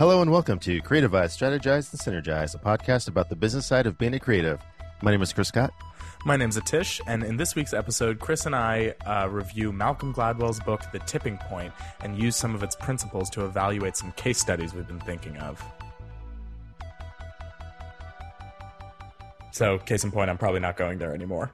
Hello 0.00 0.22
and 0.22 0.32
welcome 0.32 0.58
to 0.60 0.80
Creativize, 0.80 1.36
Strategize, 1.36 1.92
and 1.92 2.00
Synergize, 2.00 2.54
a 2.54 2.58
podcast 2.58 3.06
about 3.06 3.28
the 3.28 3.36
business 3.36 3.66
side 3.66 3.86
of 3.86 3.98
being 3.98 4.14
a 4.14 4.18
creative. 4.18 4.58
My 5.02 5.10
name 5.10 5.20
is 5.20 5.30
Chris 5.30 5.48
Scott. 5.48 5.74
My 6.24 6.38
name's 6.38 6.56
Atish, 6.56 7.02
and 7.06 7.22
in 7.22 7.36
this 7.36 7.54
week's 7.54 7.74
episode, 7.74 8.18
Chris 8.18 8.46
and 8.46 8.56
I 8.56 8.94
uh, 9.04 9.28
review 9.28 9.72
Malcolm 9.72 10.14
Gladwell's 10.14 10.58
book, 10.58 10.80
The 10.90 11.00
Tipping 11.00 11.36
Point, 11.36 11.74
and 12.00 12.18
use 12.18 12.34
some 12.34 12.54
of 12.54 12.62
its 12.62 12.74
principles 12.74 13.28
to 13.28 13.44
evaluate 13.44 13.94
some 13.94 14.12
case 14.12 14.38
studies 14.38 14.72
we've 14.72 14.88
been 14.88 15.00
thinking 15.00 15.36
of. 15.36 15.62
So, 19.50 19.76
case 19.80 20.02
in 20.02 20.10
point, 20.10 20.30
I'm 20.30 20.38
probably 20.38 20.60
not 20.60 20.78
going 20.78 20.96
there 20.96 21.12
anymore. 21.12 21.52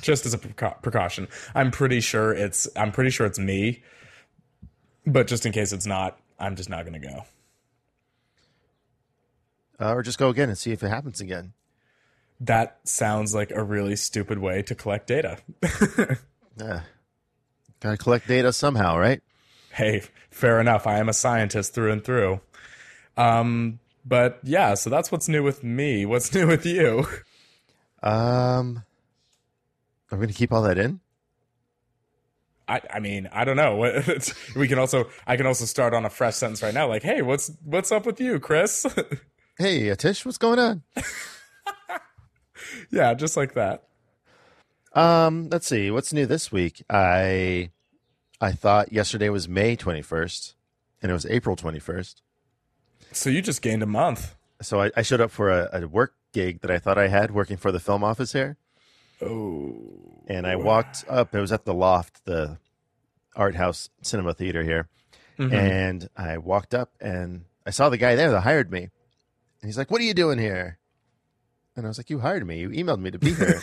Just 0.00 0.26
as 0.26 0.34
a 0.34 0.38
preca- 0.38 0.82
precaution, 0.82 1.28
I'm 1.54 1.70
pretty 1.70 2.00
sure 2.00 2.32
it's 2.32 2.66
I'm 2.74 2.90
pretty 2.90 3.10
sure 3.10 3.24
it's 3.24 3.38
me, 3.38 3.84
but 5.06 5.28
just 5.28 5.46
in 5.46 5.52
case 5.52 5.72
it's 5.72 5.86
not, 5.86 6.18
I'm 6.40 6.56
just 6.56 6.68
not 6.68 6.84
going 6.84 7.00
to 7.00 7.06
go. 7.06 7.24
Uh, 9.80 9.94
or 9.94 10.02
just 10.02 10.18
go 10.18 10.28
again 10.28 10.48
and 10.48 10.58
see 10.58 10.72
if 10.72 10.82
it 10.82 10.88
happens 10.88 11.20
again. 11.20 11.52
That 12.40 12.80
sounds 12.84 13.34
like 13.34 13.50
a 13.50 13.62
really 13.62 13.96
stupid 13.96 14.38
way 14.38 14.62
to 14.62 14.74
collect 14.74 15.06
data. 15.06 15.38
Uh, 16.60 16.80
gotta 17.78 17.96
collect 17.96 18.28
data 18.28 18.52
somehow, 18.52 18.98
right? 18.98 19.22
hey, 19.72 20.02
fair 20.30 20.60
enough. 20.60 20.86
I 20.86 20.98
am 20.98 21.08
a 21.08 21.12
scientist 21.14 21.72
through 21.72 21.92
and 21.92 22.04
through. 22.04 22.40
Um, 23.16 23.78
but 24.04 24.40
yeah, 24.42 24.74
so 24.74 24.90
that's 24.90 25.10
what's 25.10 25.28
new 25.28 25.42
with 25.42 25.64
me. 25.64 26.04
What's 26.04 26.34
new 26.34 26.46
with 26.46 26.66
you? 26.66 27.06
Um, 28.02 28.82
are 30.10 30.18
we 30.18 30.26
gonna 30.26 30.32
keep 30.34 30.52
all 30.52 30.62
that 30.62 30.76
in? 30.76 31.00
I, 32.70 32.80
I 32.94 33.00
mean, 33.00 33.28
I 33.32 33.44
don't 33.44 33.56
know. 33.56 33.76
We 34.56 34.68
can 34.68 34.78
also, 34.78 35.08
I 35.26 35.36
can 35.36 35.46
also 35.46 35.64
start 35.64 35.92
on 35.92 36.04
a 36.04 36.10
fresh 36.10 36.36
sentence 36.36 36.62
right 36.62 36.74
now. 36.74 36.88
Like, 36.88 37.02
hey, 37.02 37.22
what's 37.22 37.50
what's 37.64 37.90
up 37.92 38.06
with 38.06 38.20
you, 38.20 38.38
Chris? 38.40 38.86
Hey, 39.58 39.88
Atish, 39.88 40.24
what's 40.24 40.38
going 40.38 40.58
on? 40.58 40.82
yeah, 42.90 43.12
just 43.12 43.36
like 43.36 43.52
that. 43.52 43.82
Um, 44.94 45.50
let's 45.50 45.66
see, 45.66 45.90
what's 45.90 46.14
new 46.14 46.24
this 46.24 46.50
week? 46.50 46.82
I 46.88 47.68
I 48.40 48.52
thought 48.52 48.90
yesterday 48.90 49.28
was 49.28 49.50
May 49.50 49.76
twenty 49.76 50.00
first, 50.00 50.54
and 51.02 51.10
it 51.10 51.12
was 51.12 51.26
April 51.26 51.56
twenty 51.56 51.78
first. 51.78 52.22
So 53.12 53.28
you 53.28 53.42
just 53.42 53.60
gained 53.60 53.82
a 53.82 53.86
month. 53.86 54.34
So 54.62 54.80
I, 54.80 54.90
I 54.96 55.02
showed 55.02 55.20
up 55.20 55.30
for 55.30 55.50
a, 55.50 55.68
a 55.74 55.86
work 55.86 56.14
gig 56.32 56.62
that 56.62 56.70
I 56.70 56.78
thought 56.78 56.96
I 56.96 57.08
had 57.08 57.30
working 57.30 57.58
for 57.58 57.70
the 57.70 57.80
film 57.80 58.02
office 58.02 58.32
here. 58.32 58.56
Oh, 59.20 60.19
and 60.30 60.46
I 60.46 60.56
walked 60.56 61.04
up. 61.08 61.34
It 61.34 61.40
was 61.40 61.52
at 61.52 61.64
the 61.64 61.74
Loft, 61.74 62.24
the 62.24 62.58
art 63.34 63.56
house 63.56 63.90
cinema 64.00 64.32
theater 64.32 64.62
here, 64.62 64.88
mm-hmm. 65.38 65.52
and 65.52 66.08
I 66.16 66.38
walked 66.38 66.72
up 66.72 66.92
and 67.00 67.44
I 67.66 67.70
saw 67.70 67.88
the 67.88 67.98
guy 67.98 68.14
there 68.14 68.30
that 68.30 68.40
hired 68.42 68.70
me, 68.70 68.82
and 68.82 68.90
he's 69.68 69.76
like, 69.76 69.90
"What 69.90 70.00
are 70.00 70.04
you 70.04 70.14
doing 70.14 70.38
here?" 70.38 70.78
And 71.76 71.84
I 71.84 71.88
was 71.88 71.98
like, 71.98 72.10
"You 72.10 72.20
hired 72.20 72.46
me. 72.46 72.60
You 72.60 72.70
emailed 72.70 73.00
me 73.00 73.10
to 73.10 73.18
be 73.18 73.34
here." 73.34 73.60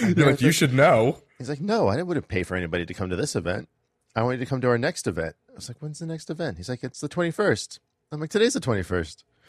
you're 0.16 0.26
like, 0.26 0.40
you 0.40 0.50
should 0.50 0.72
know. 0.72 1.18
he's 1.38 1.48
like, 1.48 1.60
"No, 1.60 1.88
I 1.88 1.90
wouldn't 1.90 2.08
want 2.08 2.22
to 2.22 2.22
pay 2.22 2.42
for 2.42 2.56
anybody 2.56 2.86
to 2.86 2.94
come 2.94 3.10
to 3.10 3.16
this 3.16 3.36
event. 3.36 3.68
I 4.16 4.22
want 4.22 4.38
you 4.38 4.44
to 4.44 4.48
come 4.48 4.62
to 4.62 4.68
our 4.68 4.78
next 4.78 5.06
event." 5.06 5.36
I 5.50 5.54
was 5.54 5.68
like, 5.68 5.78
"When's 5.80 5.98
the 5.98 6.06
next 6.06 6.30
event?" 6.30 6.56
He's 6.56 6.70
like, 6.70 6.82
"It's 6.82 7.00
the 7.00 7.08
21st." 7.08 7.78
I'm 8.10 8.20
like, 8.20 8.30
"Today's 8.30 8.54
the 8.54 8.60
21st." 8.60 9.24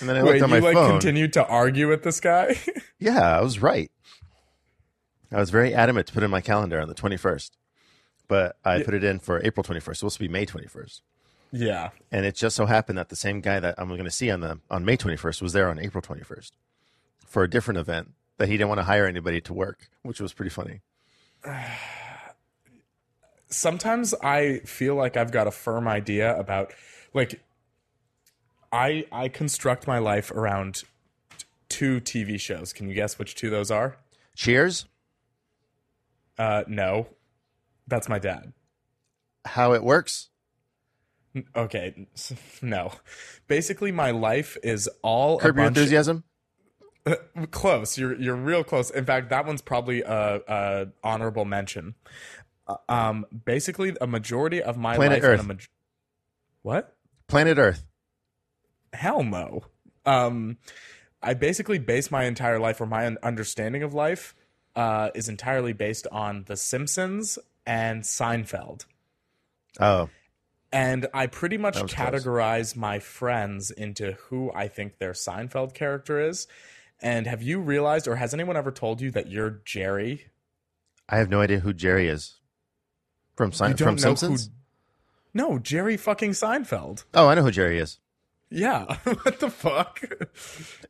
and 0.00 0.08
then 0.08 0.16
I 0.16 0.22
Wait, 0.22 0.40
looked 0.40 0.42
on 0.42 0.48
you 0.48 0.54
my 0.56 0.58
like 0.60 0.74
phone. 0.74 0.90
continued 0.90 1.32
to 1.34 1.46
argue 1.46 1.88
with 1.88 2.02
this 2.02 2.18
guy? 2.20 2.58
Yeah, 3.00 3.36
I 3.36 3.42
was 3.42 3.60
right. 3.60 3.90
I 5.34 5.40
was 5.40 5.50
very 5.50 5.74
adamant 5.74 6.06
to 6.06 6.12
put 6.12 6.22
in 6.22 6.30
my 6.30 6.40
calendar 6.40 6.80
on 6.80 6.88
the 6.88 6.94
21st, 6.94 7.50
but 8.28 8.56
I 8.64 8.82
put 8.82 8.94
it 8.94 9.04
in 9.04 9.18
for 9.18 9.44
April 9.44 9.64
21st. 9.64 9.88
It's 9.88 9.98
supposed 9.98 10.16
to 10.16 10.20
be 10.20 10.28
May 10.28 10.46
21st. 10.46 11.00
yeah. 11.52 11.90
And 12.12 12.24
it 12.24 12.34
just 12.34 12.56
so 12.56 12.66
happened 12.66 12.98
that 12.98 13.08
the 13.08 13.16
same 13.16 13.40
guy 13.40 13.60
that 13.60 13.74
I'm 13.78 13.88
going 13.88 14.04
to 14.04 14.10
see 14.10 14.30
on 14.30 14.40
the 14.40 14.60
on 14.70 14.84
May 14.84 14.96
21st 14.96 15.42
was 15.42 15.52
there 15.52 15.68
on 15.68 15.78
April 15.78 16.02
21st 16.02 16.52
for 17.26 17.42
a 17.42 17.50
different 17.50 17.78
event 17.78 18.12
that 18.38 18.48
he 18.48 18.56
didn't 18.56 18.68
want 18.68 18.78
to 18.78 18.84
hire 18.84 19.06
anybody 19.06 19.40
to 19.40 19.52
work, 19.52 19.88
which 20.02 20.20
was 20.20 20.32
pretty 20.32 20.50
funny. 20.50 20.80
sometimes 23.48 24.14
I 24.22 24.58
feel 24.60 24.94
like 24.94 25.16
I've 25.16 25.30
got 25.30 25.46
a 25.46 25.50
firm 25.50 25.88
idea 25.88 26.36
about 26.38 26.72
like 27.12 27.40
I 28.72 29.06
I 29.12 29.28
construct 29.28 29.86
my 29.86 29.98
life 29.98 30.30
around 30.30 30.82
two 31.68 32.00
TV 32.00 32.38
shows. 32.38 32.72
Can 32.72 32.88
you 32.88 32.94
guess 32.94 33.18
which 33.18 33.34
two 33.34 33.50
those 33.50 33.70
are? 33.70 33.96
Cheers, 34.36 34.86
Uh 36.38 36.64
no. 36.66 37.08
That's 37.86 38.08
my 38.08 38.18
dad. 38.18 38.52
how 39.44 39.72
it 39.74 39.82
works. 39.84 40.30
Okay, 41.56 42.06
no. 42.62 42.92
Basically 43.48 43.90
my 43.92 44.10
life 44.12 44.56
is 44.62 44.88
all 45.02 45.38
Curb 45.38 45.56
your 45.56 45.66
enthusiasm. 45.66 46.24
close. 47.50 47.98
You're 47.98 48.14
you're 48.20 48.36
real 48.36 48.64
close. 48.64 48.90
In 48.90 49.04
fact, 49.04 49.30
that 49.30 49.44
one's 49.46 49.60
probably 49.62 50.02
a, 50.02 50.40
a 50.46 50.86
honorable 51.02 51.44
mention. 51.44 51.94
Uh, 52.66 52.76
Um 52.88 53.26
basically 53.44 53.94
a 54.00 54.06
majority 54.06 54.62
of 54.62 54.76
my 54.78 54.96
Planet 54.96 55.22
life 55.22 55.30
Earth. 55.40 55.46
maj- 55.46 55.70
What? 56.62 56.96
Planet 57.26 57.58
Earth. 57.58 57.84
hell 58.92 59.22
no. 59.24 59.64
Um, 60.06 60.58
I 61.22 61.34
basically 61.34 61.78
base 61.78 62.10
my 62.10 62.24
entire 62.24 62.58
life, 62.60 62.80
or 62.80 62.86
my 62.86 63.06
understanding 63.22 63.82
of 63.82 63.92
life, 63.94 64.34
uh, 64.76 65.10
is 65.14 65.28
entirely 65.28 65.72
based 65.72 66.06
on 66.12 66.44
The 66.46 66.56
Simpsons 66.56 67.38
and 67.66 68.02
Seinfeld. 68.02 68.84
Oh, 69.80 70.08
And 70.72 71.06
I 71.14 71.26
pretty 71.26 71.56
much 71.58 71.80
was 71.80 71.92
close. 71.92 72.08
categorize 72.10 72.76
my 72.76 72.98
friends 72.98 73.70
into 73.70 74.12
who 74.28 74.52
I 74.54 74.68
think 74.68 74.98
their 74.98 75.12
Seinfeld 75.12 75.74
character 75.74 76.20
is. 76.20 76.46
And 77.00 77.26
have 77.26 77.42
you 77.42 77.60
realized, 77.60 78.06
or 78.08 78.16
has 78.16 78.32
anyone 78.34 78.56
ever 78.56 78.70
told 78.70 79.00
you 79.00 79.10
that 79.12 79.28
you're 79.30 79.60
Jerry? 79.64 80.26
I 81.08 81.18
have 81.18 81.28
no 81.28 81.40
idea 81.40 81.58
who 81.60 81.72
Jerry 81.72 82.08
is 82.08 82.36
from 83.36 83.52
Sein- 83.52 83.76
from 83.76 83.98
Simpsons. 83.98 84.46
who. 84.46 84.52
No, 85.34 85.58
Jerry 85.58 85.96
fucking 85.96 86.30
Seinfeld. 86.30 87.04
Oh, 87.12 87.28
I 87.28 87.34
know 87.34 87.42
who 87.42 87.50
Jerry 87.50 87.78
is. 87.78 87.98
Yeah. 88.50 88.96
what 89.04 89.40
the 89.40 89.50
fuck? 89.50 90.00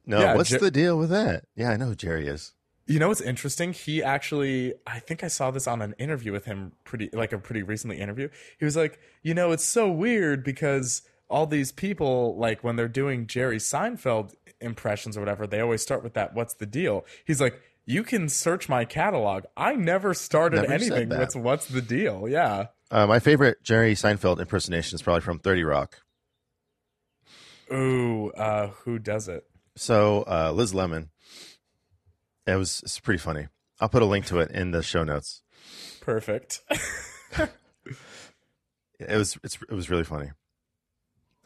No, 0.06 0.20
Yeah, 0.20 0.34
what's 0.34 0.50
Jer- 0.50 0.58
the 0.58 0.70
deal 0.70 0.98
with 0.98 1.08
that? 1.10 1.44
Yeah, 1.56 1.70
I 1.70 1.76
know 1.78 1.86
who 1.86 1.94
Jerry 1.94 2.28
is. 2.28 2.52
You 2.86 2.98
know 2.98 3.08
what's 3.08 3.20
interesting? 3.20 3.72
He 3.72 4.02
actually, 4.02 4.74
I 4.86 4.98
think 4.98 5.24
I 5.24 5.28
saw 5.28 5.50
this 5.50 5.66
on 5.66 5.80
an 5.80 5.94
interview 5.98 6.32
with 6.32 6.44
him, 6.44 6.72
pretty 6.84 7.08
like 7.12 7.32
a 7.32 7.38
pretty 7.38 7.62
recently 7.62 7.98
interview. 7.98 8.28
He 8.58 8.64
was 8.64 8.76
like, 8.76 8.98
you 9.22 9.32
know, 9.32 9.52
it's 9.52 9.64
so 9.64 9.90
weird 9.90 10.44
because 10.44 11.02
all 11.30 11.46
these 11.46 11.72
people, 11.72 12.36
like 12.36 12.62
when 12.62 12.76
they're 12.76 12.88
doing 12.88 13.26
Jerry 13.26 13.56
Seinfeld 13.56 14.34
impressions 14.60 15.16
or 15.16 15.20
whatever, 15.20 15.46
they 15.46 15.60
always 15.60 15.82
start 15.82 16.02
with 16.02 16.14
that. 16.14 16.34
What's 16.34 16.54
the 16.54 16.66
deal? 16.66 17.06
He's 17.24 17.40
like, 17.40 17.58
you 17.86 18.02
can 18.02 18.28
search 18.28 18.68
my 18.68 18.84
catalog. 18.84 19.44
I 19.56 19.74
never 19.74 20.14
started 20.14 20.62
Never 20.62 20.72
anything 20.72 21.08
with 21.08 21.36
what's 21.36 21.66
the 21.66 21.82
deal. 21.82 22.28
Yeah. 22.28 22.66
Uh, 22.90 23.06
my 23.06 23.18
favorite 23.18 23.62
Jerry 23.62 23.94
Seinfeld 23.94 24.40
impersonation 24.40 24.94
is 24.94 25.02
probably 25.02 25.22
from 25.22 25.38
Thirty 25.38 25.64
Rock. 25.64 25.98
Ooh, 27.72 28.30
uh, 28.32 28.68
who 28.68 28.98
does 28.98 29.28
it? 29.28 29.44
So 29.76 30.24
uh, 30.28 30.52
Liz 30.52 30.74
Lemon, 30.74 31.10
it 32.46 32.56
was 32.56 32.80
it's 32.84 33.00
pretty 33.00 33.18
funny. 33.18 33.48
I'll 33.80 33.88
put 33.88 34.02
a 34.02 34.06
link 34.06 34.26
to 34.26 34.38
it 34.38 34.50
in 34.50 34.70
the 34.70 34.82
show 34.82 35.04
notes. 35.04 35.42
Perfect. 36.00 36.60
It 38.98 39.16
was 39.16 39.38
it's, 39.42 39.58
it 39.68 39.74
was 39.74 39.90
really 39.90 40.04
funny. 40.04 40.30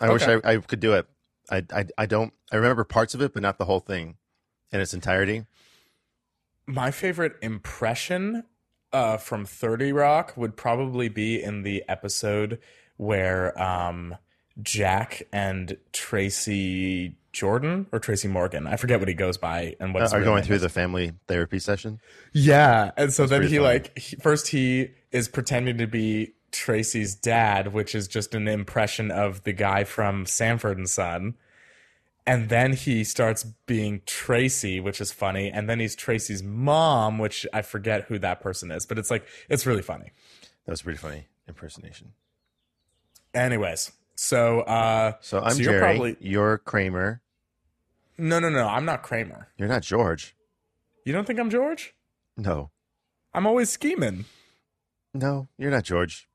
I 0.00 0.12
wish 0.12 0.22
I, 0.22 0.40
I 0.44 0.56
could 0.58 0.80
do 0.80 0.94
it. 0.94 1.06
I, 1.50 1.64
I 1.72 1.86
I 1.96 2.06
don't. 2.06 2.32
I 2.52 2.56
remember 2.56 2.84
parts 2.84 3.14
of 3.14 3.22
it, 3.22 3.32
but 3.32 3.42
not 3.42 3.58
the 3.58 3.64
whole 3.64 3.80
thing 3.80 4.16
in 4.70 4.80
its 4.80 4.94
entirety. 4.94 5.46
My 6.66 6.90
favorite 6.90 7.36
impression 7.40 8.44
uh, 8.92 9.16
from 9.16 9.46
30 9.46 9.92
Rock 9.92 10.34
would 10.36 10.56
probably 10.56 11.08
be 11.08 11.42
in 11.42 11.62
the 11.62 11.82
episode 11.88 12.58
where 12.96 13.58
um, 13.60 14.16
Jack 14.62 15.22
and 15.32 15.76
Tracy 15.92 17.14
Jordan 17.32 17.86
or 17.92 17.98
Tracy 17.98 18.28
Morgan, 18.28 18.66
I 18.66 18.76
forget 18.76 18.98
what 18.98 19.08
he 19.08 19.14
goes 19.14 19.36
by 19.38 19.76
and 19.80 19.90
Uh, 19.94 20.00
what's 20.00 20.12
are 20.12 20.22
going 20.22 20.42
through 20.42 20.58
the 20.58 20.68
family 20.68 21.12
therapy 21.28 21.58
session. 21.58 22.00
yeah, 22.32 22.90
and 22.96 23.12
so 23.12 23.26
then 23.26 23.42
he 23.42 23.48
funny. 23.56 23.58
like 23.60 23.98
he, 23.98 24.16
first 24.16 24.48
he 24.48 24.90
is 25.12 25.28
pretending 25.28 25.78
to 25.78 25.86
be 25.86 26.32
Tracy's 26.50 27.14
dad, 27.14 27.72
which 27.72 27.94
is 27.94 28.08
just 28.08 28.34
an 28.34 28.48
impression 28.48 29.10
of 29.10 29.44
the 29.44 29.52
guy 29.52 29.84
from 29.84 30.26
Sanford 30.26 30.78
and 30.78 30.88
Son. 30.88 31.34
And 32.26 32.48
then 32.50 32.74
he 32.74 33.04
starts 33.04 33.44
being 33.66 34.02
Tracy, 34.04 34.80
which 34.80 35.00
is 35.00 35.12
funny. 35.12 35.50
And 35.50 35.68
then 35.68 35.80
he's 35.80 35.94
Tracy's 35.96 36.42
mom, 36.42 37.18
which 37.18 37.46
I 37.54 37.62
forget 37.62 38.04
who 38.04 38.18
that 38.18 38.40
person 38.40 38.70
is, 38.70 38.84
but 38.84 38.98
it's 38.98 39.10
like 39.10 39.26
it's 39.48 39.64
really 39.66 39.82
funny. 39.82 40.12
That 40.66 40.72
was 40.72 40.80
a 40.80 40.84
pretty 40.84 40.98
funny 40.98 41.26
impersonation. 41.46 42.12
Anyways, 43.34 43.92
so 44.20 44.60
uh 44.62 45.12
So 45.20 45.40
I'm 45.40 45.52
So 45.52 45.62
you're 45.62 45.72
Jerry. 45.74 45.80
probably- 45.94 46.16
You're 46.20 46.58
Kramer. 46.58 47.20
no 48.18 48.40
no 48.40 48.48
no, 48.48 48.66
I'm 48.66 48.84
not 48.84 49.02
Kramer. 49.04 49.48
You're 49.56 49.68
not 49.68 49.82
George. 49.82 50.34
You 51.04 51.12
don't 51.12 51.24
think 51.24 51.38
I'm 51.38 51.50
George? 51.50 51.94
No, 52.36 52.70
I'm 53.32 53.46
always 53.46 53.70
scheming. 53.70 54.24
no, 55.14 55.46
you're 55.56 55.70
not 55.70 55.84
George. 55.84 56.28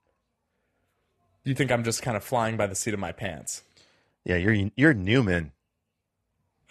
You 1.44 1.54
think 1.54 1.72
I'm 1.74 1.84
just 1.84 2.02
kind 2.02 2.16
of 2.16 2.24
flying 2.24 2.56
by 2.56 2.68
the 2.68 2.76
seat 2.76 2.94
of 2.94 3.02
my 3.02 3.12
pants? 3.12 3.64
Yeah, 4.24 4.38
you're 4.38 4.70
you're 4.78 4.94
Newman. 4.94 5.52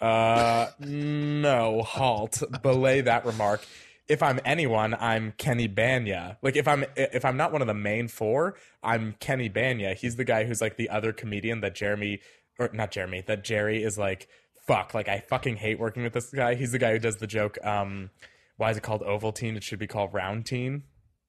Uh, 0.01 0.71
no, 0.79 1.83
halt. 1.83 2.41
Belay 2.63 3.01
that 3.01 3.23
remark. 3.25 3.61
If 4.07 4.21
I'm 4.21 4.39
anyone, 4.43 4.93
I'm 4.93 5.33
Kenny 5.37 5.69
Bania. 5.69 6.37
Like 6.41 6.55
if 6.55 6.67
I'm 6.67 6.85
if 6.95 7.23
I'm 7.23 7.37
not 7.37 7.51
one 7.51 7.61
of 7.61 7.67
the 7.67 7.73
main 7.73 8.07
four, 8.07 8.55
I'm 8.83 9.15
Kenny 9.19 9.49
Bania. 9.49 9.95
He's 9.95 10.17
the 10.17 10.25
guy 10.25 10.43
who's 10.43 10.61
like 10.61 10.77
the 10.77 10.89
other 10.89 11.13
comedian 11.13 11.61
that 11.61 11.75
Jeremy 11.75 12.19
or 12.59 12.69
not 12.73 12.91
Jeremy, 12.91 13.23
that 13.27 13.43
Jerry 13.43 13.83
is 13.83 13.97
like, 13.97 14.27
fuck, 14.67 14.93
like 14.93 15.07
I 15.07 15.23
fucking 15.27 15.57
hate 15.57 15.79
working 15.79 16.03
with 16.03 16.13
this 16.13 16.29
guy. 16.29 16.55
He's 16.55 16.71
the 16.71 16.79
guy 16.79 16.91
who 16.91 16.99
does 16.99 17.17
the 17.17 17.27
joke, 17.27 17.57
um, 17.63 18.09
why 18.57 18.71
is 18.71 18.77
it 18.77 18.83
called 18.83 19.01
Ovaltine? 19.01 19.55
It 19.55 19.63
should 19.63 19.79
be 19.79 19.87
called 19.87 20.13
Roundtine. 20.13 20.83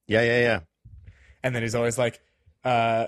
Yeah, 0.06 0.22
yeah, 0.22 0.40
yeah. 0.40 0.60
And 1.42 1.54
then 1.54 1.62
he's 1.62 1.74
always 1.74 1.98
like, 1.98 2.20
uh, 2.64 3.06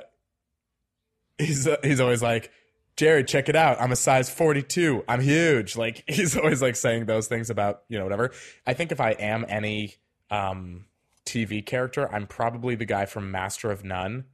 he's 1.39 1.67
uh, 1.67 1.77
he's 1.83 2.01
always 2.01 2.23
like, 2.23 2.51
Jerry, 2.97 3.25
check 3.25 3.49
it 3.49 3.57
out. 3.57 3.81
I'm 3.81 3.93
a 3.93 3.97
size 3.97 4.31
42. 4.31 5.05
I'm 5.07 5.21
huge. 5.21 5.77
Like 5.77 6.03
he's 6.09 6.37
always 6.37 6.63
like 6.63 6.77
saying 6.77 7.07
those 7.07 7.27
things 7.29 7.51
about, 7.51 7.83
you 7.89 7.99
know, 7.99 8.05
whatever. 8.05 8.33
I 8.67 8.73
think 8.75 8.93
if 8.93 9.01
I 9.01 9.11
am 9.13 9.45
any 9.49 9.97
um 10.31 10.87
TV 11.25 11.65
character, 11.65 12.11
I'm 12.13 12.27
probably 12.27 12.75
the 12.75 12.85
guy 12.87 13.05
from 13.07 13.31
Master 13.31 13.71
of 13.71 13.85
None. 13.85 14.25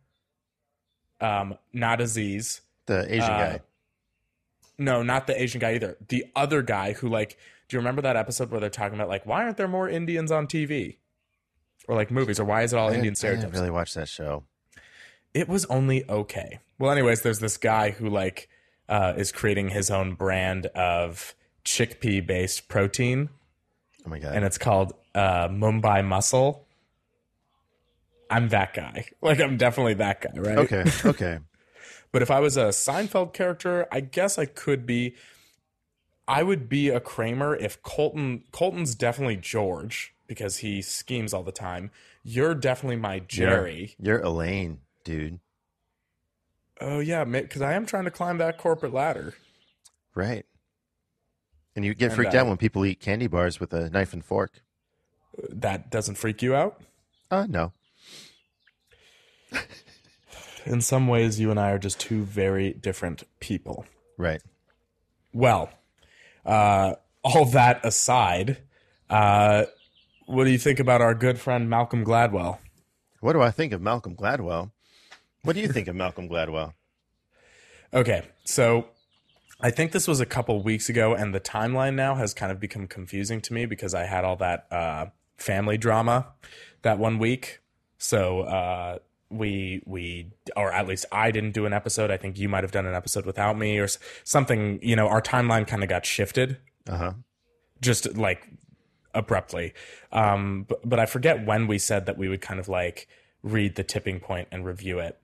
Um, 1.20 1.56
not 1.72 2.00
Aziz. 2.00 2.60
The 2.86 3.06
Asian 3.12 3.30
Uh, 3.30 3.38
guy. 3.38 3.60
No, 4.78 5.02
not 5.02 5.26
the 5.26 5.40
Asian 5.40 5.60
guy 5.60 5.74
either. 5.74 5.96
The 6.08 6.26
other 6.34 6.62
guy 6.62 6.92
who 6.92 7.08
like 7.08 7.38
do 7.68 7.76
you 7.76 7.80
remember 7.80 8.02
that 8.02 8.16
episode 8.16 8.50
where 8.50 8.60
they're 8.60 8.70
talking 8.70 8.94
about 8.94 9.08
like 9.08 9.24
why 9.26 9.42
aren't 9.44 9.56
there 9.56 9.68
more 9.68 9.88
Indians 9.88 10.30
on 10.30 10.46
TV? 10.46 10.96
Or 11.88 11.96
like 11.96 12.10
movies, 12.12 12.38
or 12.38 12.44
why 12.44 12.62
is 12.62 12.72
it 12.72 12.76
all 12.78 12.90
I 12.90 12.94
Indian 12.94 13.14
didn't, 13.14 13.24
I 13.24 13.28
didn't 13.30 13.38
stereotypes? 13.40 13.58
really 13.58 13.70
watch 13.70 13.94
that 13.94 14.08
show. 14.08 14.44
it 15.34 15.48
was 15.48 15.64
only 15.66 16.08
okay. 16.08 16.60
Well, 16.78 16.90
anyways, 16.92 17.22
there's 17.22 17.40
this 17.40 17.56
guy 17.56 17.90
who 17.90 18.08
like 18.08 18.48
uh, 18.92 19.14
is 19.16 19.32
creating 19.32 19.70
his 19.70 19.90
own 19.90 20.14
brand 20.14 20.66
of 20.66 21.34
chickpea 21.64 22.26
based 22.26 22.68
protein, 22.68 23.28
Oh 24.04 24.10
my 24.10 24.18
god. 24.18 24.34
and 24.34 24.44
it's 24.44 24.58
called 24.58 24.92
uh, 25.14 25.48
Mumbai 25.48 26.04
Muscle. 26.04 26.66
I'm 28.30 28.48
that 28.50 28.74
guy. 28.74 29.06
Like 29.22 29.40
I'm 29.40 29.56
definitely 29.56 29.94
that 29.94 30.20
guy, 30.20 30.38
right? 30.40 30.58
okay, 30.58 30.84
okay. 31.04 31.38
But 32.12 32.20
if 32.20 32.30
I 32.30 32.40
was 32.40 32.58
a 32.58 32.66
Seinfeld 32.66 33.32
character, 33.32 33.86
I 33.90 34.00
guess 34.00 34.38
I 34.38 34.44
could 34.44 34.84
be. 34.84 35.14
I 36.28 36.42
would 36.42 36.68
be 36.68 36.90
a 36.90 37.00
Kramer 37.00 37.56
if 37.56 37.82
Colton. 37.82 38.44
Colton's 38.52 38.94
definitely 38.94 39.36
George 39.36 40.14
because 40.26 40.58
he 40.58 40.82
schemes 40.82 41.32
all 41.32 41.42
the 41.42 41.52
time. 41.52 41.90
You're 42.22 42.54
definitely 42.54 42.96
my 42.96 43.20
Jerry. 43.20 43.96
You're, 43.98 44.16
you're 44.18 44.24
Elaine, 44.26 44.80
dude. 45.04 45.40
Oh 46.82 46.98
yeah, 46.98 47.24
because 47.24 47.62
I 47.62 47.74
am 47.74 47.86
trying 47.86 48.04
to 48.04 48.10
climb 48.10 48.38
that 48.38 48.58
corporate 48.58 48.92
ladder. 48.92 49.34
Right. 50.14 50.44
And 51.76 51.84
you 51.84 51.94
get 51.94 52.06
And, 52.06 52.16
freaked 52.16 52.34
uh, 52.34 52.38
out 52.38 52.48
when 52.48 52.56
people 52.56 52.84
eat 52.84 53.00
candy 53.00 53.28
bars 53.28 53.60
with 53.60 53.72
a 53.72 53.88
knife 53.88 54.12
and 54.12 54.24
fork. 54.24 54.62
That 55.48 55.90
doesn't 55.90 56.16
freak 56.16 56.42
you 56.42 56.54
out. 56.54 56.80
Uh 57.30 57.46
no. 57.48 57.72
In 60.64 60.80
some 60.80 61.08
ways, 61.08 61.40
you 61.40 61.50
and 61.50 61.58
I 61.58 61.70
are 61.72 61.78
just 61.78 61.98
two 61.98 62.22
very 62.22 62.72
different 62.72 63.24
people. 63.40 63.84
Right. 64.16 64.40
Well, 65.32 65.70
uh, 66.44 66.94
all 67.24 67.46
that 67.46 67.84
aside, 67.84 68.58
uh, 69.10 69.64
what 70.26 70.44
do 70.44 70.50
you 70.50 70.58
think 70.58 70.78
about 70.78 71.00
our 71.00 71.14
good 71.14 71.40
friend 71.40 71.68
Malcolm 71.68 72.04
Gladwell? 72.04 72.58
What 73.20 73.32
do 73.32 73.40
I 73.40 73.50
think 73.50 73.72
of 73.72 73.80
Malcolm 73.82 74.14
Gladwell? 74.14 74.70
What 75.44 75.54
do 75.56 75.60
you 75.60 75.68
think 75.68 75.88
of 75.88 75.96
Malcolm 75.96 76.28
Gladwell? 76.28 76.74
Okay, 77.92 78.22
so 78.44 78.86
I 79.60 79.70
think 79.70 79.90
this 79.90 80.06
was 80.06 80.20
a 80.20 80.26
couple 80.26 80.62
weeks 80.62 80.88
ago, 80.88 81.14
and 81.14 81.34
the 81.34 81.40
timeline 81.40 81.94
now 81.94 82.14
has 82.14 82.32
kind 82.32 82.52
of 82.52 82.60
become 82.60 82.86
confusing 82.86 83.40
to 83.42 83.52
me 83.52 83.66
because 83.66 83.92
I 83.92 84.04
had 84.04 84.24
all 84.24 84.36
that 84.36 84.66
uh, 84.70 85.06
family 85.36 85.76
drama 85.76 86.28
that 86.82 86.98
one 86.98 87.18
week. 87.18 87.58
So 87.98 88.42
uh, 88.42 88.98
we 89.30 89.82
we 89.84 90.30
or 90.56 90.72
at 90.72 90.86
least 90.86 91.06
I 91.10 91.32
didn't 91.32 91.52
do 91.52 91.66
an 91.66 91.72
episode. 91.72 92.10
I 92.12 92.16
think 92.18 92.38
you 92.38 92.48
might 92.48 92.62
have 92.62 92.72
done 92.72 92.86
an 92.86 92.94
episode 92.94 93.26
without 93.26 93.58
me 93.58 93.78
or 93.78 93.88
something. 94.22 94.78
You 94.80 94.94
know, 94.94 95.08
our 95.08 95.20
timeline 95.20 95.66
kind 95.66 95.82
of 95.82 95.88
got 95.88 96.06
shifted 96.06 96.58
Uh 96.88 96.96
huh. 96.96 97.12
just 97.80 98.16
like 98.16 98.46
abruptly. 99.12 99.74
Um, 100.12 100.66
but, 100.68 100.88
but 100.88 100.98
I 101.00 101.06
forget 101.06 101.44
when 101.44 101.66
we 101.66 101.78
said 101.78 102.06
that 102.06 102.16
we 102.16 102.28
would 102.28 102.40
kind 102.40 102.58
of 102.60 102.68
like 102.68 103.08
read 103.42 103.74
the 103.74 103.82
tipping 103.84 104.20
point 104.20 104.46
and 104.52 104.64
review 104.64 105.00
it. 105.00 105.18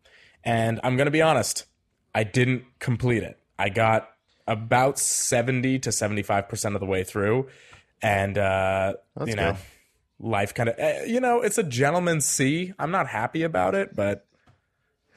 And 0.44 0.81
I'm 0.82 0.96
going 0.96 1.06
to 1.06 1.12
be 1.12 1.23
honest, 1.23 1.67
I 2.14 2.25
didn't 2.25 2.64
complete 2.79 3.23
it. 3.23 3.38
I 3.58 3.69
got 3.69 4.08
about 4.46 4.99
70 4.99 5.81
to 5.81 5.90
75% 5.90 6.75
of 6.75 6.81
the 6.81 6.87
way 6.87 7.05
through. 7.05 7.49
And, 8.00 8.38
uh, 8.38 8.94
you 9.26 9.35
know, 9.35 9.52
good. 9.52 10.26
life 10.26 10.55
kind 10.55 10.69
of, 10.69 10.76
eh, 10.79 11.05
you 11.05 11.20
know, 11.20 11.43
it's 11.43 11.58
a 11.58 11.62
gentleman's 11.62 12.26
C. 12.26 12.73
I'm 12.79 12.90
not 12.90 13.08
happy 13.08 13.43
about 13.43 13.75
it, 13.75 13.94
but, 13.94 14.26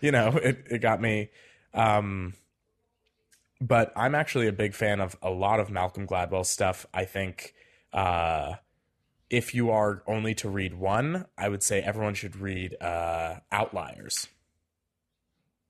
you 0.02 0.12
know, 0.12 0.30
it, 0.44 0.66
it 0.70 0.80
got 0.80 1.02
me. 1.02 1.30
Um, 1.74 2.34
but 3.62 3.94
I'm 3.96 4.16
actually 4.16 4.48
a 4.48 4.52
big 4.52 4.74
fan 4.74 5.00
of 5.00 5.16
a 5.22 5.30
lot 5.30 5.60
of 5.60 5.70
Malcolm 5.70 6.08
Gladwell 6.08 6.46
stuff. 6.46 6.88
I 6.94 7.06
think 7.06 7.54
uh, 7.94 8.56
if 9.30 9.54
you 9.54 9.70
are 9.70 10.04
only 10.08 10.34
to 10.36 10.50
read 10.50 10.74
one, 10.74 11.26
I 11.38 11.48
would 11.48 11.62
say 11.62 11.80
everyone 11.80 12.16
should 12.16 12.36
read 12.36 12.76
uh, 12.82 13.36
Outliers. 13.52 14.28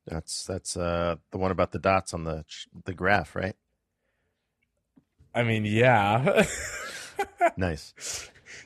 That's 0.07 0.45
that's 0.45 0.75
uh 0.75 1.18
the 1.31 1.38
one 1.38 1.51
about 1.51 1.71
the 1.71 1.80
dots 1.80 2.13
on 2.13 2.24
the 2.24 2.44
the 2.86 2.94
graph, 2.94 3.36
right? 3.36 3.56
I 5.33 5.44
mean, 5.44 5.63
yeah, 5.65 6.45
Nice. 7.57 7.94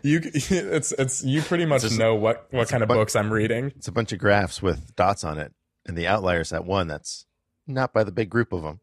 you 0.01 0.21
it's 0.33 0.91
it's 0.93 1.23
you 1.23 1.41
pretty 1.41 1.65
much 1.65 1.81
just- 1.83 1.99
know 1.99 2.15
what 2.15 2.47
what 2.51 2.69
kind 2.69 2.81
of 2.83 2.89
bu- 2.89 2.95
books 2.95 3.15
I'm 3.15 3.31
reading. 3.31 3.67
It's 3.75 3.87
a 3.87 3.91
bunch 3.91 4.11
of 4.13 4.19
graphs 4.19 4.61
with 4.61 4.95
dots 4.95 5.23
on 5.23 5.37
it, 5.37 5.53
and 5.85 5.97
the 5.97 6.07
outliers 6.07 6.49
that 6.51 6.65
one 6.65 6.87
that's 6.87 7.25
not 7.67 7.93
by 7.93 8.03
the 8.03 8.11
big 8.11 8.29
group 8.29 8.53
of 8.53 8.63
them. 8.63 8.79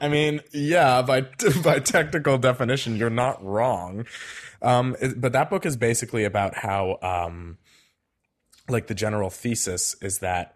I 0.00 0.08
mean, 0.08 0.40
yeah, 0.52 1.02
by 1.02 1.22
by 1.64 1.78
technical 1.80 2.38
definition, 2.38 2.96
you're 2.96 3.10
not 3.10 3.42
wrong. 3.44 4.06
Um, 4.62 4.96
but 5.16 5.32
that 5.32 5.48
book 5.50 5.64
is 5.64 5.76
basically 5.76 6.24
about 6.24 6.54
how, 6.58 6.98
um, 7.00 7.56
like, 8.70 8.86
the 8.86 8.94
general 8.94 9.30
thesis 9.30 9.94
is 10.00 10.20
that 10.20 10.54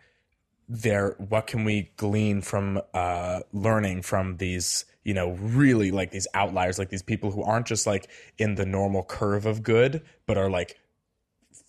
there, 0.68 1.14
what 1.18 1.46
can 1.46 1.64
we 1.64 1.90
glean 1.96 2.40
from 2.40 2.80
uh, 2.94 3.40
learning 3.52 4.00
from 4.02 4.38
these, 4.38 4.86
you 5.02 5.12
know, 5.12 5.32
really 5.32 5.90
like 5.90 6.10
these 6.10 6.26
outliers, 6.32 6.78
like 6.78 6.88
these 6.88 7.02
people 7.02 7.30
who 7.30 7.42
aren't 7.42 7.66
just 7.66 7.86
like 7.86 8.08
in 8.38 8.54
the 8.54 8.64
normal 8.64 9.02
curve 9.02 9.44
of 9.44 9.62
good, 9.62 10.02
but 10.26 10.38
are 10.38 10.48
like 10.48 10.78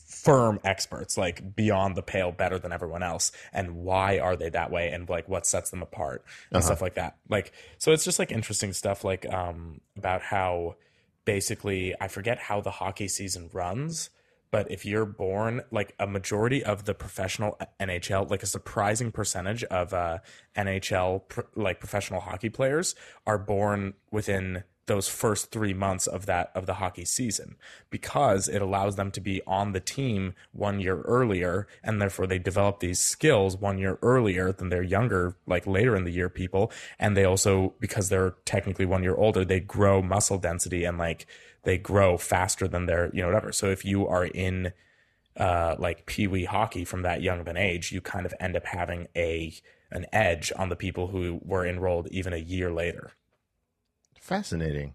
firm 0.08 0.60
experts, 0.64 1.18
like 1.18 1.56
beyond 1.56 1.96
the 1.96 2.02
pale, 2.02 2.32
better 2.32 2.58
than 2.58 2.72
everyone 2.72 3.04
else. 3.04 3.32
And 3.52 3.76
why 3.76 4.18
are 4.18 4.36
they 4.38 4.50
that 4.50 4.72
way? 4.72 4.90
And 4.90 5.10
like 5.10 5.28
what 5.28 5.46
sets 5.46 5.72
them 5.72 5.84
apart 5.84 6.24
and 6.52 6.64
stuff 6.64 6.82
like 6.82 6.96
that. 6.96 7.18
Like, 7.30 7.52
so 7.78 7.92
it's 7.92 8.06
just 8.06 8.18
like 8.18 8.32
interesting 8.32 8.72
stuff, 8.74 9.04
like 9.04 9.32
um, 9.32 9.82
about 9.98 10.22
how 10.22 10.78
basically, 11.26 11.94
I 12.00 12.08
forget 12.08 12.40
how 12.40 12.62
the 12.62 12.72
hockey 12.72 13.08
season 13.08 13.50
runs. 13.52 14.10
But 14.56 14.72
if 14.72 14.86
you're 14.86 15.06
born, 15.06 15.64
like 15.70 15.94
a 16.00 16.08
majority 16.08 16.64
of 16.64 16.86
the 16.86 16.94
professional 16.94 17.60
NHL, 17.78 18.32
like 18.32 18.42
a 18.42 18.46
surprising 18.46 19.12
percentage 19.12 19.66
of 19.66 19.94
uh, 19.94 20.20
NHL, 20.56 21.28
pr- 21.28 21.42
like 21.58 21.82
professional 21.82 22.22
hockey 22.22 22.48
players, 22.48 22.96
are 23.28 23.38
born 23.38 23.96
within 24.12 24.64
those 24.86 25.10
first 25.10 25.52
three 25.52 25.74
months 25.74 26.08
of 26.08 26.26
that 26.28 26.52
of 26.56 26.68
the 26.68 26.76
hockey 26.76 27.04
season 27.04 27.56
because 27.90 28.48
it 28.48 28.62
allows 28.62 28.96
them 28.96 29.12
to 29.12 29.20
be 29.20 29.42
on 29.46 29.74
the 29.74 29.80
team 29.80 30.36
one 30.52 30.80
year 30.80 31.02
earlier 31.02 31.68
and 31.84 32.00
therefore 32.00 32.28
they 32.28 32.38
develop 32.38 32.80
these 32.80 33.00
skills 33.00 33.58
one 33.58 33.78
year 33.78 33.98
earlier 34.04 34.52
than 34.52 34.70
their 34.70 34.84
younger 34.84 35.36
like 35.48 35.66
later 35.68 35.96
in 35.96 36.04
the 36.04 36.12
year 36.12 36.30
people. 36.30 36.72
And 37.00 37.18
they 37.18 37.26
also 37.26 37.74
because 37.80 38.08
they're 38.10 38.36
technically 38.46 38.86
one 38.86 39.04
year 39.04 39.16
older 39.16 39.44
they 39.44 39.60
grow 39.60 40.02
muscle 40.02 40.38
density 40.38 40.86
and 40.86 40.98
like 40.98 41.26
they 41.66 41.78
grow 41.78 42.18
faster 42.18 42.68
than 42.68 42.86
their 42.86 43.12
you 43.14 43.22
know 43.22 43.28
whatever 43.28 43.52
so 43.52 43.70
if 43.70 43.84
you 43.84 44.08
are 44.08 44.26
in 44.26 44.72
uh, 45.38 45.76
like 45.78 46.06
pee 46.06 46.28
wee 46.28 46.46
hockey 46.46 46.86
from 46.86 47.02
that 47.02 47.22
young 47.22 47.40
of 47.40 47.48
an 47.48 47.58
age, 47.58 47.92
you 47.92 48.02
kind 48.02 48.26
of 48.26 48.34
end 48.40 48.56
up 48.56 48.66
having 48.66 49.08
a 49.16 49.54
an 49.92 50.06
edge 50.12 50.52
on 50.56 50.70
the 50.70 50.76
people 50.76 51.08
who 51.08 51.40
were 51.44 51.66
enrolled 51.66 52.08
even 52.10 52.34
a 52.34 52.38
year 52.38 52.72
later. 52.72 53.12
Fascinating. 54.20 54.94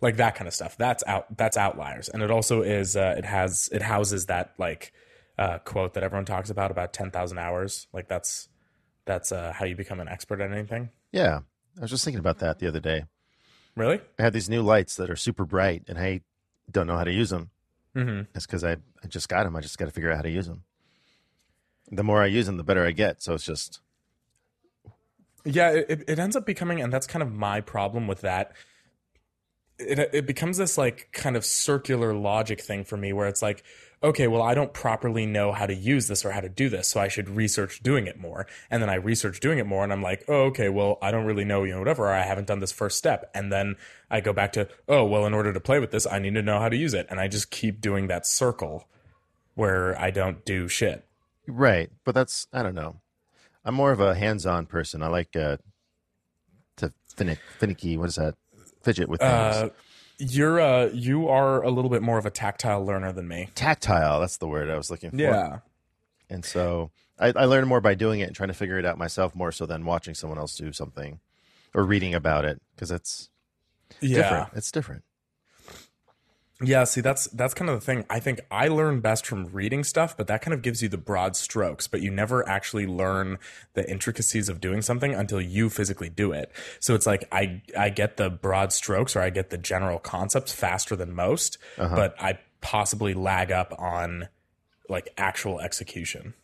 Like 0.00 0.16
that 0.16 0.34
kind 0.34 0.46
of 0.46 0.54
stuff. 0.54 0.76
That's 0.76 1.02
out. 1.06 1.36
That's 1.36 1.56
outliers, 1.56 2.08
and 2.08 2.22
it 2.22 2.30
also 2.30 2.62
is. 2.62 2.96
Uh, 2.96 3.14
it 3.18 3.24
has. 3.24 3.68
It 3.72 3.82
houses 3.82 4.26
that 4.26 4.54
like 4.58 4.92
uh, 5.38 5.58
quote 5.58 5.94
that 5.94 6.04
everyone 6.04 6.24
talks 6.24 6.50
about 6.50 6.70
about 6.70 6.92
ten 6.92 7.10
thousand 7.10 7.38
hours. 7.38 7.88
Like 7.92 8.08
that's 8.08 8.48
that's 9.06 9.32
uh, 9.32 9.52
how 9.52 9.64
you 9.64 9.74
become 9.74 9.98
an 9.98 10.08
expert 10.08 10.40
at 10.40 10.52
anything. 10.52 10.90
Yeah, 11.10 11.40
I 11.76 11.80
was 11.80 11.90
just 11.90 12.04
thinking 12.04 12.20
about 12.20 12.38
that 12.38 12.60
the 12.60 12.68
other 12.68 12.80
day. 12.80 13.04
Really? 13.78 14.00
I 14.18 14.22
have 14.22 14.32
these 14.32 14.50
new 14.50 14.60
lights 14.60 14.96
that 14.96 15.08
are 15.08 15.14
super 15.14 15.44
bright, 15.44 15.84
and 15.86 15.96
I 15.98 16.22
don't 16.68 16.88
know 16.88 16.96
how 16.96 17.04
to 17.04 17.12
use 17.12 17.30
them. 17.30 17.50
Mm-hmm. 17.94 18.22
That's 18.32 18.44
because 18.44 18.64
I, 18.64 18.72
I 18.72 19.06
just 19.06 19.28
got 19.28 19.44
them. 19.44 19.54
I 19.54 19.60
just 19.60 19.78
got 19.78 19.84
to 19.84 19.92
figure 19.92 20.10
out 20.10 20.16
how 20.16 20.22
to 20.22 20.30
use 20.30 20.48
them. 20.48 20.64
The 21.92 22.02
more 22.02 22.20
I 22.20 22.26
use 22.26 22.46
them, 22.46 22.56
the 22.56 22.64
better 22.64 22.84
I 22.84 22.90
get. 22.90 23.22
So 23.22 23.34
it's 23.34 23.44
just 23.44 23.80
Yeah, 25.44 25.70
it, 25.70 26.02
it 26.08 26.18
ends 26.18 26.34
up 26.34 26.44
becoming, 26.44 26.80
and 26.80 26.92
that's 26.92 27.06
kind 27.06 27.22
of 27.22 27.32
my 27.32 27.60
problem 27.60 28.08
with 28.08 28.22
that. 28.22 28.52
It, 29.78 30.10
it 30.12 30.26
becomes 30.26 30.56
this 30.56 30.76
like 30.76 31.08
kind 31.12 31.36
of 31.36 31.44
circular 31.44 32.12
logic 32.12 32.60
thing 32.60 32.82
for 32.82 32.96
me 32.96 33.12
where 33.12 33.28
it's 33.28 33.42
like, 33.42 33.62
okay, 34.02 34.28
well, 34.28 34.42
I 34.42 34.54
don't 34.54 34.72
properly 34.72 35.26
know 35.26 35.52
how 35.52 35.66
to 35.66 35.74
use 35.74 36.06
this 36.08 36.24
or 36.24 36.30
how 36.30 36.40
to 36.40 36.48
do 36.48 36.68
this, 36.68 36.88
so 36.88 37.00
I 37.00 37.08
should 37.08 37.28
research 37.28 37.82
doing 37.82 38.06
it 38.06 38.18
more. 38.18 38.46
And 38.70 38.82
then 38.82 38.90
I 38.90 38.94
research 38.94 39.40
doing 39.40 39.58
it 39.58 39.66
more, 39.66 39.82
and 39.84 39.92
I'm 39.92 40.02
like, 40.02 40.24
oh, 40.28 40.44
okay, 40.46 40.68
well, 40.68 40.98
I 41.02 41.10
don't 41.10 41.24
really 41.24 41.44
know, 41.44 41.64
you 41.64 41.72
know, 41.72 41.80
whatever, 41.80 42.04
or 42.04 42.12
I 42.12 42.22
haven't 42.22 42.46
done 42.46 42.60
this 42.60 42.72
first 42.72 42.96
step. 42.98 43.30
And 43.34 43.52
then 43.52 43.76
I 44.10 44.20
go 44.20 44.32
back 44.32 44.52
to, 44.52 44.68
oh, 44.88 45.04
well, 45.04 45.26
in 45.26 45.34
order 45.34 45.52
to 45.52 45.60
play 45.60 45.80
with 45.80 45.90
this, 45.90 46.06
I 46.06 46.18
need 46.18 46.34
to 46.34 46.42
know 46.42 46.60
how 46.60 46.68
to 46.68 46.76
use 46.76 46.94
it. 46.94 47.06
And 47.10 47.18
I 47.18 47.28
just 47.28 47.50
keep 47.50 47.80
doing 47.80 48.06
that 48.08 48.26
circle 48.26 48.86
where 49.54 50.00
I 50.00 50.10
don't 50.10 50.44
do 50.44 50.68
shit. 50.68 51.04
right. 51.48 51.90
But 52.04 52.14
that's 52.14 52.46
I 52.52 52.62
don't 52.62 52.76
know. 52.76 53.00
I'm 53.64 53.74
more 53.74 53.90
of 53.90 54.00
a 54.00 54.14
hands-on 54.14 54.66
person. 54.66 55.02
I 55.02 55.08
like 55.08 55.34
uh, 55.34 55.56
to 56.76 56.92
finick, 57.16 57.38
finicky. 57.58 57.96
What 57.96 58.08
is 58.08 58.14
that? 58.14 58.36
Fidget 58.82 59.08
with 59.08 59.20
things. 59.20 59.32
Uh, 59.32 59.68
you're 60.18 60.60
uh, 60.60 60.86
you 60.92 61.28
are 61.28 61.62
a 61.62 61.70
little 61.70 61.90
bit 61.90 62.02
more 62.02 62.18
of 62.18 62.26
a 62.26 62.30
tactile 62.30 62.84
learner 62.84 63.12
than 63.12 63.28
me. 63.28 63.48
Tactile. 63.54 64.20
That's 64.20 64.36
the 64.38 64.48
word 64.48 64.68
I 64.70 64.76
was 64.76 64.90
looking 64.90 65.10
for. 65.10 65.16
Yeah. 65.16 65.58
And 66.30 66.44
so 66.44 66.90
I, 67.18 67.32
I 67.34 67.44
learn 67.46 67.66
more 67.68 67.80
by 67.80 67.94
doing 67.94 68.20
it 68.20 68.24
and 68.24 68.36
trying 68.36 68.48
to 68.48 68.54
figure 68.54 68.78
it 68.78 68.84
out 68.84 68.98
myself 68.98 69.34
more 69.34 69.52
so 69.52 69.64
than 69.66 69.84
watching 69.84 70.14
someone 70.14 70.38
else 70.38 70.56
do 70.56 70.72
something 70.72 71.20
or 71.74 71.84
reading 71.84 72.14
about 72.14 72.44
it 72.44 72.60
because 72.74 72.90
it's 72.90 73.30
Yeah. 74.00 74.22
different. 74.22 74.48
It's 74.54 74.70
different. 74.70 75.04
Yeah, 76.60 76.82
see 76.84 77.00
that's 77.00 77.26
that's 77.28 77.54
kind 77.54 77.70
of 77.70 77.78
the 77.78 77.86
thing. 77.86 78.04
I 78.10 78.18
think 78.18 78.40
I 78.50 78.66
learn 78.66 78.98
best 79.00 79.24
from 79.24 79.46
reading 79.46 79.84
stuff, 79.84 80.16
but 80.16 80.26
that 80.26 80.42
kind 80.42 80.52
of 80.52 80.60
gives 80.60 80.82
you 80.82 80.88
the 80.88 80.98
broad 80.98 81.36
strokes, 81.36 81.86
but 81.86 82.00
you 82.02 82.10
never 82.10 82.46
actually 82.48 82.84
learn 82.86 83.38
the 83.74 83.88
intricacies 83.88 84.48
of 84.48 84.60
doing 84.60 84.82
something 84.82 85.14
until 85.14 85.40
you 85.40 85.70
physically 85.70 86.08
do 86.08 86.32
it. 86.32 86.50
So 86.80 86.96
it's 86.96 87.06
like 87.06 87.28
I 87.30 87.62
I 87.78 87.90
get 87.90 88.16
the 88.16 88.28
broad 88.28 88.72
strokes 88.72 89.14
or 89.14 89.20
I 89.20 89.30
get 89.30 89.50
the 89.50 89.58
general 89.58 90.00
concepts 90.00 90.52
faster 90.52 90.96
than 90.96 91.14
most, 91.14 91.58
Uh-huh. 91.78 91.94
but 91.94 92.14
I 92.20 92.40
possibly 92.60 93.14
lag 93.14 93.52
up 93.52 93.72
on 93.78 94.28
like 94.88 95.10
actual 95.16 95.60
execution. 95.60 96.34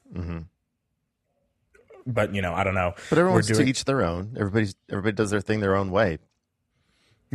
But 2.07 2.35
you 2.35 2.43
know, 2.43 2.53
I 2.55 2.63
don't 2.65 2.75
know. 2.75 2.95
But 3.11 3.19
everyone's 3.19 3.47
doing- 3.49 3.65
to 3.65 3.69
each 3.71 3.85
their 3.85 4.03
own. 4.03 4.37
Everybody's 4.39 4.75
everybody 4.91 5.15
does 5.15 5.31
their 5.31 5.41
thing 5.41 5.61
their 5.61 5.75
own 5.75 5.91
way. 5.91 6.19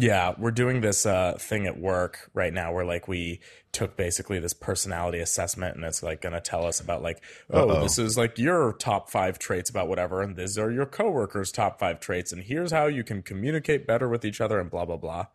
Yeah, 0.02 0.34
we're 0.38 0.52
doing 0.52 0.82
this 0.82 1.06
uh, 1.06 1.36
thing 1.40 1.66
at 1.68 1.80
work 1.80 2.30
right 2.34 2.54
now 2.54 2.72
where 2.74 2.86
like 2.86 3.08
we 3.08 3.40
took 3.72 3.96
basically 3.96 4.40
this 4.40 4.54
personality 4.54 5.20
assessment 5.20 5.76
and 5.76 5.86
it's 5.86 6.02
like 6.02 6.22
going 6.22 6.34
to 6.34 6.42
tell 6.42 6.66
us 6.66 6.80
about 6.80 7.04
like 7.04 7.22
oh 7.52 7.70
Uh-oh. 7.70 7.84
this 7.84 8.00
is 8.00 8.18
like 8.18 8.38
your 8.40 8.74
top 8.74 9.10
5 9.12 9.38
traits 9.38 9.70
about 9.70 9.88
whatever 9.88 10.24
and 10.24 10.36
these 10.36 10.58
are 10.58 10.72
your 10.72 10.88
coworkers 10.88 11.52
top 11.52 11.80
5 11.80 12.00
traits 12.00 12.32
and 12.32 12.44
here's 12.44 12.72
how 12.72 12.88
you 12.88 13.04
can 13.04 13.22
communicate 13.22 13.86
better 13.86 14.10
with 14.10 14.26
each 14.26 14.42
other 14.42 14.60
and 14.60 14.72
blah 14.72 14.86
blah 14.86 14.98
blah. 14.98 15.28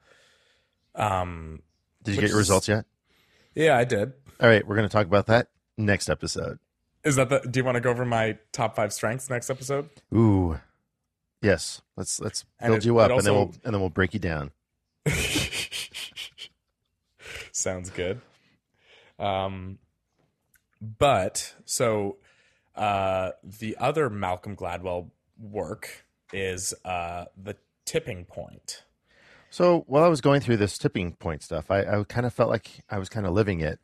Um 0.95 1.63
Did 2.03 2.17
you 2.17 2.21
get 2.23 2.31
your 2.31 2.39
results 2.39 2.69
yet? 2.69 2.87
yeah, 3.55 3.77
I 3.77 3.85
did. 3.85 4.13
All 4.41 4.49
right, 4.49 4.67
we're 4.67 4.75
going 4.77 4.89
to 4.89 4.93
talk 4.93 5.07
about 5.07 5.27
that 5.27 5.49
next 5.79 6.09
episode. 6.09 6.59
Is 7.05 7.17
that 7.17 7.29
the 7.29 7.39
do 7.41 7.61
you 7.61 7.65
want 7.65 7.77
to 7.77 7.81
go 7.81 7.91
over 7.91 8.05
my 8.05 8.39
top 8.53 8.75
5 8.77 8.93
strengths 8.93 9.31
next 9.31 9.49
episode? 9.51 9.89
Ooh, 10.13 10.59
yes. 11.45 11.83
Let's 11.97 12.21
let's 12.21 12.45
And 12.59 12.71
build 12.71 12.79
it- 12.79 12.87
you 12.87 12.99
up, 12.99 13.11
and 13.13 13.21
then 13.23 13.35
we'll 13.35 13.53
and 13.65 13.73
then 13.75 13.81
we'll 13.81 13.91
break 13.91 14.15
you 14.15 14.21
down. 14.21 14.51
Sounds 17.53 17.91
good. 17.91 18.21
Um, 19.19 19.79
but 20.81 21.55
so 21.65 22.17
uh, 22.75 23.31
the 23.43 23.77
other 23.79 24.11
Malcolm 24.11 24.57
Gladwell 24.57 25.11
work 25.39 26.05
is 26.33 26.75
uh, 26.85 27.27
the 27.41 27.57
tipping 27.85 28.25
point. 28.25 28.83
So 29.51 29.85
while 29.87 30.03
I 30.03 30.09
was 30.09 30.21
going 30.21 30.41
through 30.41 30.57
this 30.57 30.77
tipping 30.79 31.13
point 31.13 31.43
stuff, 31.43 31.71
I, 31.71 31.83
I 31.83 32.03
kind 32.09 32.27
of 32.27 32.35
felt 32.35 32.51
like 32.51 32.71
I 32.91 32.99
was 32.99 33.09
kind 33.09 33.25
of 33.25 33.33
living 33.33 33.61
it 33.61 33.79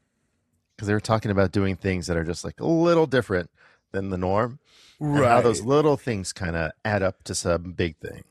because 0.74 0.88
they 0.88 0.94
were 0.94 1.00
talking 1.00 1.30
about 1.30 1.52
doing 1.52 1.76
things 1.76 2.08
that 2.08 2.16
are 2.16 2.24
just 2.24 2.44
like 2.44 2.58
a 2.60 2.66
little 2.66 3.06
different 3.06 3.50
than 3.92 4.10
the 4.10 4.18
norm, 4.18 4.58
and 5.00 5.16
how 5.16 5.40
those 5.40 5.62
little 5.62 5.96
things 5.96 6.32
kind 6.32 6.56
of 6.56 6.72
add 6.84 7.02
up 7.02 7.22
to 7.24 7.34
some 7.34 7.72
big 7.72 7.96
thing. 7.98 8.24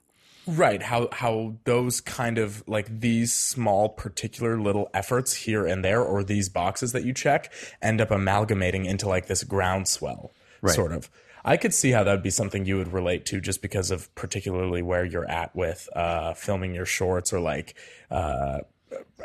right 0.47 0.81
how 0.81 1.07
how 1.11 1.55
those 1.65 2.01
kind 2.01 2.37
of 2.37 2.63
like 2.67 2.87
these 3.01 3.33
small 3.33 3.89
particular 3.89 4.59
little 4.59 4.89
efforts 4.93 5.33
here 5.33 5.65
and 5.67 5.83
there 5.85 6.01
or 6.01 6.23
these 6.23 6.49
boxes 6.49 6.91
that 6.91 7.03
you 7.03 7.13
check 7.13 7.51
end 7.81 8.01
up 8.01 8.09
amalgamating 8.11 8.85
into 8.85 9.07
like 9.07 9.27
this 9.27 9.43
groundswell 9.43 10.31
Right. 10.61 10.73
sort 10.75 10.91
of 10.91 11.09
i 11.45 11.55
could 11.55 11.73
see 11.73 11.91
how 11.91 12.03
that 12.03 12.11
would 12.11 12.23
be 12.23 12.29
something 12.31 12.65
you 12.65 12.77
would 12.77 12.91
relate 12.91 13.25
to 13.27 13.39
just 13.39 13.61
because 13.61 13.91
of 13.91 14.13
particularly 14.15 14.81
where 14.81 15.05
you're 15.05 15.29
at 15.29 15.55
with 15.55 15.87
uh 15.95 16.33
filming 16.33 16.73
your 16.73 16.85
shorts 16.85 17.31
or 17.31 17.39
like 17.39 17.75
uh 18.11 18.59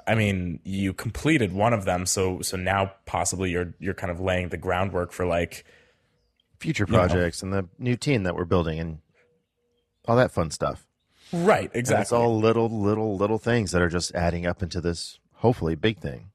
I 0.06 0.14
mean, 0.14 0.60
you 0.62 0.92
completed 0.92 1.54
one 1.54 1.72
of 1.72 1.86
them, 1.86 2.04
so 2.04 2.42
so 2.42 2.58
now 2.58 2.92
possibly 3.06 3.50
you're 3.50 3.72
you're 3.78 3.94
kind 3.94 4.10
of 4.10 4.20
laying 4.20 4.50
the 4.50 4.58
groundwork 4.58 5.10
for 5.10 5.24
like 5.24 5.64
Future 6.58 6.87
know. 6.87 6.99
projects 6.99 7.42
and 7.42 7.52
the 7.52 7.68
new 7.78 7.96
team 7.96 8.23
that 8.23 8.34
we're 8.34 8.44
building 8.44 8.78
and 8.78 8.99
all 10.06 10.16
that 10.16 10.30
fun 10.30 10.50
stuff. 10.50 10.87
right 11.32 11.70
And 11.73 11.76
exactly. 11.76 12.02
it's 12.02 12.12
all 12.12 12.38
little, 12.38 12.68
little, 12.68 13.16
little 13.16 13.38
things 13.38 13.73
that 13.73 13.82
are 13.82 13.88
just 13.88 14.14
adding 14.14 14.46
up 14.46 14.62
into 14.62 14.80
this 14.80 15.18
hopefully 15.34 15.75
big 15.75 15.99
thing. 15.99 16.30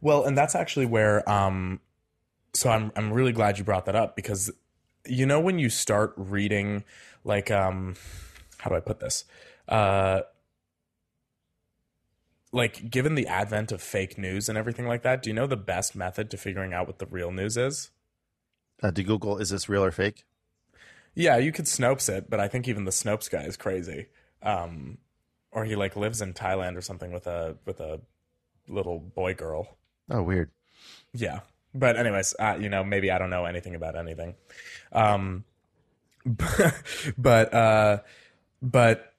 Well, 0.00 0.24
and 0.24 0.36
that's 0.36 0.54
actually 0.54 0.86
where 0.86 1.28
um 1.28 1.80
so 2.52 2.70
I'm 2.70 2.92
I'm 2.96 3.12
really 3.12 3.32
glad 3.32 3.58
you 3.58 3.64
brought 3.64 3.86
that 3.86 3.96
up 3.96 4.16
because 4.16 4.50
you 5.06 5.26
know 5.26 5.40
when 5.40 5.58
you 5.58 5.70
start 5.70 6.12
reading 6.16 6.84
like 7.24 7.50
um 7.50 7.94
how 8.58 8.70
do 8.70 8.76
I 8.76 8.80
put 8.80 9.00
this? 9.00 9.24
Uh 9.68 10.22
like 12.52 12.90
given 12.90 13.14
the 13.14 13.26
advent 13.26 13.72
of 13.72 13.82
fake 13.82 14.16
news 14.16 14.48
and 14.48 14.56
everything 14.56 14.86
like 14.86 15.02
that, 15.02 15.22
do 15.22 15.30
you 15.30 15.34
know 15.34 15.46
the 15.46 15.56
best 15.56 15.96
method 15.96 16.30
to 16.30 16.36
figuring 16.36 16.72
out 16.72 16.86
what 16.86 16.98
the 16.98 17.06
real 17.06 17.32
news 17.32 17.56
is? 17.56 17.90
Uh, 18.84 18.90
to 18.90 19.02
Google, 19.02 19.38
is 19.38 19.48
this 19.48 19.66
real 19.66 19.82
or 19.82 19.90
fake? 19.90 20.24
Yeah, 21.14 21.38
you 21.38 21.52
could 21.52 21.64
Snopes 21.64 22.10
it, 22.10 22.28
but 22.28 22.38
I 22.38 22.48
think 22.48 22.68
even 22.68 22.84
the 22.84 22.90
Snopes 22.90 23.30
guy 23.30 23.44
is 23.44 23.56
crazy. 23.56 24.08
Um 24.42 24.98
or 25.52 25.64
he 25.64 25.74
like 25.74 25.96
lives 25.96 26.20
in 26.20 26.34
Thailand 26.34 26.76
or 26.76 26.82
something 26.82 27.10
with 27.10 27.26
a 27.26 27.56
with 27.64 27.80
a 27.80 28.02
little 28.68 28.98
boy 28.98 29.32
girl. 29.32 29.78
Oh, 30.10 30.22
weird. 30.22 30.50
Yeah. 31.14 31.40
But 31.74 31.96
anyways, 31.96 32.34
uh, 32.38 32.58
you 32.60 32.68
know, 32.68 32.84
maybe 32.84 33.10
I 33.10 33.16
don't 33.16 33.30
know 33.30 33.46
anything 33.46 33.74
about 33.74 33.96
anything. 33.96 34.34
Um 34.92 35.44
but 37.16 37.54
uh 37.54 37.98
but 38.60 39.13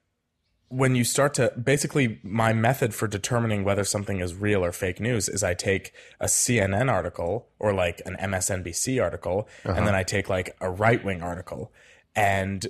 when 0.69 0.95
you 0.95 1.03
start 1.03 1.33
to 1.35 1.53
basically 1.61 2.19
my 2.23 2.51
method 2.53 2.93
for 2.93 3.07
determining 3.07 3.63
whether 3.63 3.83
something 3.83 4.19
is 4.19 4.33
real 4.33 4.63
or 4.65 4.71
fake 4.71 4.99
news 4.99 5.29
is 5.29 5.43
I 5.43 5.53
take 5.53 5.93
a 6.19 6.25
CNN 6.25 6.91
article 6.91 7.47
or 7.59 7.73
like 7.73 8.01
an 8.05 8.15
MSNBC 8.19 9.01
article 9.01 9.47
and 9.63 9.73
uh-huh. 9.73 9.85
then 9.85 9.95
I 9.95 10.03
take 10.03 10.27
like 10.27 10.55
a 10.59 10.69
right-wing 10.69 11.21
article 11.21 11.71
and 12.15 12.67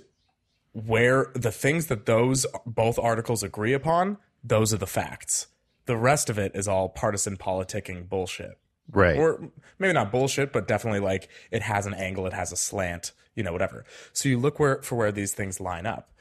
where 0.73 1.31
the 1.33 1.51
things 1.51 1.87
that 1.87 2.05
those 2.05 2.45
both 2.65 2.99
articles 2.99 3.43
agree 3.43 3.71
upon, 3.71 4.17
those 4.43 4.73
are 4.73 4.77
the 4.77 4.87
facts. 4.87 5.47
The 5.85 5.95
rest 5.95 6.29
of 6.29 6.37
it 6.37 6.51
is 6.53 6.67
all 6.67 6.89
partisan 6.89 7.37
politicking 7.37 8.09
bullshit 8.09 8.57
Right. 8.91 9.17
or 9.17 9.51
maybe 9.79 9.93
not 9.93 10.11
bullshit, 10.11 10.51
but 10.53 10.67
definitely 10.67 10.99
like 10.99 11.29
it 11.49 11.63
has 11.63 11.85
an 11.85 11.93
angle, 11.93 12.27
it 12.27 12.33
has 12.33 12.51
a 12.51 12.55
slant, 12.55 13.13
you 13.35 13.43
know, 13.43 13.51
whatever. 13.51 13.83
So 14.13 14.29
you 14.29 14.37
look 14.37 14.59
where 14.59 14.81
for 14.83 14.95
where 14.95 15.11
these 15.11 15.33
things 15.33 15.59
line 15.59 15.85
up. 15.85 16.11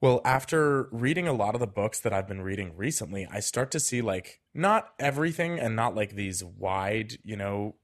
Well, 0.00 0.22
after 0.24 0.88
reading 0.92 1.28
a 1.28 1.32
lot 1.32 1.54
of 1.54 1.60
the 1.60 1.66
books 1.66 2.00
that 2.00 2.12
I've 2.12 2.26
been 2.26 2.40
reading 2.40 2.74
recently, 2.76 3.26
I 3.30 3.40
start 3.40 3.70
to 3.72 3.80
see 3.80 4.00
like 4.00 4.40
not 4.54 4.88
everything 4.98 5.58
and 5.58 5.76
not 5.76 5.94
like 5.94 6.14
these 6.14 6.42
wide, 6.42 7.18
you 7.22 7.36
know, 7.36 7.76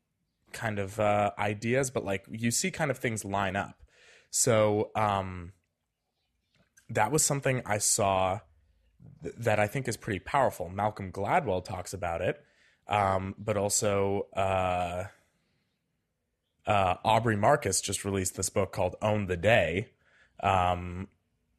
kind 0.52 0.78
of 0.78 0.99
uh, 0.99 1.32
ideas, 1.38 1.90
but 1.90 2.04
like 2.04 2.25
you 2.30 2.50
see 2.50 2.70
kind 2.70 2.90
of 2.90 2.99
things 2.99 3.25
line 3.25 3.54
up. 3.54 3.82
So 4.30 4.90
um, 4.94 5.52
that 6.88 7.12
was 7.12 7.23
something 7.23 7.62
I 7.66 7.78
saw 7.78 8.40
th- 9.23 9.35
that 9.38 9.58
I 9.58 9.66
think 9.66 9.87
is 9.87 9.99
pretty 9.99 10.20
powerful. 10.20 10.70
Malcolm 10.70 11.12
Gladwell 11.12 11.62
talks 11.62 11.92
about 11.92 12.23
it 12.23 12.42
um, 12.88 13.35
but 13.38 13.56
also 13.56 14.26
uh, 14.37 15.04
uh, 16.66 16.94
Aubrey 17.04 17.37
Marcus 17.37 17.80
just 17.80 18.04
released 18.04 18.37
this 18.37 18.50
book 18.50 18.73
called 18.73 18.96
Own 19.02 19.26
the 19.26 19.37
Day 19.37 19.90
um, 20.42 21.08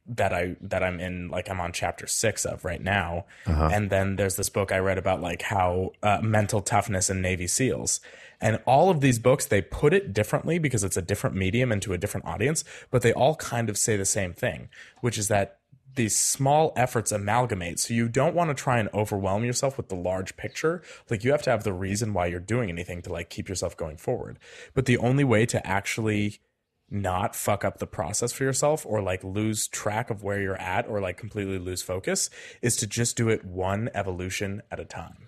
that 0.08 0.34
I 0.34 0.56
that 0.62 0.84
I'm 0.84 1.00
in 1.00 1.30
like 1.30 1.50
I'm 1.50 1.60
on 1.60 1.72
chapter 1.74 2.08
six 2.08 2.46
of 2.46 2.64
right 2.64 2.82
now, 2.82 3.26
Uh-huh. 3.46 3.70
and 3.72 3.90
then 3.90 4.16
there's 4.16 4.36
this 4.38 4.50
book 4.50 4.72
I 4.72 4.80
read 4.80 4.98
about 4.98 5.22
like 5.22 5.42
how 5.44 5.92
uh, 6.02 6.20
mental 6.22 6.62
toughness 6.62 7.10
in 7.10 7.22
Navy 7.22 7.48
SEALs, 7.48 8.00
and 8.40 8.60
all 8.66 8.90
of 8.90 9.02
these 9.02 9.20
books 9.20 9.46
they 9.46 9.62
put 9.62 9.94
it 9.94 10.14
differently 10.14 10.60
because 10.60 10.84
it's 10.84 10.98
a 10.98 11.02
different 11.02 11.36
medium 11.36 11.72
and 11.72 11.82
to 11.82 11.94
a 11.94 11.98
different 11.98 12.26
audience, 12.26 12.64
but 12.90 13.02
they 13.02 13.12
all 13.14 13.36
kind 13.36 13.70
of 13.70 13.78
say 13.78 13.98
the 13.98 14.06
same 14.06 14.34
thing, 14.34 14.70
which 15.02 15.18
is 15.18 15.28
that 15.28 15.58
these 15.96 16.16
small 16.16 16.74
efforts 16.76 17.12
amalgamate. 17.12 17.80
So 17.80 17.92
you 17.94 18.08
don't 18.08 18.36
want 18.36 18.52
to 18.52 18.54
try 18.54 18.78
and 18.78 18.88
overwhelm 18.94 19.44
yourself 19.44 19.78
with 19.78 19.90
the 19.90 19.96
large 19.96 20.38
picture. 20.38 20.84
Like 21.10 21.24
you 21.24 21.32
have 21.32 21.42
to 21.42 21.50
have 21.50 21.64
the 21.64 21.74
reason 21.74 22.14
why 22.14 22.28
you're 22.28 22.40
doing 22.40 22.70
anything 22.70 23.02
to 23.02 23.12
like 23.12 23.32
keep 23.32 23.50
yourself 23.50 23.76
going 23.76 23.98
forward. 23.98 24.38
But 24.76 24.86
the 24.86 25.00
only 25.00 25.24
way 25.24 25.48
to 25.48 25.66
actually 25.66 26.40
not 26.90 27.36
fuck 27.36 27.66
up 27.66 27.80
the 27.80 27.88
process 27.88 28.32
for 28.32 28.44
yourself 28.44 28.86
or 28.86 29.02
like 29.02 29.24
lose 29.24 29.68
track 29.68 30.10
of 30.10 30.24
where 30.24 30.40
you're 30.40 30.60
at 30.60 30.88
or 30.88 31.02
like 31.02 31.18
completely 31.18 31.60
lose 31.60 31.82
focus 31.82 32.30
is 32.62 32.76
to 32.78 32.88
just 32.88 33.18
do 33.18 33.30
it 33.30 33.44
one 33.44 33.90
evolution 33.94 34.62
at 34.72 34.80
a 34.80 34.86
time. 34.86 35.28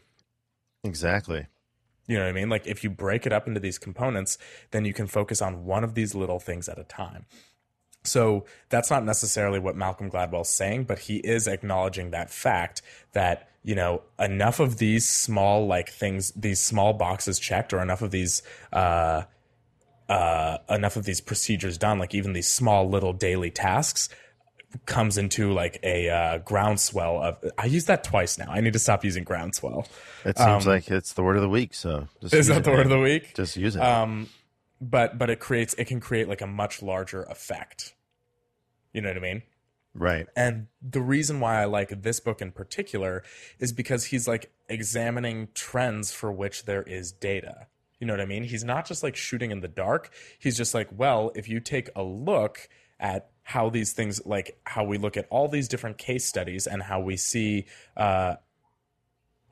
Exactly. 0.83 1.47
You 2.07 2.17
know 2.17 2.23
what 2.23 2.29
I 2.29 2.33
mean? 2.33 2.49
Like 2.49 2.65
if 2.65 2.83
you 2.83 2.89
break 2.89 3.25
it 3.25 3.33
up 3.33 3.47
into 3.47 3.59
these 3.59 3.77
components, 3.77 4.37
then 4.71 4.85
you 4.85 4.93
can 4.93 5.05
focus 5.05 5.41
on 5.41 5.65
one 5.65 5.83
of 5.83 5.93
these 5.93 6.15
little 6.15 6.39
things 6.39 6.69
at 6.69 6.79
a 6.79 6.83
time. 6.83 7.25
So 8.03 8.45
that's 8.69 8.89
not 8.89 9.03
necessarily 9.03 9.59
what 9.59 9.75
Malcolm 9.75 10.09
Gladwell's 10.09 10.49
saying, 10.49 10.85
but 10.85 10.99
he 10.99 11.17
is 11.17 11.47
acknowledging 11.47 12.11
that 12.11 12.31
fact 12.31 12.81
that, 13.11 13.49
you 13.63 13.75
know, 13.75 14.03
enough 14.17 14.61
of 14.61 14.77
these 14.77 15.07
small 15.07 15.67
like 15.67 15.89
things, 15.89 16.31
these 16.31 16.61
small 16.61 16.93
boxes 16.93 17.37
checked 17.37 17.73
or 17.73 17.81
enough 17.81 18.01
of 18.01 18.11
these 18.11 18.41
uh 18.71 19.23
uh, 20.09 20.57
enough 20.69 20.95
of 20.95 21.05
these 21.05 21.21
procedures 21.21 21.77
done, 21.77 21.99
like 21.99 22.13
even 22.13 22.33
these 22.33 22.47
small 22.47 22.89
little 22.89 23.13
daily 23.13 23.51
tasks, 23.51 24.09
comes 24.85 25.17
into 25.17 25.51
like 25.53 25.79
a 25.83 26.09
uh, 26.09 26.37
groundswell 26.39 27.21
of. 27.21 27.51
I 27.57 27.65
use 27.65 27.85
that 27.85 28.03
twice 28.03 28.37
now. 28.37 28.49
I 28.49 28.61
need 28.61 28.73
to 28.73 28.79
stop 28.79 29.05
using 29.05 29.23
groundswell. 29.23 29.87
It 30.25 30.37
seems 30.37 30.65
um, 30.65 30.73
like 30.73 30.89
it's 30.89 31.13
the 31.13 31.23
word 31.23 31.35
of 31.35 31.41
the 31.41 31.49
week. 31.49 31.73
So 31.73 32.07
is 32.21 32.47
that 32.47 32.63
the 32.63 32.71
word 32.71 32.85
of 32.85 32.89
the 32.89 32.99
week? 32.99 33.35
Just 33.35 33.55
use 33.55 33.75
it. 33.75 33.81
Um, 33.81 34.29
but 34.81 35.17
but 35.17 35.29
it 35.29 35.39
creates 35.39 35.73
it 35.75 35.85
can 35.85 35.99
create 35.99 36.27
like 36.27 36.41
a 36.41 36.47
much 36.47 36.81
larger 36.81 37.23
effect. 37.23 37.93
You 38.93 39.01
know 39.01 39.09
what 39.09 39.17
I 39.17 39.21
mean? 39.21 39.43
Right. 39.93 40.27
And 40.35 40.67
the 40.81 41.01
reason 41.01 41.39
why 41.39 41.61
I 41.61 41.65
like 41.65 42.03
this 42.03 42.19
book 42.19 42.41
in 42.41 42.51
particular 42.51 43.23
is 43.59 43.73
because 43.73 44.05
he's 44.05 44.27
like 44.27 44.51
examining 44.67 45.49
trends 45.53 46.11
for 46.11 46.31
which 46.31 46.65
there 46.65 46.83
is 46.83 47.11
data. 47.11 47.67
You 47.99 48.07
know 48.07 48.13
what 48.13 48.21
I 48.21 48.25
mean? 48.25 48.43
He's 48.43 48.63
not 48.63 48.85
just 48.85 49.03
like 49.03 49.15
shooting 49.15 49.51
in 49.51 49.59
the 49.59 49.67
dark. 49.67 50.11
He's 50.39 50.55
just 50.55 50.73
like, 50.73 50.87
well, 50.95 51.31
if 51.35 51.49
you 51.49 51.59
take 51.59 51.89
a 51.95 52.03
look 52.03 52.69
at 52.99 53.29
how 53.43 53.69
these 53.69 53.93
things, 53.93 54.25
like 54.25 54.59
how 54.65 54.83
we 54.85 54.97
look 54.97 55.17
at 55.17 55.27
all 55.29 55.47
these 55.47 55.67
different 55.67 55.97
case 55.97 56.25
studies 56.25 56.65
and 56.65 56.81
how 56.81 56.99
we 57.01 57.17
see 57.17 57.65
uh, 57.97 58.35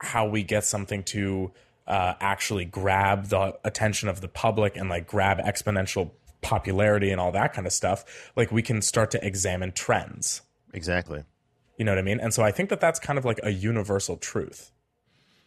how 0.00 0.28
we 0.28 0.42
get 0.42 0.64
something 0.64 1.02
to 1.02 1.52
uh, 1.86 2.14
actually 2.20 2.64
grab 2.64 3.26
the 3.26 3.58
attention 3.64 4.08
of 4.08 4.20
the 4.20 4.28
public 4.28 4.76
and 4.76 4.88
like 4.88 5.06
grab 5.06 5.38
exponential 5.38 6.12
popularity 6.40 7.10
and 7.10 7.20
all 7.20 7.32
that 7.32 7.52
kind 7.52 7.66
of 7.66 7.72
stuff, 7.72 8.30
like 8.36 8.52
we 8.52 8.62
can 8.62 8.80
start 8.80 9.10
to 9.10 9.26
examine 9.26 9.72
trends. 9.72 10.42
Exactly. 10.72 11.24
You 11.76 11.84
know 11.84 11.92
what 11.92 11.98
I 11.98 12.02
mean? 12.02 12.20
And 12.20 12.32
so 12.32 12.42
I 12.42 12.50
think 12.50 12.70
that 12.70 12.80
that's 12.80 12.98
kind 12.98 13.18
of 13.18 13.24
like 13.24 13.40
a 13.42 13.50
universal 13.50 14.16
truth. 14.16 14.72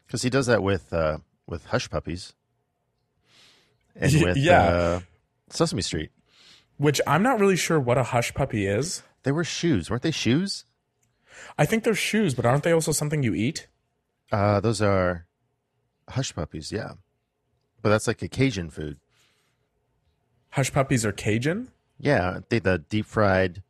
Because 0.05 0.24
he 0.24 0.29
does 0.29 0.48
that 0.48 0.62
with 0.62 0.91
uh, 0.91 1.20
with 1.48 1.65
hush 1.65 1.89
puppies 1.89 2.34
and 3.95 4.13
with 4.24 4.38
yeah. 4.38 4.62
uh, 4.63 5.00
Sesame 5.50 5.81
Street. 5.81 6.12
Which 6.77 7.00
I'm 7.05 7.24
not 7.24 7.39
really 7.39 7.57
sure 7.57 7.79
what 7.79 7.98
a 7.98 8.03
hush 8.03 8.33
puppy 8.33 8.65
is. 8.65 9.03
They 9.24 9.31
were 9.31 9.43
shoes, 9.43 9.89
weren't 9.89 10.01
they? 10.01 10.12
Shoes? 10.12 10.65
I 11.57 11.65
think 11.65 11.83
they're 11.83 11.93
shoes, 11.93 12.33
but 12.33 12.45
aren't 12.45 12.63
they 12.63 12.71
also 12.71 12.91
something 12.91 13.24
you 13.24 13.33
eat? 13.33 13.67
Uh, 14.31 14.60
those 14.60 14.81
are 14.81 15.27
hush 16.10 16.33
puppies, 16.33 16.71
yeah. 16.71 16.93
But 17.81 17.89
that's 17.89 18.07
like 18.07 18.21
a 18.21 18.27
Cajun 18.27 18.69
food. 18.69 19.00
Hush 20.51 20.71
puppies 20.71 21.05
are 21.05 21.12
Cajun? 21.12 21.69
Yeah, 22.00 22.39
they 22.50 22.60
the 22.60 22.79
deep 22.79 23.05
fried 23.05 23.63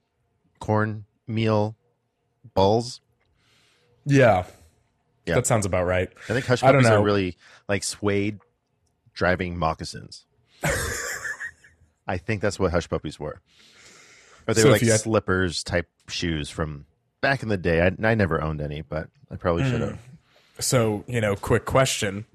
corn 0.60 1.06
meal 1.28 1.76
balls. 2.54 3.02
Yeah. 4.06 4.46
Yeah. 5.26 5.36
That 5.36 5.48
sounds 5.48 5.66
about 5.66 5.86
right. 5.86 6.10
I 6.30 6.34
think 6.34 6.46
hush 6.46 6.62
puppies 6.62 6.88
are 6.88 7.04
really 7.04 7.38
like 7.68 7.84
suede 7.84 8.40
driving 9.14 9.58
moccasins. 9.58 10.26
I 12.08 12.18
think 12.18 12.42
that's 12.42 12.60
what 12.60 12.72
hush 12.72 12.90
puppies 12.90 13.20
were. 13.20 13.42
Or 14.48 14.54
they 14.54 14.62
so 14.62 14.68
were 14.68 14.74
like 14.74 14.82
had... 14.82 15.00
slippers 15.00 15.64
type 15.64 15.88
shoes 16.08 16.50
from 16.50 16.86
back 17.22 17.44
in 17.44 17.50
the 17.50 17.58
day. 17.58 17.82
I, 17.82 18.08
I 18.08 18.16
never 18.16 18.42
owned 18.42 18.62
any, 18.62 18.82
but 18.82 19.10
I 19.30 19.36
probably 19.36 19.64
should 19.64 19.82
have. 19.82 19.94
Mm. 19.94 19.98
So, 20.60 21.04
you 21.08 21.22
know, 21.22 21.36
quick 21.36 21.66
question. 21.66 22.26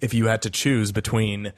If 0.00 0.14
you 0.14 0.26
had 0.26 0.42
to 0.42 0.50
choose 0.50 0.92
between 0.92 1.52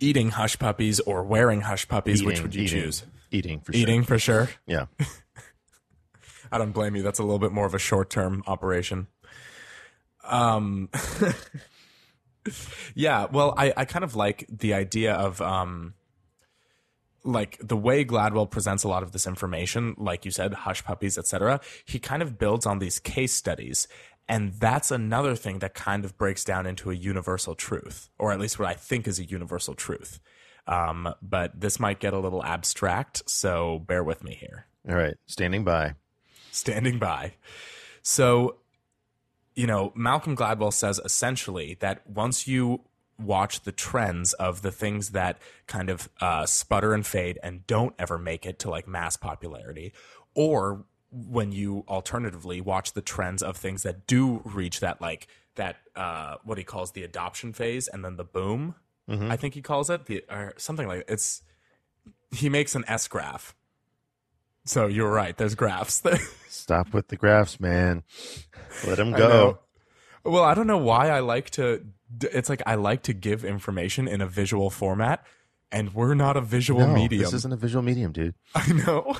eating 0.00 0.30
hush 0.30 0.58
puppies 0.58 1.00
or 1.00 1.22
wearing 1.22 1.62
hush 1.62 1.86
puppies, 1.86 2.22
eating, 2.22 2.26
which 2.26 2.42
would 2.42 2.54
you 2.54 2.64
eating, 2.64 2.82
choose? 2.82 3.04
Eating 3.30 3.60
for 3.60 3.72
sure. 3.72 3.80
Eating 3.82 4.04
for 4.04 4.18
sure. 4.18 4.48
Yeah. 4.66 4.86
I 6.52 6.58
don't 6.58 6.72
blame 6.72 6.96
you. 6.96 7.02
That's 7.02 7.18
a 7.18 7.22
little 7.22 7.38
bit 7.38 7.52
more 7.52 7.66
of 7.66 7.74
a 7.74 7.78
short 7.78 8.10
term 8.10 8.42
operation. 8.46 9.08
Um 10.24 10.88
yeah, 12.94 13.26
well, 13.30 13.54
I, 13.56 13.72
I 13.76 13.84
kind 13.84 14.04
of 14.04 14.14
like 14.14 14.46
the 14.48 14.74
idea 14.74 15.14
of 15.14 15.40
um, 15.40 15.94
like 17.24 17.58
the 17.60 17.76
way 17.76 18.04
Gladwell 18.04 18.50
presents 18.50 18.84
a 18.84 18.88
lot 18.88 19.02
of 19.02 19.12
this 19.12 19.26
information, 19.26 19.94
like 19.98 20.24
you 20.24 20.30
said, 20.30 20.52
hush 20.52 20.84
puppies, 20.84 21.18
etc. 21.18 21.60
He 21.84 21.98
kind 21.98 22.22
of 22.22 22.38
builds 22.38 22.66
on 22.66 22.78
these 22.78 22.98
case 22.98 23.32
studies, 23.32 23.88
and 24.28 24.52
that's 24.54 24.90
another 24.90 25.34
thing 25.34 25.58
that 25.60 25.74
kind 25.74 26.04
of 26.04 26.16
breaks 26.16 26.44
down 26.44 26.66
into 26.66 26.90
a 26.90 26.94
universal 26.94 27.54
truth, 27.54 28.10
or 28.18 28.32
at 28.32 28.40
least 28.40 28.58
what 28.58 28.68
I 28.68 28.74
think 28.74 29.08
is 29.08 29.18
a 29.18 29.24
universal 29.24 29.74
truth. 29.74 30.20
Um, 30.66 31.12
but 31.20 31.60
this 31.60 31.78
might 31.78 32.00
get 32.00 32.14
a 32.14 32.18
little 32.18 32.42
abstract, 32.42 33.28
so 33.28 33.80
bear 33.80 34.02
with 34.02 34.24
me 34.24 34.34
here. 34.34 34.66
All 34.88 34.96
right, 34.96 35.16
standing 35.26 35.64
by. 35.64 35.94
Standing 36.52 36.98
by. 36.98 37.34
So 38.02 38.56
you 39.54 39.66
know, 39.66 39.92
Malcolm 39.94 40.36
Gladwell 40.36 40.72
says 40.72 41.00
essentially 41.04 41.76
that 41.80 42.08
once 42.08 42.48
you 42.48 42.80
watch 43.18 43.60
the 43.60 43.72
trends 43.72 44.32
of 44.34 44.62
the 44.62 44.72
things 44.72 45.10
that 45.10 45.38
kind 45.66 45.88
of 45.88 46.08
uh, 46.20 46.44
sputter 46.46 46.92
and 46.92 47.06
fade 47.06 47.38
and 47.42 47.66
don't 47.66 47.94
ever 47.98 48.18
make 48.18 48.44
it 48.44 48.58
to 48.58 48.70
like 48.70 48.88
mass 48.88 49.16
popularity, 49.16 49.92
or 50.34 50.84
when 51.10 51.52
you 51.52 51.84
alternatively 51.86 52.60
watch 52.60 52.92
the 52.92 53.02
trends 53.02 53.42
of 53.42 53.56
things 53.56 53.84
that 53.84 54.06
do 54.06 54.42
reach 54.44 54.80
that 54.80 55.00
like 55.00 55.28
that 55.54 55.76
uh, 55.94 56.36
what 56.42 56.58
he 56.58 56.64
calls 56.64 56.90
the 56.92 57.04
adoption 57.04 57.52
phase 57.52 57.86
and 57.86 58.04
then 58.04 58.16
the 58.16 58.24
boom, 58.24 58.74
mm-hmm. 59.08 59.30
I 59.30 59.36
think 59.36 59.54
he 59.54 59.62
calls 59.62 59.90
it 59.90 60.06
the 60.06 60.24
or 60.28 60.54
something 60.56 60.88
like 60.88 61.04
it's. 61.08 61.42
He 62.32 62.48
makes 62.48 62.74
an 62.74 62.84
S 62.88 63.06
graph. 63.06 63.54
So 64.64 64.86
you're 64.86 65.10
right. 65.10 65.36
There's 65.36 65.54
graphs. 65.54 66.02
Stop 66.48 66.92
with 66.94 67.08
the 67.08 67.16
graphs, 67.16 67.60
man. 67.60 68.02
Let 68.86 68.96
them 68.96 69.12
go. 69.12 69.58
Well, 70.24 70.44
I 70.44 70.54
don't 70.54 70.66
know 70.66 70.78
why 70.78 71.10
I 71.10 71.20
like 71.20 71.50
to. 71.50 71.84
It's 72.20 72.48
like 72.48 72.62
I 72.66 72.76
like 72.76 73.02
to 73.04 73.12
give 73.12 73.44
information 73.44 74.08
in 74.08 74.20
a 74.20 74.26
visual 74.26 74.70
format, 74.70 75.24
and 75.70 75.92
we're 75.92 76.14
not 76.14 76.36
a 76.36 76.40
visual 76.40 76.86
no, 76.86 76.94
medium. 76.94 77.24
This 77.24 77.34
isn't 77.34 77.52
a 77.52 77.56
visual 77.56 77.82
medium, 77.82 78.12
dude. 78.12 78.34
I 78.54 78.72
know. 78.72 79.16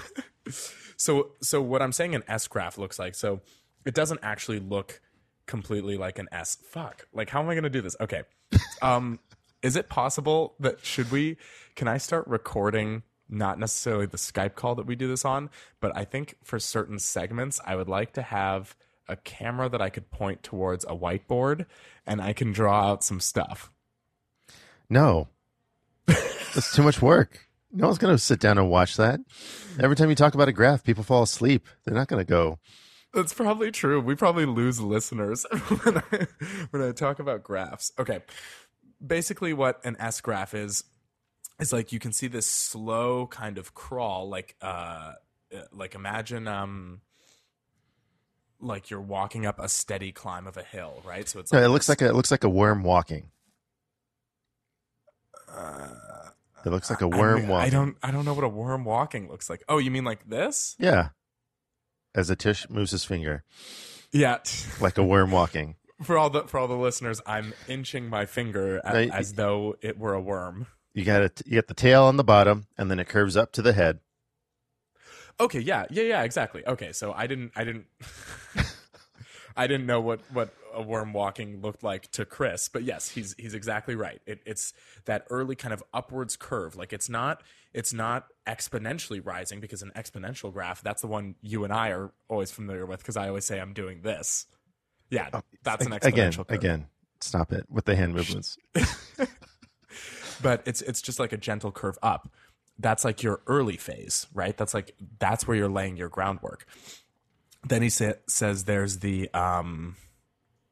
so, 0.96 1.32
so 1.42 1.60
what 1.60 1.82
I'm 1.82 1.92
saying 1.92 2.14
an 2.14 2.22
S 2.26 2.48
graph 2.48 2.78
looks 2.78 2.98
like. 2.98 3.14
So 3.14 3.42
it 3.84 3.94
doesn't 3.94 4.20
actually 4.22 4.60
look 4.60 5.00
completely 5.46 5.98
like 5.98 6.18
an 6.18 6.28
S. 6.32 6.56
Fuck. 6.70 7.06
Like, 7.12 7.28
how 7.28 7.42
am 7.42 7.48
I 7.50 7.54
going 7.54 7.64
to 7.64 7.70
do 7.70 7.82
this? 7.82 7.96
Okay. 8.00 8.22
Um, 8.80 9.18
is 9.62 9.76
it 9.76 9.88
possible 9.88 10.54
that 10.60 10.84
should 10.84 11.10
we? 11.10 11.36
Can 11.74 11.88
I 11.88 11.98
start 11.98 12.26
recording? 12.26 13.02
Not 13.28 13.58
necessarily 13.58 14.06
the 14.06 14.16
Skype 14.16 14.54
call 14.54 14.74
that 14.74 14.86
we 14.86 14.96
do 14.96 15.08
this 15.08 15.24
on, 15.24 15.50
but 15.80 15.96
I 15.96 16.04
think 16.04 16.36
for 16.44 16.58
certain 16.58 16.98
segments, 16.98 17.60
I 17.64 17.76
would 17.76 17.88
like 17.88 18.12
to 18.14 18.22
have 18.22 18.76
a 19.08 19.16
camera 19.16 19.68
that 19.68 19.82
I 19.82 19.90
could 19.90 20.10
point 20.10 20.42
towards 20.42 20.84
a 20.84 20.96
whiteboard 20.96 21.66
and 22.06 22.20
I 22.20 22.32
can 22.32 22.52
draw 22.52 22.90
out 22.90 23.04
some 23.04 23.20
stuff. 23.20 23.70
No. 24.88 25.28
That's 26.06 26.74
too 26.74 26.82
much 26.82 27.02
work. 27.02 27.48
No 27.72 27.86
one's 27.86 27.98
going 27.98 28.14
to 28.14 28.18
sit 28.18 28.38
down 28.38 28.58
and 28.58 28.70
watch 28.70 28.96
that. 28.96 29.20
Every 29.80 29.96
time 29.96 30.08
you 30.08 30.14
talk 30.14 30.34
about 30.34 30.48
a 30.48 30.52
graph, 30.52 30.84
people 30.84 31.02
fall 31.02 31.24
asleep. 31.24 31.66
They're 31.84 31.94
not 31.94 32.06
going 32.08 32.24
to 32.24 32.28
go. 32.28 32.60
That's 33.12 33.34
probably 33.34 33.70
true. 33.70 34.00
We 34.00 34.14
probably 34.14 34.46
lose 34.46 34.80
listeners 34.80 35.44
when 35.82 35.98
I, 35.98 36.26
when 36.70 36.82
I 36.82 36.92
talk 36.92 37.18
about 37.18 37.42
graphs. 37.42 37.92
Okay. 37.98 38.20
Basically, 39.04 39.52
what 39.52 39.84
an 39.84 39.96
S 39.98 40.20
graph 40.20 40.54
is, 40.54 40.84
is 41.60 41.72
like 41.72 41.92
you 41.92 41.98
can 41.98 42.12
see 42.12 42.26
this 42.26 42.46
slow 42.46 43.26
kind 43.26 43.58
of 43.58 43.74
crawl, 43.74 44.28
like, 44.28 44.56
uh, 44.60 45.12
like 45.72 45.94
imagine, 45.94 46.48
um, 46.48 47.00
like 48.60 48.90
you're 48.90 49.00
walking 49.00 49.46
up 49.46 49.58
a 49.58 49.68
steady 49.68 50.12
climb 50.12 50.46
of 50.46 50.56
a 50.56 50.62
hill, 50.62 51.02
right? 51.04 51.28
So 51.28 51.40
it's 51.40 51.52
no, 51.52 51.62
it 51.62 51.68
looks 51.68 51.88
like 51.88 52.02
a 52.02 52.08
it 52.08 52.14
looks 52.14 52.30
like 52.30 52.44
a 52.44 52.48
worm 52.48 52.82
walking. 52.82 53.30
Uh, 55.48 55.88
it 56.64 56.70
looks 56.70 56.90
like 56.90 57.02
a 57.02 57.08
worm 57.08 57.36
I 57.36 57.40
mean, 57.40 57.48
walking. 57.48 57.66
I 57.66 57.70
don't 57.70 57.96
I 58.02 58.10
don't 58.10 58.24
know 58.24 58.34
what 58.34 58.44
a 58.44 58.48
worm 58.48 58.84
walking 58.84 59.28
looks 59.28 59.50
like. 59.50 59.62
Oh, 59.68 59.78
you 59.78 59.90
mean 59.90 60.04
like 60.04 60.28
this? 60.28 60.76
Yeah. 60.78 61.10
As 62.14 62.30
Atish 62.30 62.70
moves 62.70 62.92
his 62.92 63.04
finger. 63.04 63.44
Yeah. 64.12 64.38
like 64.80 64.98
a 64.98 65.04
worm 65.04 65.30
walking. 65.30 65.76
For 66.02 66.18
all 66.18 66.28
the 66.28 66.42
for 66.42 66.58
all 66.58 66.66
the 66.66 66.74
listeners, 66.74 67.20
I'm 67.24 67.54
inching 67.68 68.08
my 68.08 68.26
finger 68.26 68.80
as 68.84 69.34
though 69.34 69.76
it 69.80 69.96
were 69.96 70.12
a 70.12 70.20
worm. 70.20 70.66
You 70.94 71.04
got 71.04 71.22
it. 71.22 71.42
You 71.44 71.52
get 71.52 71.66
the 71.68 71.74
tail 71.74 72.04
on 72.04 72.16
the 72.16 72.24
bottom, 72.24 72.66
and 72.78 72.90
then 72.90 73.00
it 73.00 73.08
curves 73.08 73.36
up 73.36 73.52
to 73.52 73.62
the 73.62 73.72
head. 73.72 73.98
Okay, 75.40 75.58
yeah, 75.58 75.86
yeah, 75.90 76.04
yeah, 76.04 76.22
exactly. 76.22 76.64
Okay, 76.64 76.92
so 76.92 77.12
I 77.12 77.26
didn't, 77.26 77.50
I 77.56 77.64
didn't, 77.64 77.86
I 79.56 79.66
didn't 79.66 79.86
know 79.86 80.00
what 80.00 80.20
what 80.32 80.54
a 80.72 80.82
worm 80.82 81.12
walking 81.12 81.60
looked 81.60 81.82
like 81.82 82.10
to 82.12 82.24
Chris, 82.24 82.68
but 82.68 82.84
yes, 82.84 83.08
he's 83.08 83.34
he's 83.36 83.54
exactly 83.54 83.96
right. 83.96 84.20
It, 84.24 84.40
it's 84.46 84.72
that 85.06 85.26
early 85.30 85.56
kind 85.56 85.74
of 85.74 85.82
upwards 85.92 86.36
curve. 86.36 86.76
Like 86.76 86.92
it's 86.92 87.08
not 87.08 87.42
it's 87.72 87.92
not 87.92 88.26
exponentially 88.46 89.24
rising 89.24 89.58
because 89.58 89.82
an 89.82 89.90
exponential 89.96 90.52
graph 90.52 90.82
that's 90.82 91.02
the 91.02 91.08
one 91.08 91.34
you 91.40 91.64
and 91.64 91.72
I 91.72 91.90
are 91.90 92.12
always 92.28 92.52
familiar 92.52 92.86
with 92.86 93.00
because 93.00 93.16
I 93.16 93.28
always 93.28 93.44
say 93.44 93.60
I'm 93.60 93.72
doing 93.72 94.02
this. 94.02 94.46
Yeah, 95.10 95.28
oh, 95.32 95.42
that's 95.64 95.84
an 95.84 95.92
exponential 95.92 96.04
again, 96.04 96.32
curve. 96.32 96.46
again. 96.50 96.86
Stop 97.20 97.52
it 97.52 97.66
with 97.70 97.84
the 97.84 97.96
hand 97.96 98.14
movements. 98.14 98.56
but 100.44 100.62
it's 100.66 100.82
it's 100.82 101.00
just 101.02 101.18
like 101.18 101.32
a 101.32 101.36
gentle 101.38 101.72
curve 101.72 101.98
up. 102.02 102.30
That's 102.78 103.02
like 103.04 103.22
your 103.22 103.40
early 103.46 103.78
phase, 103.78 104.26
right? 104.34 104.54
That's 104.56 104.74
like 104.74 104.94
that's 105.18 105.48
where 105.48 105.56
you're 105.56 105.70
laying 105.70 105.96
your 105.96 106.10
groundwork. 106.10 106.66
Then 107.66 107.80
he 107.80 107.88
sa- 107.88 108.12
says 108.28 108.64
there's 108.64 108.98
the 108.98 109.32
um 109.32 109.96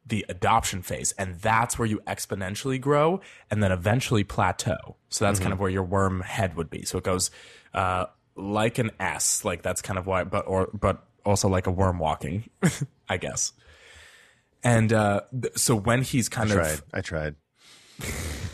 the 0.04 0.26
adoption 0.28 0.82
phase 0.82 1.12
and 1.12 1.40
that's 1.40 1.78
where 1.78 1.86
you 1.86 2.00
exponentially 2.06 2.78
grow 2.80 3.20
and 3.50 3.62
then 3.62 3.72
eventually 3.72 4.24
plateau. 4.24 4.96
So 5.08 5.24
that's 5.24 5.38
kind 5.40 5.52
of 5.52 5.60
where 5.60 5.70
your 5.70 5.84
worm 5.84 6.20
head 6.20 6.54
would 6.56 6.68
be. 6.68 6.84
So 6.84 6.98
it 6.98 7.04
goes 7.04 7.30
uh 7.72 8.06
like 8.36 8.78
an 8.78 8.90
S, 9.00 9.44
like 9.44 9.62
that's 9.62 9.80
kind 9.80 9.98
of 9.98 10.06
why 10.06 10.24
but 10.24 10.46
or 10.46 10.68
but 10.74 11.02
also 11.24 11.48
like 11.48 11.66
a 11.66 11.70
worm 11.70 11.98
walking, 11.98 12.50
I 13.08 13.16
guess. 13.16 13.52
And 14.62 14.92
uh 14.92 15.22
th- 15.40 15.56
so 15.56 15.74
when 15.76 16.02
he's 16.02 16.28
kind 16.28 16.50
of 16.50 16.56
tried. 16.56 16.80
I 16.92 17.00
tried. 17.00 17.36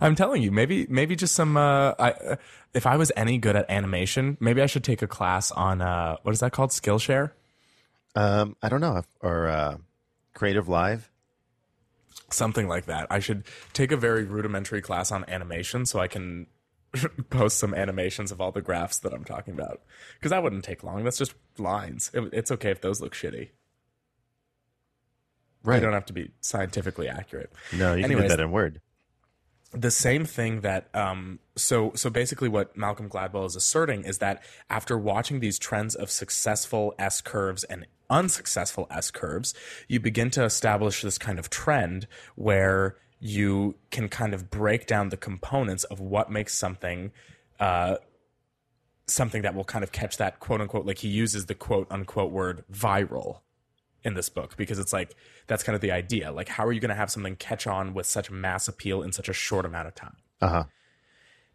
I'm 0.00 0.14
telling 0.14 0.42
you, 0.42 0.50
maybe 0.50 0.86
maybe 0.88 1.16
just 1.16 1.34
some. 1.34 1.56
Uh, 1.56 1.94
I, 1.98 2.36
if 2.74 2.86
I 2.86 2.96
was 2.96 3.12
any 3.16 3.38
good 3.38 3.56
at 3.56 3.68
animation, 3.70 4.36
maybe 4.40 4.62
I 4.62 4.66
should 4.66 4.84
take 4.84 5.02
a 5.02 5.06
class 5.06 5.50
on 5.52 5.80
uh, 5.82 6.16
what 6.22 6.32
is 6.32 6.40
that 6.40 6.52
called? 6.52 6.70
Skillshare. 6.70 7.32
Um, 8.14 8.56
I 8.62 8.68
don't 8.68 8.80
know. 8.80 9.02
Or 9.20 9.48
uh, 9.48 9.76
Creative 10.34 10.68
Live. 10.68 11.10
something 12.30 12.68
like 12.68 12.86
that. 12.86 13.06
I 13.10 13.18
should 13.20 13.44
take 13.72 13.92
a 13.92 13.96
very 13.96 14.24
rudimentary 14.24 14.80
class 14.82 15.10
on 15.12 15.24
animation 15.28 15.86
so 15.86 15.98
I 16.00 16.08
can 16.08 16.46
post 17.30 17.58
some 17.58 17.74
animations 17.74 18.30
of 18.32 18.40
all 18.40 18.52
the 18.52 18.60
graphs 18.62 18.98
that 19.00 19.12
I'm 19.14 19.24
talking 19.24 19.54
about. 19.54 19.80
Because 20.18 20.30
that 20.30 20.42
wouldn't 20.42 20.64
take 20.64 20.82
long. 20.82 21.04
That's 21.04 21.18
just 21.18 21.34
lines. 21.58 22.10
It, 22.14 22.30
it's 22.32 22.50
okay 22.52 22.70
if 22.70 22.80
those 22.80 23.00
look 23.00 23.14
shitty. 23.14 23.50
Right. 25.64 25.78
They 25.78 25.84
don't 25.84 25.92
have 25.94 26.06
to 26.06 26.12
be 26.12 26.30
scientifically 26.40 27.08
accurate. 27.08 27.52
No, 27.72 27.94
you 27.94 28.02
can 28.02 28.10
Anyways. 28.12 28.30
do 28.30 28.36
that 28.36 28.42
in 28.42 28.50
Word. 28.50 28.80
The 29.72 29.90
same 29.90 30.24
thing 30.24 30.60
that 30.60 30.94
um 30.94 31.38
so 31.56 31.92
so 31.94 32.10
basically 32.10 32.48
what 32.48 32.76
Malcolm 32.76 33.08
Gladwell 33.08 33.46
is 33.46 33.56
asserting 33.56 34.04
is 34.04 34.18
that 34.18 34.42
after 34.68 34.98
watching 34.98 35.40
these 35.40 35.58
trends 35.58 35.94
of 35.94 36.10
successful 36.10 36.94
S 36.98 37.20
curves 37.20 37.64
and 37.64 37.86
unsuccessful 38.10 38.86
S 38.90 39.10
curves, 39.10 39.54
you 39.88 39.98
begin 39.98 40.30
to 40.30 40.44
establish 40.44 41.02
this 41.02 41.18
kind 41.18 41.38
of 41.38 41.48
trend 41.48 42.06
where 42.36 42.96
you 43.18 43.76
can 43.90 44.08
kind 44.08 44.34
of 44.34 44.50
break 44.50 44.86
down 44.86 45.08
the 45.08 45.16
components 45.16 45.84
of 45.84 46.00
what 46.00 46.30
makes 46.30 46.54
something 46.54 47.12
uh 47.60 47.96
something 49.06 49.42
that 49.42 49.54
will 49.54 49.64
kind 49.64 49.82
of 49.82 49.92
catch 49.92 50.16
that 50.16 50.38
quote 50.38 50.60
unquote 50.60 50.86
like 50.86 50.98
he 50.98 51.08
uses 51.08 51.46
the 51.46 51.54
quote 51.54 51.86
unquote 51.90 52.30
word 52.30 52.64
viral 52.70 53.40
in 54.04 54.14
this 54.14 54.28
book 54.28 54.56
because 54.56 54.78
it's 54.78 54.92
like 54.92 55.14
that's 55.46 55.62
kind 55.62 55.74
of 55.74 55.80
the 55.80 55.92
idea. 55.92 56.32
Like, 56.32 56.48
how 56.48 56.66
are 56.66 56.72
you 56.72 56.80
going 56.80 56.88
to 56.90 56.94
have 56.94 57.10
something 57.10 57.36
catch 57.36 57.66
on 57.66 57.94
with 57.94 58.06
such 58.06 58.30
mass 58.30 58.68
appeal 58.68 59.02
in 59.02 59.12
such 59.12 59.28
a 59.28 59.32
short 59.32 59.64
amount 59.64 59.88
of 59.88 59.94
time? 59.94 60.16
Uh 60.40 60.48
huh. 60.48 60.64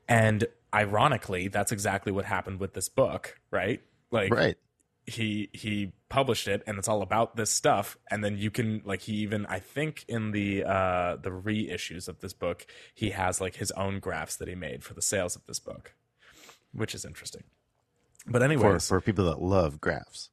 And 0.08 0.46
ironically, 0.74 1.48
that's 1.50 1.72
exactly 1.72 2.12
what 2.12 2.26
happened 2.26 2.60
with 2.60 2.74
this 2.74 2.90
book, 2.90 3.40
right? 3.52 3.82
Like, 4.12 4.34
Right. 4.34 4.58
he 5.06 5.50
he 5.52 5.92
published 6.10 6.48
it, 6.48 6.64
and 6.66 6.78
it's 6.78 6.88
all 6.88 7.02
about 7.02 7.36
this 7.36 7.50
stuff. 7.52 7.98
And 8.10 8.24
then 8.24 8.38
you 8.38 8.50
can 8.52 8.82
like 8.86 9.02
he 9.02 9.14
even 9.16 9.46
I 9.48 9.60
think 9.60 10.06
in 10.08 10.32
the 10.32 10.64
uh 10.64 11.18
the 11.18 11.30
reissues 11.32 12.08
of 12.08 12.20
this 12.22 12.34
book, 12.34 12.66
he 12.94 13.10
has 13.10 13.42
like 13.42 13.56
his 13.56 13.72
own 13.72 14.00
graphs 14.00 14.38
that 14.38 14.48
he 14.48 14.56
made 14.56 14.84
for 14.84 14.94
the 14.94 15.02
sales 15.02 15.36
of 15.36 15.46
this 15.46 15.60
book, 15.60 15.94
which 16.72 16.96
is 16.96 17.04
interesting. 17.04 17.44
But 18.26 18.42
For 18.42 18.80
for 18.88 19.02
people 19.02 19.26
that 19.26 19.42
love 19.42 19.80
graphs. 19.82 20.30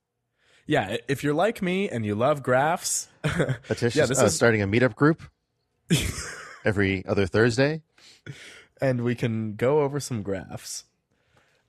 Yeah, 0.67 0.97
if 1.09 1.23
you're 1.25 1.35
like 1.35 1.63
me 1.63 1.89
and 1.89 2.05
you 2.07 2.15
love 2.15 2.43
graphs, 2.43 3.09
Letitia's 3.25 3.97
Yeah, 3.97 4.07
this 4.07 4.21
uh, 4.21 4.27
is- 4.27 4.35
starting 4.35 4.63
a 4.63 4.67
meetup 4.67 4.95
group 4.95 5.23
every 6.65 7.05
other 7.07 7.27
Thursday. 7.27 7.83
and 8.81 9.03
we 9.03 9.15
can 9.15 9.55
go 9.57 9.81
over 9.81 10.01
some 10.01 10.23
graphs. 10.23 10.85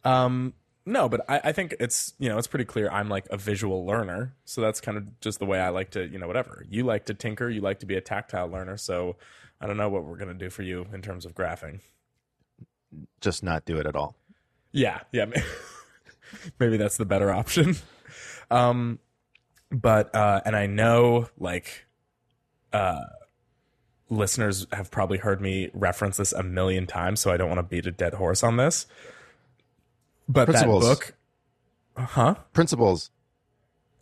Um, 0.03 0.53
no, 0.85 1.09
but 1.09 1.21
I, 1.29 1.41
I 1.45 1.51
think 1.51 1.75
it's 1.79 2.13
you 2.19 2.29
know 2.29 2.37
it's 2.37 2.47
pretty 2.47 2.65
clear 2.65 2.89
I'm 2.89 3.09
like 3.09 3.25
a 3.31 3.37
visual 3.37 3.85
learner, 3.85 4.35
so 4.45 4.61
that's 4.61 4.79
kind 4.79 4.97
of 4.97 5.19
just 5.19 5.39
the 5.39 5.45
way 5.45 5.59
I 5.59 5.69
like 5.69 5.89
to 5.91 6.05
you 6.07 6.19
know 6.19 6.27
whatever. 6.27 6.63
You 6.69 6.83
like 6.83 7.05
to 7.05 7.13
tinker, 7.15 7.49
you 7.49 7.61
like 7.61 7.79
to 7.79 7.85
be 7.87 7.95
a 7.95 8.01
tactile 8.01 8.47
learner, 8.47 8.77
so 8.77 9.15
I 9.59 9.65
don't 9.67 9.77
know 9.77 9.89
what 9.89 10.03
we're 10.05 10.17
gonna 10.17 10.35
do 10.35 10.49
for 10.51 10.61
you 10.61 10.85
in 10.93 11.01
terms 11.01 11.25
of 11.25 11.33
graphing. 11.33 11.79
Just 13.19 13.41
not 13.43 13.65
do 13.65 13.77
it 13.77 13.87
at 13.87 13.95
all. 13.95 14.15
Yeah, 14.71 14.99
yeah, 15.11 15.25
maybe 16.59 16.77
that's 16.77 16.97
the 16.97 17.05
better 17.05 17.31
option. 17.31 17.75
Um, 18.51 18.99
but 19.71 20.13
uh, 20.15 20.41
and 20.45 20.55
I 20.55 20.67
know 20.67 21.29
like 21.37 21.85
uh, 22.73 23.01
listeners 24.09 24.67
have 24.71 24.91
probably 24.91 25.17
heard 25.17 25.41
me 25.41 25.69
reference 25.73 26.17
this 26.17 26.33
a 26.33 26.43
million 26.43 26.87
times, 26.87 27.19
so 27.19 27.31
I 27.31 27.37
don't 27.37 27.49
want 27.49 27.59
to 27.59 27.63
beat 27.63 27.85
a 27.85 27.91
dead 27.91 28.15
horse 28.15 28.43
on 28.43 28.57
this. 28.57 28.85
But 30.27 30.45
Principles. 30.45 30.83
that 30.83 30.89
book, 30.89 31.13
huh? 31.97 32.35
Principles. 32.53 33.11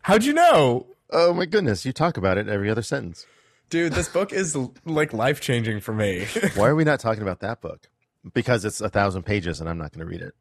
How'd 0.04 0.24
you 0.24 0.34
know? 0.34 0.88
Oh 1.10 1.34
my 1.34 1.46
goodness, 1.46 1.86
you 1.86 1.94
talk 1.94 2.18
about 2.18 2.38
it 2.38 2.48
every 2.48 2.70
other 2.70 2.82
sentence. 2.82 3.26
Dude, 3.70 3.94
this 3.94 4.10
book 4.10 4.32
is 4.32 4.58
like 4.86 5.14
life 5.14 5.42
changing 5.42 5.80
for 5.80 5.94
me. 5.94 6.26
Why 6.56 6.68
are 6.68 6.76
we 6.76 6.84
not 6.84 7.00
talking 7.00 7.24
about 7.24 7.40
that 7.40 7.62
book? 7.62 7.90
Because 8.34 8.66
it's 8.66 8.82
a 8.82 8.90
thousand 8.90 9.24
pages 9.24 9.60
and 9.60 9.70
I'm 9.70 9.78
not 9.78 9.92
going 9.92 10.06
to 10.06 10.06
read 10.06 10.22
it. 10.22 10.34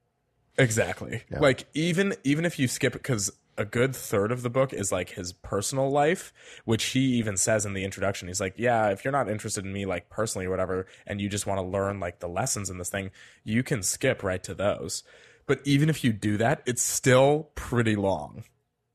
Exactly. 0.58 1.22
Yeah. 1.30 1.40
Like 1.40 1.64
even 1.74 2.14
even 2.24 2.44
if 2.44 2.58
you 2.58 2.68
skip 2.68 2.94
it 2.94 3.02
because 3.02 3.32
a 3.58 3.64
good 3.64 3.94
third 3.94 4.32
of 4.32 4.42
the 4.42 4.50
book 4.50 4.72
is 4.72 4.90
like 4.90 5.10
his 5.10 5.32
personal 5.32 5.90
life, 5.90 6.32
which 6.64 6.84
he 6.86 7.00
even 7.00 7.36
says 7.36 7.66
in 7.66 7.74
the 7.74 7.84
introduction. 7.84 8.28
He's 8.28 8.40
like, 8.40 8.54
"Yeah, 8.56 8.88
if 8.90 9.04
you're 9.04 9.12
not 9.12 9.28
interested 9.28 9.64
in 9.64 9.72
me 9.72 9.84
like 9.86 10.08
personally 10.08 10.46
or 10.46 10.50
whatever, 10.50 10.86
and 11.06 11.20
you 11.20 11.28
just 11.28 11.46
want 11.46 11.58
to 11.58 11.62
learn 11.66 12.00
like 12.00 12.20
the 12.20 12.28
lessons 12.28 12.70
in 12.70 12.78
this 12.78 12.88
thing, 12.90 13.10
you 13.44 13.62
can 13.62 13.82
skip 13.82 14.22
right 14.22 14.42
to 14.44 14.54
those." 14.54 15.02
But 15.46 15.60
even 15.64 15.88
if 15.90 16.02
you 16.04 16.12
do 16.12 16.36
that, 16.38 16.62
it's 16.66 16.82
still 16.82 17.50
pretty 17.54 17.96
long. 17.96 18.44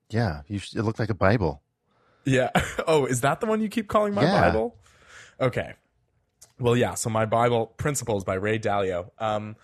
Yeah, 0.09 0.41
you 0.47 0.59
sh- 0.59 0.75
it 0.75 0.83
looked 0.83 0.99
like 0.99 1.09
a 1.09 1.13
Bible. 1.15 1.61
Yeah. 2.25 2.49
Oh, 2.87 3.05
is 3.05 3.21
that 3.21 3.41
the 3.41 3.45
one 3.47 3.59
you 3.61 3.67
keep 3.67 3.87
calling 3.89 4.13
my 4.13 4.23
Yeah. 4.23 4.41
Bible? 4.41 4.77
Okay. 5.41 5.73
Well, 6.57 6.75
yeah. 6.77 6.93
So 6.93 7.09
my 7.09 7.25
Bible 7.25 7.67
Principles 7.67 8.23
by 8.23 8.35
Ray 8.35 8.59
Dalio. 8.59 9.11
Um, 9.19 9.55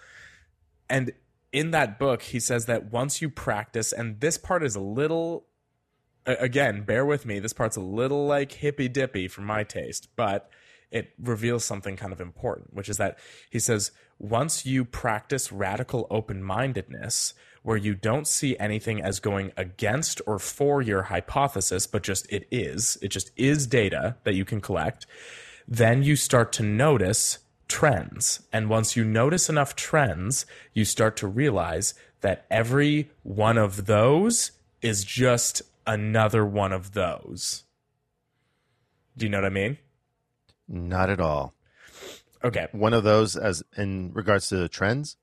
and 0.89 1.13
in 1.53 1.71
that 1.71 1.99
book, 1.99 2.23
he 2.23 2.39
says 2.39 2.65
that 2.65 2.91
once 2.91 3.21
you 3.21 3.29
practice, 3.29 3.93
and 3.93 4.19
this 4.19 4.37
part 4.37 4.63
is 4.63 4.75
a 4.75 4.81
little, 4.81 5.45
again, 6.25 6.83
bear 6.83 7.05
with 7.05 7.25
me. 7.25 7.39
This 7.39 7.53
part's 7.53 7.77
a 7.77 7.81
little 7.81 8.25
like 8.25 8.51
hippy 8.51 8.89
dippy 8.89 9.27
for 9.27 9.41
my 9.41 9.63
taste, 9.63 10.09
but 10.15 10.49
it 10.91 11.13
reveals 11.17 11.63
something 11.63 11.95
kind 11.95 12.11
of 12.11 12.19
important, 12.19 12.73
which 12.73 12.89
is 12.89 12.97
that 12.97 13.17
he 13.49 13.59
says 13.59 13.91
once 14.19 14.65
you 14.65 14.83
practice 14.83 15.51
radical 15.51 16.07
open 16.09 16.43
mindedness, 16.43 17.33
where 17.61 17.77
you 17.77 17.95
don't 17.95 18.27
see 18.27 18.57
anything 18.57 19.01
as 19.01 19.19
going 19.19 19.51
against 19.55 20.21
or 20.27 20.37
for 20.37 20.81
your 20.81 21.03
hypothesis, 21.03 21.87
but 21.87 22.03
just 22.03 22.29
it 22.31 22.45
is, 22.51 22.97
it 23.01 23.07
just 23.07 23.31
is 23.37 23.65
data 23.67 24.17
that 24.23 24.35
you 24.35 24.43
can 24.43 24.59
collect, 24.59 25.07
then 25.67 26.03
you 26.03 26.15
start 26.15 26.51
to 26.51 26.63
notice 26.63 27.39
trends. 27.67 28.41
And 28.51 28.69
once 28.69 28.95
you 28.95 29.03
notice 29.03 29.49
enough 29.49 29.75
trends, 29.75 30.45
you 30.73 30.85
start 30.85 31.15
to 31.17 31.27
realize 31.27 31.93
that 32.21 32.45
every 32.49 33.11
one 33.23 33.57
of 33.57 33.85
those 33.85 34.51
is 34.81 35.03
just 35.03 35.61
another 35.85 36.45
one 36.45 36.71
of 36.71 36.93
those. 36.93 37.63
Do 39.17 39.25
you 39.25 39.29
know 39.29 39.39
what 39.39 39.45
I 39.45 39.49
mean? 39.49 39.77
Not 40.67 41.09
at 41.09 41.19
all. 41.19 41.53
Okay. 42.43 42.67
One 42.71 42.93
of 42.93 43.03
those, 43.03 43.35
as 43.35 43.63
in 43.77 44.11
regards 44.13 44.47
to 44.49 44.57
the 44.57 44.69
trends. 44.69 45.17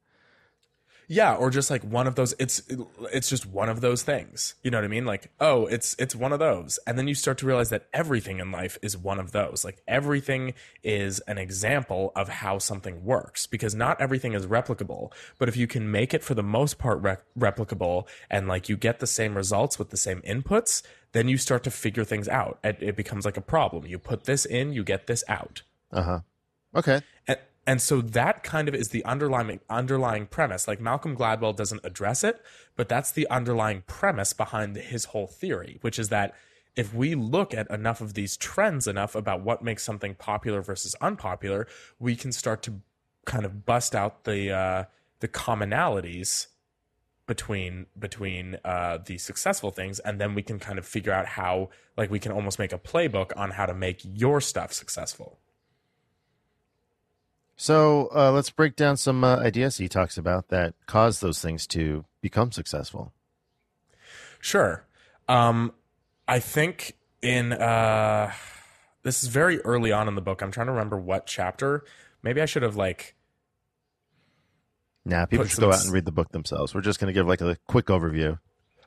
Yeah, 1.13 1.35
or 1.35 1.51
just 1.51 1.73
like 1.73 1.83
one 1.83 2.07
of 2.07 2.15
those 2.15 2.37
it's 2.39 2.63
it's 3.13 3.29
just 3.29 3.45
one 3.45 3.69
of 3.69 3.81
those 3.81 4.05
things. 4.05 4.55
You 4.63 4.71
know 4.71 4.79
what 4.79 4.85
I 4.85 4.89
mean? 4.89 5.07
Like, 5.07 5.33
oh, 5.41 5.67
it's 5.67 5.97
it's 5.99 6.15
one 6.15 6.33
of 6.33 6.39
those. 6.39 6.79
And 6.87 6.97
then 6.97 7.09
you 7.09 7.17
start 7.17 7.37
to 7.39 7.47
realize 7.47 7.69
that 7.71 7.89
everything 7.93 8.39
in 8.39 8.53
life 8.53 8.79
is 8.81 8.97
one 8.97 9.19
of 9.19 9.33
those. 9.33 9.65
Like 9.65 9.83
everything 9.89 10.55
is 10.85 11.19
an 11.27 11.37
example 11.37 12.13
of 12.15 12.29
how 12.29 12.59
something 12.59 13.05
works 13.05 13.49
because 13.49 13.75
not 13.75 14.01
everything 14.01 14.35
is 14.35 14.47
replicable, 14.47 15.11
but 15.37 15.49
if 15.49 15.57
you 15.57 15.67
can 15.67 15.91
make 15.91 16.15
it 16.15 16.23
for 16.23 16.35
the 16.35 16.45
most 16.45 16.79
part 16.79 17.03
re- 17.03 17.17
replicable 17.37 18.07
and 18.31 18.47
like 18.47 18.69
you 18.69 18.77
get 18.77 19.01
the 19.01 19.07
same 19.09 19.37
results 19.37 19.81
with 19.81 19.91
the 19.91 19.97
same 19.97 20.23
inputs, 20.23 20.81
then 21.11 21.27
you 21.27 21.39
start 21.39 21.65
to 21.65 21.73
figure 21.73 22.05
things 22.05 22.29
out. 22.29 22.61
It, 22.63 22.79
it 22.81 22.95
becomes 22.95 23.25
like 23.25 23.37
a 23.37 23.41
problem. 23.41 23.85
You 23.85 23.99
put 23.99 24.27
this 24.27 24.45
in, 24.45 24.73
you 24.73 24.85
get 24.85 25.09
this 25.09 25.25
out. 25.27 25.63
Uh 25.91 26.03
huh. 26.03 26.21
Okay. 26.77 27.01
And, 27.27 27.39
and 27.71 27.81
so 27.81 28.01
that 28.01 28.43
kind 28.43 28.67
of 28.69 28.75
is 28.75 28.89
the 28.89 29.05
underlying 29.05 29.61
underlying 29.71 30.27
premise. 30.27 30.67
Like 30.67 30.81
Malcolm 30.81 31.17
Gladwell 31.17 31.55
doesn't 31.55 31.83
address 31.85 32.25
it, 32.25 32.43
but 32.75 32.89
that's 32.89 33.13
the 33.13 33.29
underlying 33.31 33.85
premise 33.87 34.33
behind 34.33 34.75
his 34.75 35.05
whole 35.05 35.29
theory, 35.29 35.79
which 35.81 35.97
is 35.97 36.09
that 36.09 36.35
if 36.75 36.93
we 36.93 37.15
look 37.15 37.55
at 37.55 37.71
enough 37.71 38.01
of 38.01 38.15
these 38.15 38.37
trends 38.37 38.89
enough 38.89 39.15
about 39.15 39.43
what 39.43 39.63
makes 39.63 39.85
something 39.85 40.17
popular 40.17 40.61
versus 40.61 40.97
unpopular, 41.01 41.69
we 42.01 42.17
can 42.17 42.33
start 42.33 42.61
to 42.65 42.81
kind 43.25 43.45
of 43.45 43.65
bust 43.65 43.95
out 43.95 44.25
the 44.25 44.51
uh, 44.51 44.85
the 45.21 45.29
commonalities 45.29 46.49
between 47.29 47.87
between 47.97 48.59
uh, 48.65 48.99
the 49.07 49.17
successful 49.17 49.71
things, 49.71 50.01
and 50.01 50.21
then 50.21 50.35
we 50.35 50.43
can 50.43 50.59
kind 50.59 50.77
of 50.81 50.85
figure 50.85 51.13
out 51.13 51.27
how, 51.27 51.69
like, 51.97 52.11
we 52.11 52.19
can 52.19 52.33
almost 52.33 52.59
make 52.59 52.73
a 52.73 52.79
playbook 52.79 53.31
on 53.37 53.53
how 53.53 53.67
to 53.67 53.75
make 53.75 54.01
your 54.03 54.41
stuff 54.41 54.73
successful. 54.73 55.39
So 57.61 58.09
uh, 58.17 58.33
let's 58.33 58.49
break 58.49 58.75
down 58.75 58.97
some 58.97 59.23
uh, 59.23 59.37
ideas 59.37 59.77
he 59.77 59.87
talks 59.87 60.17
about 60.17 60.49
that 60.49 60.73
cause 60.87 61.21
those 61.21 61.43
things 61.43 61.67
to 61.67 62.07
become 62.23 62.53
successful. 62.53 63.13
Sure. 64.41 64.87
Um, 65.29 65.75
I 66.27 66.39
think 66.39 66.97
in 67.21 67.53
uh, 67.53 68.33
this 69.03 69.23
is 69.23 69.29
very 69.29 69.61
early 69.61 69.93
on 69.93 70.09
in 70.09 70.15
the 70.15 70.23
book. 70.23 70.41
I'm 70.41 70.51
trying 70.51 70.69
to 70.69 70.73
remember 70.73 70.99
what 70.99 71.27
chapter. 71.27 71.85
Maybe 72.23 72.41
I 72.41 72.47
should 72.47 72.63
have 72.63 72.77
like. 72.77 73.15
Nah, 75.05 75.27
people 75.27 75.45
should 75.45 75.57
some 75.57 75.69
go 75.69 75.75
out 75.75 75.85
and 75.85 75.93
read 75.93 76.07
the 76.07 76.13
book 76.13 76.33
themselves. 76.33 76.75
We're 76.75 76.81
just 76.81 76.99
going 76.99 77.13
to 77.13 77.13
give 77.13 77.27
like 77.27 77.43
a 77.43 77.59
quick 77.69 77.89
overview. 77.89 78.39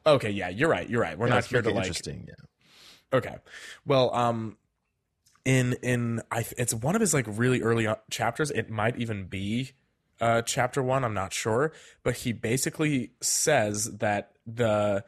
Okay, 0.03 0.31
yeah, 0.31 0.49
you're 0.49 0.67
right. 0.67 0.89
You're 0.89 1.01
right. 1.01 1.15
We're 1.15 1.27
Yeah, 1.27 1.35
not 1.35 1.45
here 1.45 1.61
to 1.61 1.69
like 1.69 1.77
interesting. 1.77 2.25
Yeah. 2.27 3.17
Okay. 3.19 3.35
Well, 3.85 4.11
um, 4.15 4.57
in 5.45 5.73
in 5.81 6.21
I 6.31 6.45
it's 6.57 6.73
one 6.73 6.95
of 6.95 7.01
his 7.01 7.13
like 7.13 7.25
really 7.27 7.61
early 7.61 7.87
chapters. 8.09 8.51
It 8.51 8.69
might 8.69 8.97
even 8.97 9.25
be 9.25 9.71
uh 10.21 10.41
chapter 10.41 10.81
one. 10.81 11.03
I'm 11.03 11.13
not 11.13 11.33
sure, 11.33 11.71
but 12.03 12.17
he 12.17 12.31
basically 12.31 13.11
says 13.21 13.97
that 13.97 14.33
the 14.45 15.03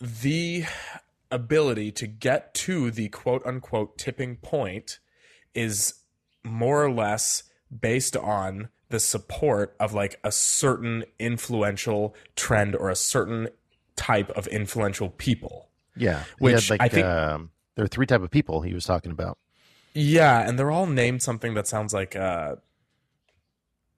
the 0.00 0.64
ability 1.30 1.92
to 1.92 2.06
get 2.06 2.54
to 2.54 2.90
the 2.90 3.08
quote 3.08 3.44
unquote 3.46 3.98
tipping 3.98 4.36
point 4.36 4.98
is 5.54 5.94
more 6.44 6.84
or 6.84 6.90
less 6.90 7.44
based 7.80 8.16
on 8.16 8.68
the 8.88 9.00
support 9.00 9.74
of 9.80 9.94
like 9.94 10.20
a 10.22 10.30
certain 10.30 11.04
influential 11.18 12.14
trend 12.36 12.76
or 12.76 12.90
a 12.90 12.96
certain 12.96 13.48
type 13.96 14.30
of 14.30 14.46
influential 14.48 15.08
people. 15.08 15.70
Yeah. 15.96 16.24
Which 16.38 16.68
had, 16.68 16.80
I 16.80 16.84
like, 16.84 16.92
think- 16.92 17.06
um, 17.06 17.50
there 17.74 17.84
are 17.84 17.88
three 17.88 18.06
type 18.06 18.22
of 18.22 18.30
people 18.30 18.62
he 18.62 18.74
was 18.74 18.84
talking 18.84 19.12
about. 19.12 19.38
Yeah, 19.94 20.46
and 20.46 20.58
they're 20.58 20.70
all 20.70 20.86
named 20.86 21.22
something 21.22 21.54
that 21.54 21.66
sounds 21.66 21.92
like 21.92 22.16
uh 22.16 22.56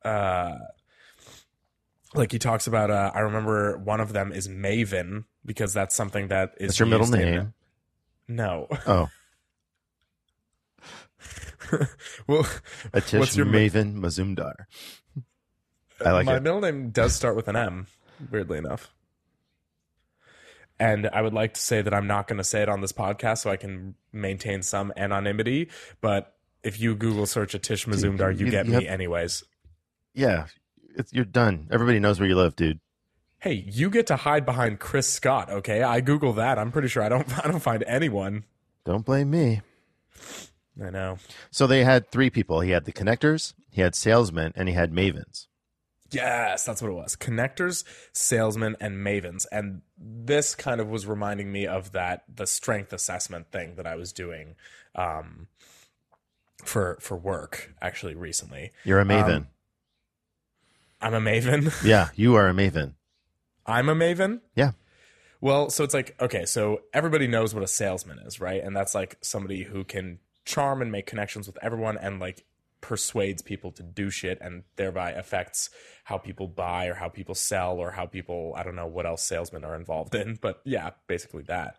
uh 0.04 0.58
like 2.14 2.32
he 2.32 2.38
talks 2.38 2.66
about 2.66 2.90
uh 2.90 3.10
I 3.14 3.20
remember 3.20 3.76
one 3.78 4.00
of 4.00 4.12
them 4.12 4.32
is 4.32 4.48
Maven 4.48 5.24
because 5.46 5.72
that's 5.72 5.94
something 5.94 6.28
that 6.28 6.54
is 6.58 6.68
That's 6.68 6.78
your 6.80 6.86
middle 6.88 7.06
used 7.06 7.18
in- 7.18 7.34
name. 7.34 7.54
no. 8.28 8.68
Oh, 8.86 9.08
well 12.26 12.42
Atish 12.92 13.18
What's 13.18 13.36
your 13.36 13.46
Maven 13.46 13.94
Mazumdar. 13.96 14.54
I 16.04 16.10
like 16.12 16.26
my 16.26 16.36
it. 16.36 16.42
middle 16.42 16.60
name 16.60 16.90
does 16.90 17.14
start 17.14 17.36
with 17.36 17.48
an 17.48 17.56
M, 17.56 17.86
weirdly 18.30 18.58
enough. 18.58 18.92
And 20.84 21.06
I 21.12 21.22
would 21.22 21.32
like 21.32 21.54
to 21.54 21.60
say 21.60 21.80
that 21.82 21.94
I'm 21.94 22.06
not 22.06 22.26
going 22.28 22.36
to 22.38 22.44
say 22.44 22.60
it 22.62 22.68
on 22.68 22.80
this 22.82 22.92
podcast 22.92 23.38
so 23.38 23.50
I 23.50 23.56
can 23.56 23.94
maintain 24.12 24.62
some 24.62 24.92
anonymity. 24.96 25.68
But 26.02 26.34
if 26.62 26.78
you 26.80 26.94
Google 26.94 27.24
search 27.26 27.54
Atish 27.54 27.86
Mazumdar, 27.86 28.36
you 28.38 28.44
you- 28.46 28.50
get 28.50 28.66
you 28.66 28.72
me 28.72 28.84
have- 28.84 28.92
anyways. 28.92 29.44
Yeah, 30.12 30.46
it's, 30.96 31.12
you're 31.12 31.24
done. 31.24 31.68
Everybody 31.70 31.98
knows 32.00 32.20
where 32.20 32.28
you 32.28 32.36
live, 32.36 32.54
dude. 32.54 32.80
Hey, 33.38 33.64
you 33.66 33.90
get 33.90 34.06
to 34.08 34.16
hide 34.16 34.44
behind 34.46 34.78
Chris 34.78 35.08
Scott, 35.08 35.50
okay? 35.50 35.82
I 35.82 36.00
Google 36.00 36.32
that. 36.34 36.58
I'm 36.58 36.70
pretty 36.70 36.88
sure 36.88 37.02
I 37.02 37.08
don't 37.08 37.26
I 37.44 37.48
don't 37.50 37.60
find 37.60 37.82
anyone. 37.86 38.44
Don't 38.84 39.04
blame 39.04 39.30
me. 39.30 39.62
I 40.82 40.90
know. 40.90 41.18
So 41.50 41.66
they 41.66 41.82
had 41.84 42.10
three 42.10 42.30
people. 42.30 42.60
He 42.60 42.70
had 42.72 42.84
the 42.84 42.92
connectors, 42.92 43.54
he 43.70 43.80
had 43.80 43.94
salesmen, 43.94 44.52
and 44.54 44.68
he 44.68 44.74
had 44.74 44.92
mavens. 44.92 45.46
Yes, 46.14 46.64
that's 46.64 46.80
what 46.80 46.90
it 46.90 46.94
was. 46.94 47.16
Connectors, 47.16 47.84
salesmen, 48.12 48.76
and 48.80 48.96
mavens. 48.98 49.46
And 49.50 49.82
this 49.98 50.54
kind 50.54 50.80
of 50.80 50.88
was 50.88 51.06
reminding 51.06 51.50
me 51.50 51.66
of 51.66 51.92
that 51.92 52.24
the 52.32 52.46
strength 52.46 52.92
assessment 52.92 53.50
thing 53.50 53.76
that 53.76 53.86
I 53.86 53.96
was 53.96 54.12
doing 54.12 54.56
um, 54.94 55.48
for 56.64 56.98
for 57.00 57.16
work 57.16 57.74
actually 57.82 58.14
recently. 58.14 58.70
You're 58.84 59.00
a 59.00 59.04
maven. 59.04 59.36
Um, 59.36 59.46
I'm 61.00 61.14
a 61.14 61.20
maven. 61.20 61.72
yeah, 61.84 62.08
you 62.14 62.34
are 62.34 62.48
a 62.48 62.52
maven. 62.52 62.94
I'm 63.66 63.88
a 63.88 63.94
maven. 63.94 64.40
Yeah. 64.54 64.72
Well, 65.40 65.68
so 65.68 65.84
it's 65.84 65.92
like, 65.92 66.16
okay, 66.20 66.46
so 66.46 66.80
everybody 66.94 67.26
knows 67.26 67.54
what 67.54 67.62
a 67.62 67.66
salesman 67.66 68.18
is, 68.20 68.40
right? 68.40 68.62
And 68.62 68.74
that's 68.74 68.94
like 68.94 69.18
somebody 69.20 69.64
who 69.64 69.84
can 69.84 70.18
charm 70.46 70.80
and 70.80 70.90
make 70.90 71.06
connections 71.06 71.46
with 71.46 71.58
everyone 71.62 71.98
and 71.98 72.18
like 72.18 72.44
persuades 72.84 73.40
people 73.40 73.72
to 73.72 73.82
do 73.82 74.10
shit 74.10 74.38
and 74.42 74.62
thereby 74.76 75.12
affects 75.12 75.70
how 76.04 76.18
people 76.18 76.46
buy 76.46 76.86
or 76.86 76.94
how 76.94 77.08
people 77.08 77.34
sell 77.34 77.78
or 77.78 77.90
how 77.92 78.04
people, 78.04 78.52
I 78.56 78.62
don't 78.62 78.76
know 78.76 78.86
what 78.86 79.06
else 79.06 79.22
salesmen 79.22 79.64
are 79.64 79.74
involved 79.74 80.14
in, 80.14 80.38
but 80.40 80.60
yeah, 80.64 80.90
basically 81.06 81.44
that. 81.44 81.78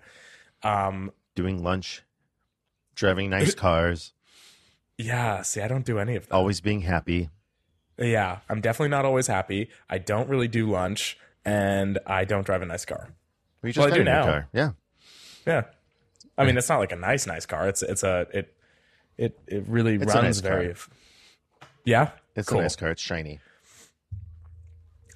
Um, 0.63 1.12
Doing 1.36 1.63
lunch, 1.63 2.02
driving 2.96 3.30
nice 3.30 3.54
cars, 3.65 4.13
yeah, 4.98 5.41
see, 5.44 5.62
I 5.62 5.68
don't 5.68 5.86
do 5.86 6.00
any 6.00 6.15
of 6.15 6.28
that. 6.28 6.34
always 6.34 6.60
being 6.62 6.82
happy. 6.82 7.30
Yeah, 8.00 8.39
I'm 8.50 8.62
definitely 8.62 8.89
not 8.89 9.06
always 9.06 9.28
happy. 9.28 9.70
I 9.89 9.98
don't 10.00 10.28
really 10.30 10.48
do 10.48 10.70
lunch 10.70 11.18
and 11.46 12.00
I 12.08 12.26
don't 12.26 12.46
drive 12.46 12.62
a 12.62 12.65
nice 12.65 12.86
car. 12.86 13.10
We 13.62 13.72
just 13.72 13.86
Well, 13.86 13.94
I 13.94 13.98
do 13.98 14.04
now. 14.04 14.24
car. 14.24 14.48
Yeah. 14.54 14.72
Yeah. 15.46 15.63
I 16.38 16.46
mean, 16.46 16.58
it's 16.58 16.68
not 16.70 16.80
like 16.80 16.91
a 16.91 16.98
nice, 16.98 17.28
nice 17.28 17.46
car. 17.46 17.68
It's 17.70 17.82
it's 17.84 18.04
a 18.04 18.28
it 18.34 18.56
it 19.17 19.39
it 19.47 19.63
really 19.67 19.95
It's 19.95 20.06
runs 20.13 20.23
nice 20.23 20.41
car. 20.41 20.60
very. 20.62 20.75
Yeah, 21.84 22.12
It's 22.36 22.47
Cool. 22.49 22.60
a 22.60 22.62
nice 22.63 22.75
car. 22.75 22.89
It's 22.91 23.01
shiny. 23.01 23.39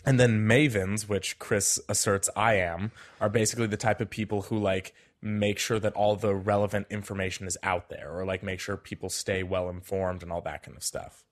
And 0.06 0.20
then 0.20 0.48
mavens, 0.48 1.08
which 1.10 1.38
Chris 1.40 1.80
asserts 1.90 2.30
I 2.36 2.56
am, 2.56 2.92
are 3.20 3.30
basically 3.30 3.68
the 3.68 3.78
type 3.78 4.00
of 4.02 4.10
people 4.10 4.44
who 4.44 4.58
like 4.58 4.94
make 5.22 5.60
sure 5.60 5.80
that 5.80 5.94
all 5.94 6.16
the 6.16 6.34
relevant 6.34 6.88
information 6.90 7.46
is 7.46 7.58
out 7.62 7.90
there, 7.90 8.10
or 8.18 8.26
like 8.26 8.42
make 8.42 8.60
sure 8.60 8.78
people 8.78 9.10
stay 9.10 9.44
well 9.44 9.70
informed 9.70 10.24
and 10.24 10.32
all 10.32 10.42
that 10.42 10.64
kind 10.64 10.78
of 10.78 10.84
stuff. 10.84 11.24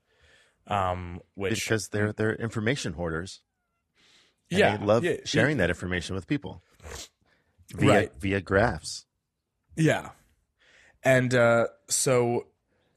Um, 0.67 1.21
which 1.35 1.63
Because 1.65 1.87
they're 1.89 2.11
they're 2.11 2.35
information 2.35 2.93
hoarders. 2.93 3.39
Yeah, 4.49 4.77
they 4.77 4.85
love 4.85 5.03
yeah, 5.03 5.15
sharing 5.23 5.57
that 5.57 5.69
information 5.69 6.15
with 6.15 6.27
people 6.27 6.61
via 7.73 7.89
Right. 7.89 8.11
via 8.19 8.41
graphs. 8.41 9.05
Yeah. 9.75 10.09
And 11.03 11.33
uh, 11.33 11.67
so 11.89 12.47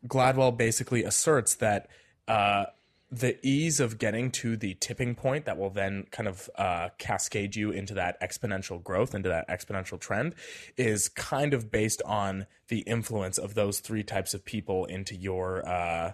Gladwell 0.07 0.57
basically 0.57 1.05
asserts 1.05 1.55
that 1.57 1.89
uh, 2.29 2.67
the 3.11 3.45
ease 3.47 3.81
of 3.81 3.99
getting 3.99 4.31
to 4.31 4.57
the 4.57 4.75
tipping 4.75 5.15
point 5.15 5.45
that 5.45 5.59
will 5.59 5.71
then 5.71 6.07
kind 6.11 6.29
of 6.29 6.49
uh, 6.57 6.91
cascade 6.99 7.57
you 7.57 7.71
into 7.71 7.95
that 7.95 8.21
exponential 8.23 8.83
growth, 8.83 9.15
into 9.15 9.29
that 9.29 9.49
exponential 9.49 9.99
trend, 9.99 10.35
is 10.77 11.09
kind 11.09 11.53
of 11.53 11.71
based 11.71 12.01
on 12.05 12.47
the 12.69 12.81
influence 12.81 13.37
of 13.37 13.55
those 13.55 13.81
three 13.81 14.03
types 14.05 14.33
of 14.33 14.45
people 14.45 14.85
into 14.85 15.15
your 15.17 15.67
uh, 15.69 16.13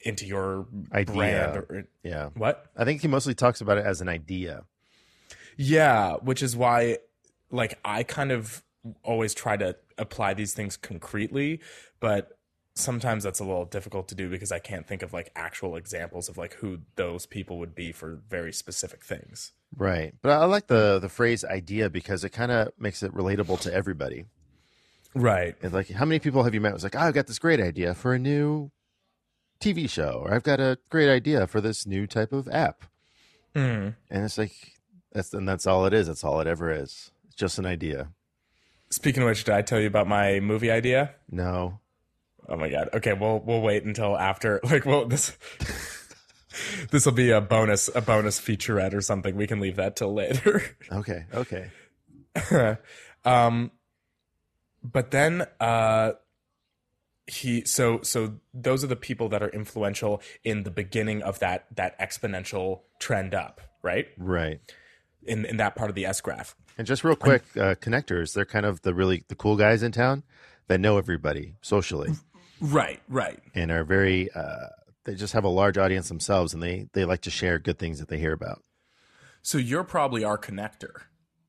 into 0.00 0.24
your 0.26 0.66
Idea. 0.92 1.14
brand. 1.14 1.56
Or, 1.56 1.84
Yeah. 2.04 2.28
what? 2.34 2.66
I 2.76 2.84
think 2.84 3.00
he 3.02 3.08
mostly 3.08 3.34
talks 3.34 3.60
about 3.60 3.78
it 3.78 3.84
as 3.84 4.00
an 4.00 4.08
idea. 4.08 4.62
Yeah, 5.56 6.14
which 6.16 6.42
is 6.42 6.54
why 6.56 6.98
like 7.50 7.78
I 7.84 8.04
kind 8.04 8.30
of 8.30 8.62
always 9.02 9.34
try 9.34 9.56
to 9.56 9.74
apply 9.98 10.34
these 10.34 10.52
things 10.54 10.76
concretely, 10.76 11.60
but 11.98 12.35
sometimes 12.76 13.24
that's 13.24 13.40
a 13.40 13.44
little 13.44 13.64
difficult 13.64 14.06
to 14.08 14.14
do 14.14 14.28
because 14.28 14.52
I 14.52 14.58
can't 14.58 14.86
think 14.86 15.02
of 15.02 15.12
like 15.12 15.32
actual 15.34 15.76
examples 15.76 16.28
of 16.28 16.38
like 16.38 16.54
who 16.54 16.80
those 16.94 17.26
people 17.26 17.58
would 17.58 17.74
be 17.74 17.90
for 17.90 18.20
very 18.28 18.52
specific 18.52 19.04
things. 19.04 19.52
Right. 19.76 20.14
But 20.22 20.32
I 20.32 20.44
like 20.44 20.68
the 20.68 20.98
the 20.98 21.08
phrase 21.08 21.44
idea 21.44 21.90
because 21.90 22.22
it 22.22 22.30
kind 22.30 22.52
of 22.52 22.68
makes 22.78 23.02
it 23.02 23.12
relatable 23.12 23.60
to 23.60 23.72
everybody. 23.72 24.26
Right. 25.14 25.56
It's 25.62 25.72
like 25.72 25.90
how 25.90 26.04
many 26.04 26.18
people 26.18 26.44
have 26.44 26.54
you 26.54 26.60
met? 26.60 26.74
It's 26.74 26.84
like, 26.84 26.94
oh, 26.94 27.00
I've 27.00 27.14
got 27.14 27.26
this 27.26 27.38
great 27.38 27.60
idea 27.60 27.94
for 27.94 28.14
a 28.14 28.18
new 28.18 28.70
TV 29.58 29.88
show, 29.88 30.22
or 30.24 30.34
I've 30.34 30.42
got 30.42 30.60
a 30.60 30.78
great 30.90 31.08
idea 31.08 31.46
for 31.46 31.62
this 31.62 31.86
new 31.86 32.06
type 32.06 32.32
of 32.32 32.46
app. 32.48 32.84
Mm. 33.54 33.94
And 34.10 34.24
it's 34.24 34.36
like 34.36 34.74
that's 35.12 35.32
and 35.32 35.48
that's 35.48 35.66
all 35.66 35.86
it 35.86 35.94
is. 35.94 36.08
That's 36.08 36.24
all 36.24 36.40
it 36.40 36.46
ever 36.46 36.70
is. 36.70 37.10
It's 37.26 37.36
just 37.36 37.58
an 37.58 37.64
idea. 37.64 38.08
Speaking 38.90 39.22
of 39.22 39.28
which, 39.28 39.44
did 39.44 39.54
I 39.54 39.62
tell 39.62 39.80
you 39.80 39.86
about 39.86 40.06
my 40.06 40.40
movie 40.40 40.70
idea? 40.70 41.14
No. 41.30 41.80
Oh 42.48 42.56
my 42.56 42.68
god. 42.68 42.90
Okay, 42.94 43.12
we'll 43.12 43.40
we'll 43.40 43.60
wait 43.60 43.84
until 43.84 44.16
after 44.16 44.60
like 44.64 44.86
well 44.86 45.06
this 45.06 45.36
this 46.90 47.04
will 47.04 47.12
be 47.12 47.30
a 47.30 47.40
bonus 47.40 47.90
a 47.94 48.00
bonus 48.00 48.40
featurette 48.40 48.94
or 48.94 49.00
something. 49.00 49.36
We 49.36 49.46
can 49.46 49.60
leave 49.60 49.76
that 49.76 49.96
till 49.96 50.14
later. 50.14 50.62
Okay. 50.92 51.24
Okay. 51.34 51.70
um, 53.24 53.70
but 54.82 55.10
then 55.10 55.46
uh, 55.58 56.12
he 57.26 57.64
so 57.64 58.00
so 58.02 58.34
those 58.54 58.84
are 58.84 58.86
the 58.86 58.96
people 58.96 59.28
that 59.30 59.42
are 59.42 59.48
influential 59.48 60.22
in 60.44 60.62
the 60.62 60.70
beginning 60.70 61.22
of 61.22 61.38
that 61.40 61.66
that 61.74 61.98
exponential 61.98 62.82
trend 63.00 63.34
up, 63.34 63.60
right? 63.82 64.06
Right. 64.16 64.60
In 65.24 65.44
in 65.44 65.56
that 65.56 65.74
part 65.74 65.90
of 65.90 65.96
the 65.96 66.06
S 66.06 66.20
graph. 66.20 66.54
And 66.78 66.86
just 66.86 67.02
real 67.04 67.16
quick, 67.16 67.42
uh, 67.56 67.74
connectors, 67.76 68.34
they're 68.34 68.44
kind 68.44 68.66
of 68.66 68.82
the 68.82 68.94
really 68.94 69.24
the 69.28 69.34
cool 69.34 69.56
guys 69.56 69.82
in 69.82 69.92
town 69.92 70.22
that 70.68 70.78
know 70.78 70.98
everybody 70.98 71.54
socially 71.62 72.10
Right, 72.60 73.00
right. 73.08 73.38
and 73.54 73.70
are 73.70 73.84
very 73.84 74.30
uh, 74.32 74.68
they 75.04 75.14
just 75.14 75.34
have 75.34 75.44
a 75.44 75.48
large 75.48 75.78
audience 75.78 76.08
themselves 76.08 76.54
and 76.54 76.62
they 76.62 76.88
they 76.92 77.04
like 77.04 77.22
to 77.22 77.30
share 77.30 77.58
good 77.58 77.78
things 77.78 77.98
that 77.98 78.08
they 78.08 78.18
hear 78.18 78.32
about. 78.32 78.62
So 79.42 79.58
you're 79.58 79.84
probably 79.84 80.24
our 80.24 80.38
connector. 80.38 81.02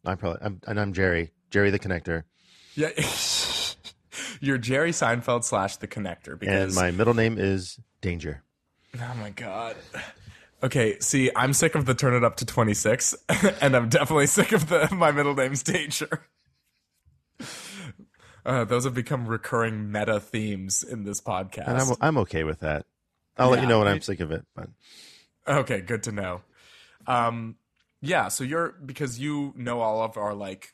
I'm 0.06 0.18
probably 0.18 0.40
I'm, 0.42 0.62
and 0.68 0.80
I'm 0.80 0.94
Jerry, 0.94 1.32
Jerry 1.50 1.72
the 1.72 1.80
connector, 1.80 2.24
Yeah. 2.76 2.90
you're 4.42 4.58
Jerry 4.58 4.92
Seinfeld 4.92 5.44
slash 5.44 5.78
the 5.78 5.88
connector 5.88 6.32
and 6.32 6.40
because 6.40 6.76
my 6.76 6.92
middle 6.92 7.14
name 7.14 7.38
is 7.38 7.80
Danger. 8.02 8.44
Oh 8.96 9.14
my 9.20 9.30
god. 9.32 9.76
Okay, 10.64 10.98
see, 11.00 11.30
I'm 11.36 11.54
sick 11.54 11.76
of 11.76 11.86
the 11.86 11.94
turn 11.94 12.16
it 12.16 12.24
up 12.24 12.38
to 12.38 12.46
26, 12.46 13.14
and 13.62 13.76
I'm 13.76 13.90
definitely 13.90 14.26
sick 14.26 14.52
of 14.54 14.68
the 14.70 14.88
my 14.92 15.12
middle 15.12 15.36
name's 15.36 15.62
Danger. 15.62 16.28
Uh, 18.48 18.64
those 18.64 18.86
have 18.86 18.94
become 18.94 19.28
recurring 19.28 19.92
meta 19.92 20.22
themes 20.22 20.82
in 20.82 21.04
this 21.04 21.20
podcast. 21.20 21.68
And 21.68 21.78
I'm 21.78 21.96
I'm 22.00 22.18
okay 22.20 22.46
with 22.46 22.62
that. 22.62 22.86
I'll 23.38 23.50
let 23.50 23.62
you 23.62 23.68
know 23.68 23.80
when 23.80 23.90
I'm 23.90 24.02
sick 24.02 24.22
of 24.22 24.32
it. 24.32 24.46
But 24.56 24.70
Okay, 25.48 25.82
good 25.82 26.04
to 26.04 26.12
know. 26.12 26.42
Um, 27.06 27.56
yeah, 28.02 28.30
so 28.30 28.44
you're 28.44 28.74
because 28.86 29.20
you 29.20 29.54
know 29.56 29.82
all 29.82 30.02
of 30.02 30.18
our 30.18 30.34
like 30.34 30.74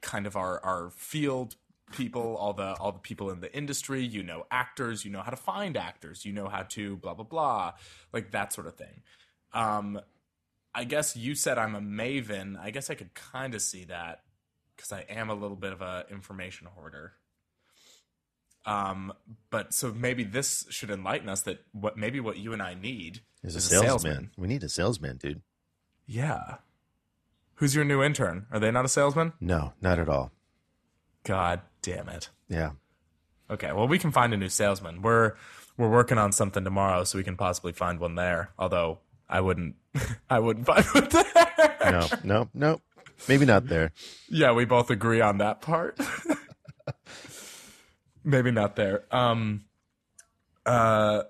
kind 0.00 0.26
of 0.26 0.36
our 0.36 0.64
our 0.64 0.90
field 0.90 1.56
people, 1.92 2.36
all 2.36 2.52
the 2.52 2.74
all 2.74 2.92
the 2.92 2.98
people 2.98 3.30
in 3.30 3.40
the 3.40 3.54
industry. 3.56 4.04
You 4.04 4.22
know 4.22 4.44
actors. 4.50 5.04
You 5.04 5.10
know 5.10 5.22
how 5.22 5.30
to 5.30 5.36
find 5.36 5.76
actors. 5.76 6.24
You 6.24 6.32
know 6.32 6.48
how 6.48 6.62
to 6.70 6.96
blah 6.96 7.14
blah 7.14 7.24
blah, 7.24 7.72
like 8.12 8.30
that 8.32 8.52
sort 8.52 8.66
of 8.66 8.74
thing. 8.74 9.02
Um, 9.52 10.00
I 10.74 10.84
guess 10.84 11.16
you 11.16 11.34
said 11.34 11.56
I'm 11.56 11.74
a 11.74 11.80
maven. 11.80 12.58
I 12.58 12.70
guess 12.70 12.90
I 12.90 12.94
could 12.94 13.14
kind 13.14 13.54
of 13.54 13.62
see 13.62 13.84
that 13.84 14.22
because 14.78 14.92
I 14.92 15.04
am 15.08 15.28
a 15.28 15.34
little 15.34 15.56
bit 15.56 15.72
of 15.72 15.82
a 15.82 16.06
information 16.08 16.68
hoarder. 16.72 17.14
Um, 18.64 19.12
but 19.50 19.74
so 19.74 19.92
maybe 19.92 20.22
this 20.22 20.66
should 20.70 20.90
enlighten 20.90 21.28
us 21.28 21.42
that 21.42 21.64
what 21.72 21.96
maybe 21.96 22.20
what 22.20 22.38
you 22.38 22.52
and 22.52 22.62
I 22.62 22.74
need 22.74 23.22
is 23.42 23.54
a 23.56 23.58
is 23.58 23.64
salesman. 23.64 24.30
We 24.36 24.46
need 24.46 24.62
a 24.62 24.68
salesman, 24.68 25.16
dude. 25.16 25.42
Yeah. 26.06 26.56
Who's 27.56 27.74
your 27.74 27.84
new 27.84 28.02
intern? 28.02 28.46
Are 28.52 28.60
they 28.60 28.70
not 28.70 28.84
a 28.84 28.88
salesman? 28.88 29.32
No, 29.40 29.72
not 29.80 29.98
at 29.98 30.08
all. 30.08 30.30
God 31.24 31.62
damn 31.82 32.08
it. 32.08 32.28
Yeah. 32.48 32.72
Okay, 33.50 33.72
well 33.72 33.88
we 33.88 33.98
can 33.98 34.12
find 34.12 34.32
a 34.32 34.36
new 34.36 34.48
salesman. 34.48 35.02
We're 35.02 35.34
we're 35.76 35.90
working 35.90 36.18
on 36.18 36.32
something 36.32 36.62
tomorrow, 36.62 37.04
so 37.04 37.18
we 37.18 37.24
can 37.24 37.36
possibly 37.36 37.72
find 37.72 37.98
one 37.98 38.14
there. 38.14 38.50
Although 38.58 38.98
I 39.28 39.40
wouldn't, 39.40 39.76
I 40.30 40.38
wouldn't 40.38 40.66
find 40.72 40.84
one 40.86 41.08
there. 41.10 41.90
No, 41.90 42.06
no, 42.22 42.48
no. 42.54 42.80
Maybe 43.26 43.44
not 43.44 43.66
there. 43.66 43.92
Yeah, 44.28 44.52
we 44.52 44.64
both 44.64 44.90
agree 44.90 45.20
on 45.20 45.38
that 45.38 45.60
part. 45.60 45.98
Maybe 48.24 48.50
not 48.50 48.76
there. 48.76 49.04
Um 49.10 49.64
uh 50.66 51.22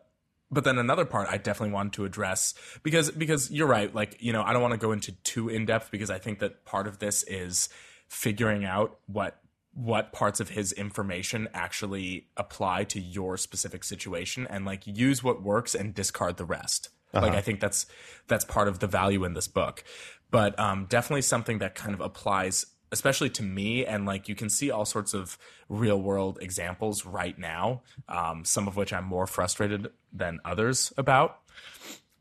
but 0.51 0.65
then 0.65 0.79
another 0.79 1.05
part 1.05 1.29
I 1.31 1.37
definitely 1.37 1.75
wanted 1.75 1.93
to 1.95 2.05
address 2.05 2.55
because 2.83 3.11
because 3.11 3.51
you're 3.51 3.69
right, 3.69 3.95
like, 3.95 4.17
you 4.21 4.33
know, 4.33 4.43
I 4.43 4.53
don't 4.53 4.63
want 4.63 4.73
to 4.73 4.79
go 4.79 4.93
into 4.93 5.13
too 5.13 5.49
in 5.49 5.67
depth 5.67 5.91
because 5.91 6.11
I 6.11 6.19
think 6.19 6.39
that 6.41 6.65
part 6.65 6.87
of 6.87 6.99
this 6.99 7.23
is 7.25 7.69
figuring 8.09 8.65
out 8.65 8.99
what 9.07 9.41
what 9.75 10.13
parts 10.13 10.41
of 10.41 10.51
his 10.51 10.73
information 10.73 11.47
actually 11.55 12.27
apply 12.37 12.83
to 12.83 13.01
your 13.01 13.37
specific 13.37 13.85
situation 13.85 14.47
and 14.51 14.65
like 14.65 14.83
use 14.87 15.23
what 15.23 15.43
works 15.43 15.75
and 15.75 15.95
discard 15.95 16.37
the 16.37 16.45
rest. 16.45 16.89
Like 17.13 17.33
I 17.35 17.41
think 17.41 17.61
that's 17.61 17.87
that's 18.27 18.45
part 18.45 18.69
of 18.69 18.79
the 18.81 18.87
value 18.87 19.25
in 19.25 19.35
this 19.35 19.49
book. 19.49 19.83
But 20.31 20.59
um 20.59 20.87
definitely 20.89 21.23
something 21.23 21.59
that 21.59 21.75
kind 21.75 21.95
of 21.95 22.01
applies 22.01 22.67
especially 22.91 23.29
to 23.29 23.43
me 23.43 23.85
and 23.85 24.07
like 24.07 24.29
you 24.29 24.35
can 24.35 24.49
see 24.49 24.71
all 24.71 24.85
sorts 24.87 25.13
of 25.13 25.37
real 25.69 26.01
world 26.01 26.39
examples 26.41 27.05
right 27.05 27.39
now 27.39 27.83
um 28.09 28.45
some 28.47 28.67
of 28.67 28.77
which 28.77 28.93
I'm 28.95 29.05
more 29.05 29.27
frustrated 29.27 29.89
than 30.13 30.41
others 30.45 30.93
about. 30.97 31.39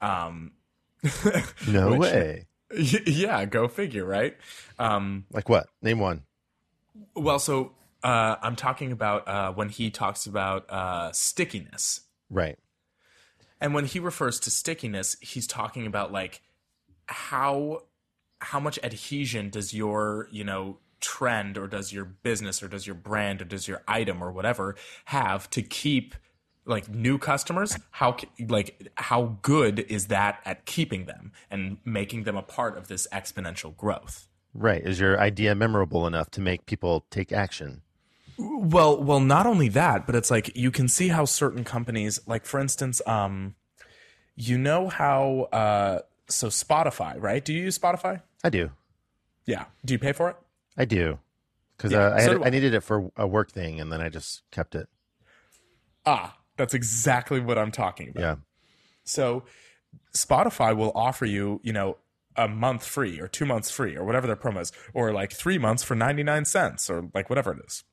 Um 0.01 0.51
No 1.67 1.89
Which- 1.91 1.99
way. 1.99 2.47
yeah, 2.77 3.45
go 3.45 3.67
figure, 3.67 4.05
right? 4.05 4.35
Um 4.77 5.25
Like 5.31 5.47
what? 5.49 5.67
Name 5.81 5.99
one. 5.99 6.23
well, 7.15 7.39
so 7.39 7.73
uh, 8.03 8.35
I'm 8.41 8.55
talking 8.55 8.91
about 8.91 9.27
uh, 9.27 9.51
when 9.53 9.69
he 9.69 9.89
talks 9.89 10.27
about 10.27 10.69
uh, 10.69 11.11
stickiness. 11.11 12.01
Right. 12.29 12.57
And 13.59 13.73
when 13.73 13.85
he 13.85 13.99
refers 13.99 14.39
to 14.41 14.51
stickiness, 14.51 15.15
he's 15.21 15.47
talking 15.47 15.85
about 15.85 16.11
like 16.11 16.41
how 17.07 17.83
how 18.39 18.59
much 18.59 18.77
adhesion 18.83 19.49
does 19.49 19.73
your, 19.73 20.27
you 20.31 20.43
know, 20.43 20.77
trend 20.99 21.57
or 21.57 21.67
does 21.67 21.91
your 21.91 22.05
business 22.05 22.61
or 22.61 22.67
does 22.67 22.85
your 22.85 22.95
brand 22.95 23.41
or 23.41 23.45
does 23.45 23.67
your 23.67 23.83
item 23.87 24.23
or 24.23 24.31
whatever 24.31 24.75
have 25.05 25.49
to 25.49 25.61
keep 25.61 26.15
like 26.65 26.89
new 26.89 27.17
customers 27.19 27.77
how 27.91 28.17
like 28.49 28.91
how 28.95 29.37
good 29.43 29.79
is 29.79 30.07
that 30.07 30.39
at 30.43 30.65
keeping 30.65 31.05
them 31.05 31.31
and 31.51 31.77
making 31.85 32.23
them 32.23 32.35
a 32.35 32.41
part 32.41 32.75
of 32.75 32.87
this 32.87 33.07
exponential 33.13 33.77
growth 33.77 34.27
Right. 34.57 34.81
Is 34.83 34.99
your 34.99 35.19
idea 35.19 35.53
memorable 35.53 36.07
enough 36.07 36.31
to 36.31 36.41
make 36.41 36.65
people 36.65 37.05
take 37.11 37.31
action? 37.31 37.83
Well, 38.37 39.01
well, 39.01 39.19
not 39.19 39.47
only 39.47 39.69
that, 39.69 40.05
but 40.05 40.15
it's 40.15 40.29
like 40.29 40.55
you 40.55 40.69
can 40.69 40.87
see 40.87 41.07
how 41.07 41.25
certain 41.25 41.63
companies, 41.63 42.19
like 42.27 42.45
for 42.45 42.59
instance, 42.59 43.01
um, 43.07 43.55
you 44.35 44.57
know 44.57 44.89
how 44.89 45.47
uh, 45.51 45.99
so 46.27 46.47
Spotify, 46.47 47.15
right? 47.19 47.43
Do 47.43 47.53
you 47.53 47.63
use 47.63 47.77
Spotify? 47.77 48.21
I 48.43 48.49
do. 48.49 48.71
Yeah. 49.45 49.65
Do 49.83 49.93
you 49.93 49.99
pay 49.99 50.11
for 50.11 50.29
it? 50.29 50.35
I 50.77 50.85
do. 50.85 51.19
Because 51.75 51.91
Yeah, 51.91 52.07
uh, 52.07 52.15
I, 52.15 52.19
so 52.25 52.33
had, 52.33 52.43
I. 52.43 52.47
I 52.47 52.49
needed 52.49 52.73
it 52.73 52.81
for 52.81 53.11
a 53.15 53.25
work 53.25 53.51
thing, 53.51 53.79
and 53.79 53.91
then 53.91 54.01
I 54.01 54.09
just 54.09 54.43
kept 54.51 54.75
it. 54.75 54.87
Ah, 56.05 56.37
that's 56.57 56.73
exactly 56.73 57.39
what 57.39 57.57
I'm 57.57 57.71
talking 57.71 58.09
about. 58.09 58.21
Yeah. 58.21 58.35
So 59.03 59.43
Spotify 60.15 60.75
will 60.75 60.91
offer 60.95 61.25
you, 61.25 61.59
you 61.63 61.73
know, 61.73 61.97
a 62.35 62.47
month 62.47 62.85
free 62.85 63.19
or 63.19 63.27
two 63.27 63.45
months 63.45 63.71
free 63.71 63.95
or 63.95 64.03
whatever 64.03 64.27
their 64.27 64.35
promo 64.35 64.61
is, 64.61 64.71
or 64.93 65.11
like 65.11 65.33
three 65.33 65.57
months 65.57 65.83
for 65.83 65.95
99 65.95 66.45
cents 66.45 66.89
or 66.89 67.09
like 67.13 67.29
whatever 67.29 67.53
it 67.53 67.65
is. 67.65 67.83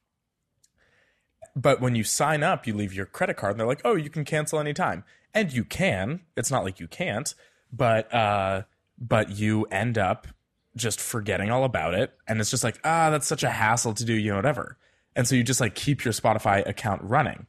But 1.56 1.80
when 1.80 1.94
you 1.94 2.04
sign 2.04 2.42
up, 2.42 2.66
you 2.66 2.74
leave 2.74 2.92
your 2.92 3.06
credit 3.06 3.36
card 3.36 3.52
and 3.52 3.60
they're 3.60 3.66
like, 3.66 3.82
oh, 3.84 3.94
you 3.94 4.10
can 4.10 4.24
cancel 4.24 4.58
anytime. 4.58 5.04
And 5.32 5.52
you 5.52 5.64
can. 5.64 6.20
It's 6.36 6.50
not 6.50 6.64
like 6.64 6.80
you 6.80 6.88
can't, 6.88 7.34
but 7.72 8.12
uh 8.14 8.62
but 8.98 9.30
you 9.30 9.64
end 9.72 9.98
up 9.98 10.28
just 10.76 11.00
forgetting 11.00 11.50
all 11.50 11.64
about 11.64 11.94
it. 11.94 12.12
And 12.28 12.40
it's 12.40 12.50
just 12.50 12.64
like, 12.64 12.78
ah, 12.84 13.10
that's 13.10 13.26
such 13.26 13.42
a 13.42 13.50
hassle 13.50 13.94
to 13.94 14.04
do, 14.04 14.12
you 14.12 14.30
know, 14.30 14.36
whatever. 14.36 14.76
And 15.16 15.26
so 15.26 15.34
you 15.34 15.42
just 15.42 15.60
like 15.60 15.74
keep 15.74 16.04
your 16.04 16.12
Spotify 16.12 16.66
account 16.66 17.02
running 17.02 17.46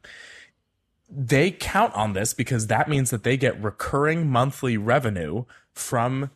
they 1.08 1.50
count 1.50 1.94
on 1.94 2.12
this 2.12 2.34
because 2.34 2.66
that 2.66 2.88
means 2.88 3.10
that 3.10 3.22
they 3.22 3.36
get 3.36 3.60
recurring 3.62 4.28
monthly 4.28 4.76
revenue 4.76 5.44
from 5.72 6.30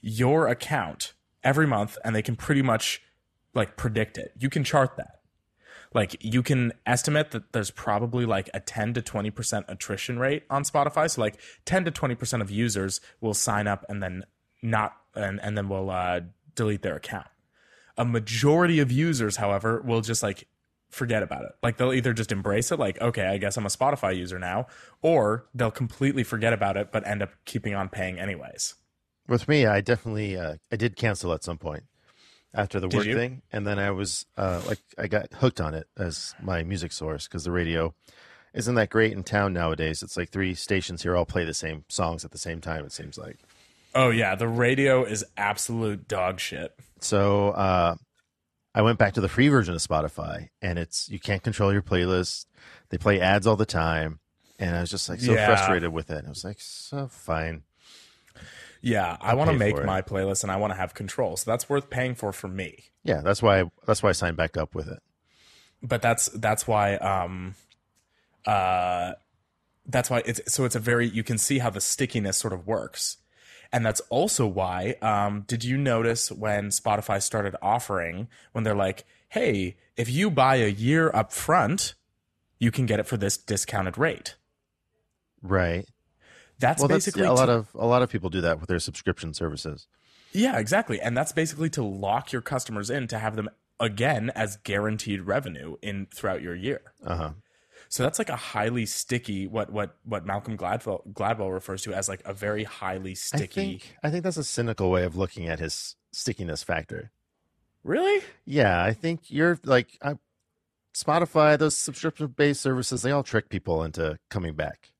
your 0.00 0.48
account 0.48 1.12
every 1.44 1.66
month 1.66 1.96
and 2.04 2.14
they 2.14 2.22
can 2.22 2.36
pretty 2.36 2.62
much 2.62 3.02
like 3.54 3.76
predict 3.76 4.18
it. 4.18 4.32
You 4.38 4.50
can 4.50 4.64
chart 4.64 4.96
that. 4.96 5.17
Like 5.94 6.16
you 6.20 6.42
can 6.42 6.72
estimate 6.86 7.30
that 7.30 7.52
there's 7.52 7.70
probably 7.70 8.26
like 8.26 8.50
a 8.54 8.60
10 8.60 8.94
to 8.94 9.02
20% 9.02 9.64
attrition 9.68 10.18
rate 10.18 10.44
on 10.50 10.62
Spotify. 10.64 11.10
So 11.10 11.20
like 11.20 11.40
10 11.64 11.84
to 11.86 11.90
20% 11.90 12.40
of 12.40 12.50
users 12.50 13.00
will 13.20 13.34
sign 13.34 13.66
up 13.66 13.84
and 13.88 14.02
then 14.02 14.24
not 14.62 14.96
and 15.14 15.40
and 15.42 15.56
then 15.56 15.68
will 15.68 15.90
uh 15.90 16.20
delete 16.54 16.82
their 16.82 16.96
account. 16.96 17.26
A 17.96 18.04
majority 18.04 18.80
of 18.80 18.92
users, 18.92 19.36
however, 19.36 19.80
will 19.84 20.00
just 20.00 20.22
like 20.22 20.46
forget 20.90 21.22
about 21.22 21.44
it. 21.44 21.52
Like 21.62 21.76
they'll 21.76 21.92
either 21.92 22.12
just 22.12 22.32
embrace 22.32 22.72
it, 22.72 22.78
like, 22.78 23.00
okay, 23.00 23.26
I 23.26 23.38
guess 23.38 23.56
I'm 23.56 23.66
a 23.66 23.70
Spotify 23.70 24.16
user 24.16 24.38
now, 24.38 24.66
or 25.02 25.46
they'll 25.54 25.70
completely 25.70 26.24
forget 26.24 26.52
about 26.52 26.76
it, 26.76 26.92
but 26.92 27.06
end 27.06 27.22
up 27.22 27.30
keeping 27.44 27.74
on 27.74 27.88
paying 27.88 28.18
anyways. 28.18 28.74
With 29.26 29.48
me, 29.48 29.66
I 29.66 29.80
definitely 29.80 30.36
uh, 30.36 30.56
I 30.72 30.76
did 30.76 30.96
cancel 30.96 31.32
at 31.32 31.44
some 31.44 31.58
point 31.58 31.84
after 32.54 32.80
the 32.80 32.88
Did 32.88 32.96
work 32.96 33.06
you? 33.06 33.14
thing, 33.14 33.42
and 33.52 33.66
then 33.66 33.78
I 33.78 33.90
was 33.90 34.26
uh, 34.36 34.62
like 34.66 34.78
I 34.96 35.06
got 35.06 35.32
hooked 35.34 35.60
on 35.60 35.74
it 35.74 35.86
as 35.96 36.34
my 36.42 36.62
music 36.62 36.92
source 36.92 37.26
because 37.28 37.44
the 37.44 37.52
radio 37.52 37.94
isn't 38.54 38.74
that 38.76 38.90
great 38.90 39.12
in 39.12 39.22
town 39.22 39.52
nowadays. 39.52 40.02
It's 40.02 40.16
like 40.16 40.30
three 40.30 40.54
stations 40.54 41.02
here 41.02 41.14
all 41.16 41.26
play 41.26 41.44
the 41.44 41.54
same 41.54 41.84
songs 41.88 42.24
at 42.24 42.30
the 42.30 42.38
same 42.38 42.60
time. 42.60 42.84
It 42.84 42.92
seems 42.92 43.18
like 43.18 43.38
Oh 43.94 44.10
yeah, 44.10 44.34
the 44.34 44.48
radio 44.48 45.04
is 45.04 45.24
absolute 45.36 46.08
dog 46.08 46.40
shit. 46.40 46.74
so. 47.00 47.50
Uh, 47.50 47.94
I 48.74 48.82
went 48.82 48.98
back 48.98 49.14
to 49.14 49.20
the 49.20 49.28
free 49.30 49.48
version 49.48 49.74
of 49.74 49.80
Spotify, 49.80 50.50
and 50.62 50.78
it's 50.78 51.08
you 51.08 51.18
can't 51.18 51.42
control 51.42 51.72
your 51.72 51.82
playlist. 51.82 52.46
They 52.90 52.98
play 52.98 53.18
ads 53.20 53.44
all 53.46 53.56
the 53.56 53.66
time, 53.66 54.20
and 54.58 54.76
I 54.76 54.80
was 54.82 54.90
just 54.90 55.08
like 55.08 55.20
so 55.20 55.32
Yeah. 55.32 55.46
frustrated 55.46 55.92
with 55.92 56.10
it. 56.10 56.18
And 56.18 56.26
I 56.26 56.30
was 56.30 56.44
like, 56.44 56.60
so 56.60 57.08
fine. 57.08 57.62
Yeah, 58.80 59.16
I 59.20 59.34
want 59.34 59.50
to 59.50 59.56
make 59.56 59.82
my 59.84 60.02
playlist 60.02 60.42
and 60.42 60.52
I 60.52 60.56
want 60.56 60.72
to 60.72 60.76
have 60.76 60.94
control. 60.94 61.36
So 61.36 61.50
that's 61.50 61.68
worth 61.68 61.90
paying 61.90 62.14
for 62.14 62.32
for 62.32 62.48
me. 62.48 62.84
Yeah, 63.02 63.20
that's 63.22 63.42
why 63.42 63.64
that's 63.86 64.02
why 64.02 64.10
I 64.10 64.12
signed 64.12 64.36
back 64.36 64.56
up 64.56 64.74
with 64.74 64.88
it. 64.88 65.02
But 65.82 66.02
that's 66.02 66.26
that's 66.28 66.66
why 66.66 66.96
um 66.96 67.54
uh, 68.46 69.12
that's 69.86 70.10
why 70.10 70.22
it's 70.24 70.40
so 70.52 70.64
it's 70.64 70.74
a 70.74 70.80
very 70.80 71.08
you 71.08 71.22
can 71.22 71.38
see 71.38 71.58
how 71.58 71.70
the 71.70 71.80
stickiness 71.80 72.36
sort 72.36 72.52
of 72.52 72.66
works. 72.66 73.18
And 73.70 73.84
that's 73.84 74.00
also 74.08 74.46
why, 74.46 74.96
um, 75.02 75.44
did 75.46 75.62
you 75.62 75.76
notice 75.76 76.32
when 76.32 76.70
Spotify 76.70 77.22
started 77.22 77.54
offering, 77.60 78.28
when 78.52 78.64
they're 78.64 78.74
like, 78.74 79.04
hey, 79.28 79.76
if 79.94 80.10
you 80.10 80.30
buy 80.30 80.56
a 80.56 80.68
year 80.68 81.10
up 81.12 81.32
front, 81.32 81.92
you 82.58 82.70
can 82.70 82.86
get 82.86 82.98
it 82.98 83.06
for 83.06 83.18
this 83.18 83.36
discounted 83.36 83.98
rate. 83.98 84.36
Right. 85.42 85.86
That's 86.58 86.80
Well, 86.80 86.88
that's 86.88 87.14
yeah, 87.16 87.30
a 87.30 87.32
lot 87.32 87.48
of 87.48 87.68
a 87.74 87.86
lot 87.86 88.02
of 88.02 88.10
people 88.10 88.30
do 88.30 88.40
that 88.40 88.60
with 88.60 88.68
their 88.68 88.78
subscription 88.78 89.34
services. 89.34 89.86
Yeah, 90.32 90.58
exactly. 90.58 91.00
And 91.00 91.16
that's 91.16 91.32
basically 91.32 91.70
to 91.70 91.82
lock 91.82 92.32
your 92.32 92.42
customers 92.42 92.90
in 92.90 93.06
to 93.08 93.18
have 93.18 93.36
them 93.36 93.48
again 93.80 94.30
as 94.34 94.56
guaranteed 94.58 95.22
revenue 95.22 95.76
in 95.82 96.06
throughout 96.14 96.42
your 96.42 96.54
year. 96.54 96.80
Uh 97.04 97.16
huh. 97.16 97.30
So 97.88 98.02
that's 98.02 98.18
like 98.18 98.28
a 98.28 98.36
highly 98.36 98.84
sticky 98.86 99.46
what 99.46 99.70
what 99.70 99.96
what 100.04 100.26
Malcolm 100.26 100.58
Gladwell 100.58 101.06
Gladwell 101.12 101.52
refers 101.52 101.82
to 101.82 101.94
as 101.94 102.08
like 102.08 102.22
a 102.24 102.34
very 102.34 102.64
highly 102.64 103.12
I 103.12 103.14
sticky. 103.14 103.46
think 103.46 103.96
I 104.02 104.10
think 104.10 104.24
that's 104.24 104.36
a 104.36 104.44
cynical 104.44 104.90
way 104.90 105.04
of 105.04 105.16
looking 105.16 105.48
at 105.48 105.58
his 105.58 105.96
stickiness 106.12 106.62
factor. 106.62 107.12
Really? 107.84 108.22
Yeah, 108.44 108.82
I 108.82 108.92
think 108.92 109.30
you're 109.30 109.58
like 109.64 109.96
I, 110.02 110.16
Spotify, 110.94 111.56
those 111.56 111.76
subscription-based 111.76 112.60
services, 112.60 113.02
they 113.02 113.12
all 113.12 113.22
trick 113.22 113.48
people 113.48 113.84
into 113.84 114.18
coming 114.30 114.54
back. 114.54 114.90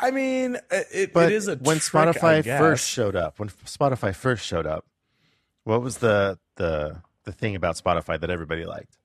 I 0.00 0.10
mean, 0.10 0.56
it, 0.70 0.86
it, 0.92 1.12
But 1.12 1.30
it 1.30 1.34
is 1.36 1.46
a 1.48 1.56
when 1.56 1.78
trick, 1.78 1.82
Spotify 2.14 2.42
first 2.58 2.88
showed 2.88 3.14
up, 3.16 3.38
when 3.38 3.48
Spotify 3.50 4.14
first 4.14 4.44
showed 4.46 4.66
up, 4.66 4.86
what 5.64 5.82
was 5.82 5.98
the 5.98 6.38
the 6.56 7.02
the 7.24 7.32
thing 7.32 7.54
about 7.54 7.76
Spotify 7.76 8.18
that 8.20 8.30
everybody 8.30 8.64
liked? 8.64 8.96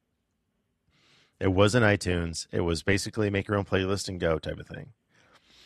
It 1.40 1.50
wasn't 1.52 1.84
iTunes. 1.86 2.48
It 2.52 2.62
was 2.62 2.82
basically 2.82 3.30
make 3.30 3.48
your 3.48 3.58
own 3.58 3.66
playlist 3.66 4.08
and 4.08 4.20
go 4.20 4.40
type 4.40 4.58
of 4.58 4.68
thing. 4.68 4.94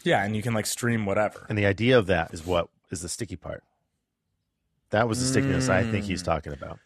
Yeah, 0.03 0.23
and 0.23 0.35
you 0.35 0.41
can 0.41 0.53
like 0.53 0.65
stream 0.65 1.05
whatever. 1.05 1.45
And 1.47 1.57
the 1.57 1.65
idea 1.65 1.97
of 1.97 2.07
that 2.07 2.33
is 2.33 2.45
what 2.45 2.69
is 2.89 3.01
the 3.01 3.09
sticky 3.09 3.35
part. 3.35 3.63
That 4.89 5.07
was 5.07 5.19
the 5.19 5.27
stickiness 5.27 5.69
I 5.69 5.83
think 5.83 6.05
he's 6.05 6.23
Mm. 6.23 6.25
talking 6.25 6.53
about. 6.53 6.79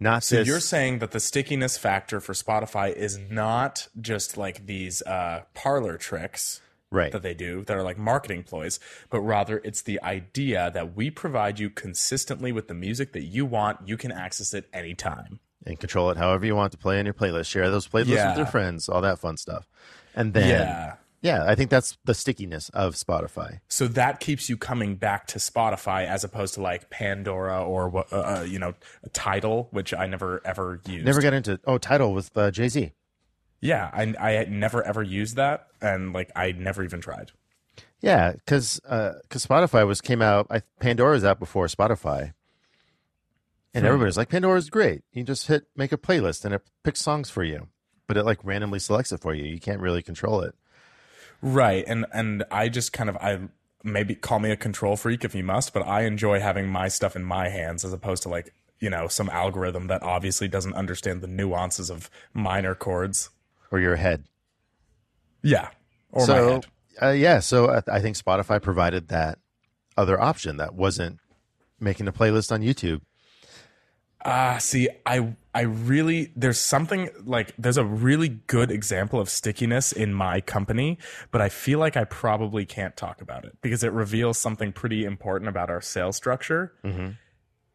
Not 0.00 0.24
So 0.24 0.36
this. 0.36 0.48
you're 0.48 0.60
saying 0.60 0.98
that 0.98 1.12
the 1.12 1.20
stickiness 1.20 1.78
factor 1.78 2.20
for 2.20 2.32
Spotify 2.32 2.92
is 2.92 3.18
not 3.30 3.88
just 4.00 4.36
like 4.36 4.66
these 4.66 5.00
uh, 5.02 5.42
parlor 5.54 5.96
tricks 5.96 6.60
right. 6.96 7.12
that 7.12 7.22
they 7.22 7.34
do 7.34 7.62
that 7.64 7.76
are 7.76 7.82
like 7.82 7.98
marketing 7.98 8.42
ploys, 8.42 8.80
but 9.10 9.20
rather 9.20 9.58
it's 9.64 9.82
the 9.82 10.02
idea 10.02 10.70
that 10.74 10.96
we 10.96 11.10
provide 11.10 11.58
you 11.58 11.70
consistently 11.70 12.52
with 12.52 12.68
the 12.68 12.74
music 12.74 13.12
that 13.12 13.22
you 13.24 13.44
want. 13.46 13.86
You 13.86 13.96
can 13.96 14.10
access 14.12 14.52
it 14.54 14.68
anytime. 14.72 15.38
and 15.64 15.78
control 15.80 16.10
it 16.10 16.16
however 16.16 16.46
you 16.46 16.54
want 16.54 16.70
to 16.72 16.78
play 16.78 16.98
on 16.98 17.04
your 17.04 17.14
playlist. 17.14 17.46
Share 17.46 17.70
those 17.70 17.88
playlists 17.88 18.06
Yeah. 18.08 18.28
with 18.30 18.38
your 18.38 18.46
friends, 18.46 18.88
all 18.88 19.00
that 19.02 19.18
fun 19.18 19.36
stuff. 19.36 19.68
And 20.14 20.32
then, 20.32 20.48
yeah. 20.48 20.94
yeah. 21.22 21.44
I 21.44 21.54
think 21.56 21.70
that's 21.70 21.98
the 22.04 22.14
stickiness 22.14 22.68
of 22.70 22.94
Spotify. 22.94 23.58
So 23.68 23.88
that 23.88 24.20
keeps 24.20 24.48
you 24.48 24.56
coming 24.56 24.94
back 24.94 25.26
to 25.28 25.38
Spotify 25.40 26.06
as 26.06 26.22
opposed 26.24 26.54
to 26.54 26.62
like 26.62 26.88
Pandora 26.88 27.64
or 27.64 28.06
uh, 28.12 28.16
uh, 28.40 28.42
you 28.46 28.58
know, 28.60 28.74
Tidal, 29.12 29.68
which 29.72 29.92
I 29.92 30.06
never 30.06 30.40
ever 30.44 30.80
used. 30.86 31.04
Never 31.04 31.20
got 31.20 31.34
into 31.34 31.58
oh 31.66 31.78
Tidal 31.78 32.14
with 32.14 32.30
uh, 32.38 32.50
Jay 32.52 32.68
Z. 32.68 32.92
Yeah, 33.60 33.90
I 33.92 34.14
I 34.20 34.30
had 34.32 34.50
never 34.50 34.82
ever 34.82 35.02
used 35.02 35.36
that, 35.36 35.68
and 35.80 36.12
like 36.12 36.30
I 36.36 36.52
never 36.52 36.84
even 36.84 37.00
tried. 37.00 37.32
Yeah, 38.00 38.32
because 38.32 38.78
because 38.84 39.44
Spotify 39.46 39.86
was 39.86 40.00
came 40.00 40.22
out. 40.22 40.46
I, 40.50 40.62
Pandora's 40.80 41.24
out 41.24 41.38
before 41.38 41.66
Spotify, 41.66 42.34
and 43.74 43.82
Hmm. 43.82 43.86
everybody's 43.86 44.16
like 44.16 44.28
Pandora's 44.28 44.70
great. 44.70 45.02
You 45.12 45.24
just 45.24 45.46
hit 45.46 45.66
make 45.76 45.92
a 45.92 45.96
playlist 45.98 46.44
and 46.44 46.54
it 46.54 46.62
picks 46.84 47.00
songs 47.00 47.30
for 47.30 47.42
you, 47.42 47.68
but 48.06 48.16
it 48.16 48.24
like 48.24 48.38
randomly 48.44 48.78
selects 48.78 49.12
it 49.12 49.20
for 49.20 49.34
you. 49.34 49.44
You 49.44 49.58
can't 49.60 49.80
really 49.80 50.02
control 50.02 50.40
it. 50.42 50.54
Right, 51.42 51.84
and 51.86 52.06
and 52.12 52.44
I 52.50 52.68
just 52.68 52.92
kind 52.92 53.08
of 53.10 53.16
I 53.16 53.40
maybe 53.82 54.14
call 54.14 54.38
me 54.40 54.50
a 54.50 54.56
control 54.56 54.96
freak 54.96 55.24
if 55.24 55.34
you 55.34 55.44
must, 55.44 55.72
but 55.72 55.86
I 55.86 56.02
enjoy 56.02 56.40
having 56.40 56.66
my 56.68 56.88
stuff 56.88 57.14
in 57.16 57.24
my 57.24 57.48
hands 57.48 57.84
as 57.84 57.92
opposed 57.92 58.22
to 58.24 58.28
like 58.28 58.52
you 58.80 58.90
know 58.90 59.08
some 59.08 59.28
algorithm 59.30 59.86
that 59.88 60.02
obviously 60.02 60.48
doesn't 60.48 60.74
understand 60.74 61.20
the 61.22 61.26
nuances 61.26 61.90
of 61.90 62.10
minor 62.34 62.74
chords. 62.74 63.30
Or 63.70 63.80
your 63.80 63.96
head. 63.96 64.24
Yeah, 65.42 65.68
or 66.12 66.20
my 66.22 66.26
so 66.26 66.48
head. 66.48 66.66
uh, 67.02 67.10
yeah, 67.10 67.40
so 67.40 67.70
I, 67.70 67.82
I 67.96 68.00
think 68.00 68.16
Spotify 68.16 68.60
provided 68.60 69.08
that 69.08 69.38
other 69.96 70.20
option 70.20 70.56
that 70.58 70.74
wasn't 70.74 71.18
making 71.80 72.08
a 72.08 72.12
playlist 72.12 72.52
on 72.52 72.62
YouTube. 72.62 73.00
Ah, 74.24 74.58
see, 74.58 74.88
I 75.04 75.36
I 75.54 75.62
really 75.62 76.32
there's 76.34 76.58
something 76.58 77.10
like 77.24 77.54
there's 77.58 77.76
a 77.76 77.84
really 77.84 78.28
good 78.28 78.72
example 78.72 79.20
of 79.20 79.30
stickiness 79.30 79.92
in 79.92 80.12
my 80.12 80.40
company, 80.40 80.98
but 81.30 81.40
I 81.40 81.48
feel 81.48 81.78
like 81.78 81.96
I 81.96 82.04
probably 82.04 82.66
can't 82.66 82.96
talk 82.96 83.20
about 83.22 83.44
it 83.44 83.56
because 83.62 83.84
it 83.84 83.92
reveals 83.92 84.36
something 84.36 84.72
pretty 84.72 85.04
important 85.04 85.48
about 85.48 85.70
our 85.70 85.80
sales 85.80 86.16
structure. 86.16 86.72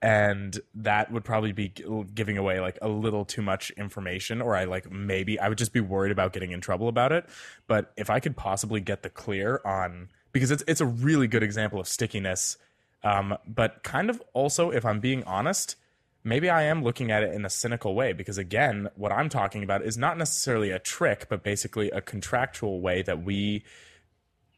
And 0.02 0.60
that 0.74 1.12
would 1.12 1.24
probably 1.24 1.52
be 1.52 1.72
giving 2.16 2.38
away 2.38 2.60
like 2.60 2.80
a 2.82 2.90
little 2.90 3.24
too 3.24 3.44
much 3.44 3.70
information, 3.72 4.42
or 4.42 4.56
I 4.56 4.64
like 4.64 4.92
maybe 4.92 5.40
I 5.40 5.48
would 5.48 5.60
just 5.60 5.74
be 5.74 5.80
worried 5.80 6.12
about 6.12 6.34
getting 6.34 6.52
in 6.52 6.60
trouble 6.60 6.88
about 6.88 7.12
it. 7.12 7.26
But 7.68 7.94
if 7.98 8.10
I 8.10 8.20
could 8.20 8.36
possibly 8.36 8.82
get 8.82 9.04
the 9.04 9.12
clear 9.12 9.62
on 9.64 10.10
because 10.32 10.50
it's 10.50 10.64
it's 10.68 10.82
a 10.82 10.86
really 10.86 11.28
good 11.28 11.44
example 11.44 11.80
of 11.80 11.88
stickiness, 11.88 12.58
um, 13.04 13.38
but 13.48 13.84
kind 13.84 14.10
of 14.10 14.22
also, 14.34 14.72
if 14.72 14.86
I'm 14.86 15.00
being 15.00 15.24
honest, 15.26 15.76
maybe 16.24 16.50
I 16.50 16.64
am 16.64 16.84
looking 16.84 17.12
at 17.12 17.24
it 17.24 17.34
in 17.34 17.46
a 17.46 17.50
cynical 17.50 17.96
way 17.96 18.14
because 18.14 18.38
again, 18.38 18.90
what 18.96 19.12
I'm 19.12 19.30
talking 19.30 19.64
about 19.64 19.84
is 19.84 19.98
not 19.98 20.18
necessarily 20.18 20.72
a 20.72 20.80
trick, 20.80 21.28
but 21.30 21.44
basically 21.44 21.90
a 21.92 22.02
contractual 22.02 22.82
way 22.82 23.02
that 23.02 23.24
we 23.24 23.64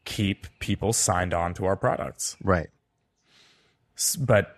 keep 0.04 0.46
people 0.58 0.92
signed 0.92 1.32
on 1.32 1.54
to 1.54 1.64
our 1.64 1.76
products. 1.76 2.36
Right. 2.42 2.68
But 4.18 4.56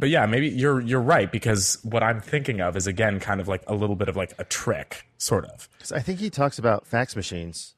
but 0.00 0.08
yeah, 0.08 0.26
maybe 0.26 0.48
you're 0.48 0.80
you're 0.80 1.00
right 1.00 1.30
because 1.30 1.78
what 1.82 2.02
I'm 2.02 2.20
thinking 2.20 2.60
of 2.60 2.76
is 2.76 2.86
again 2.86 3.20
kind 3.20 3.40
of 3.40 3.46
like 3.48 3.62
a 3.68 3.74
little 3.74 3.96
bit 3.96 4.08
of 4.08 4.16
like 4.16 4.32
a 4.38 4.44
trick, 4.44 5.06
sort 5.18 5.44
of. 5.44 5.68
'Cause 5.78 5.92
I 5.92 6.00
think 6.00 6.18
he 6.18 6.30
talks 6.30 6.58
about 6.58 6.86
fax 6.86 7.14
machines. 7.14 7.74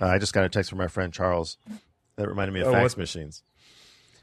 Uh, 0.00 0.06
I 0.06 0.18
just 0.18 0.32
got 0.32 0.44
a 0.44 0.48
text 0.48 0.70
from 0.70 0.78
my 0.78 0.86
friend 0.88 1.12
Charles 1.12 1.56
that 2.16 2.28
reminded 2.28 2.52
me 2.54 2.60
of 2.60 2.68
Oh, 2.68 2.72
fax 2.72 2.92
what- 2.94 2.98
machines. 2.98 3.42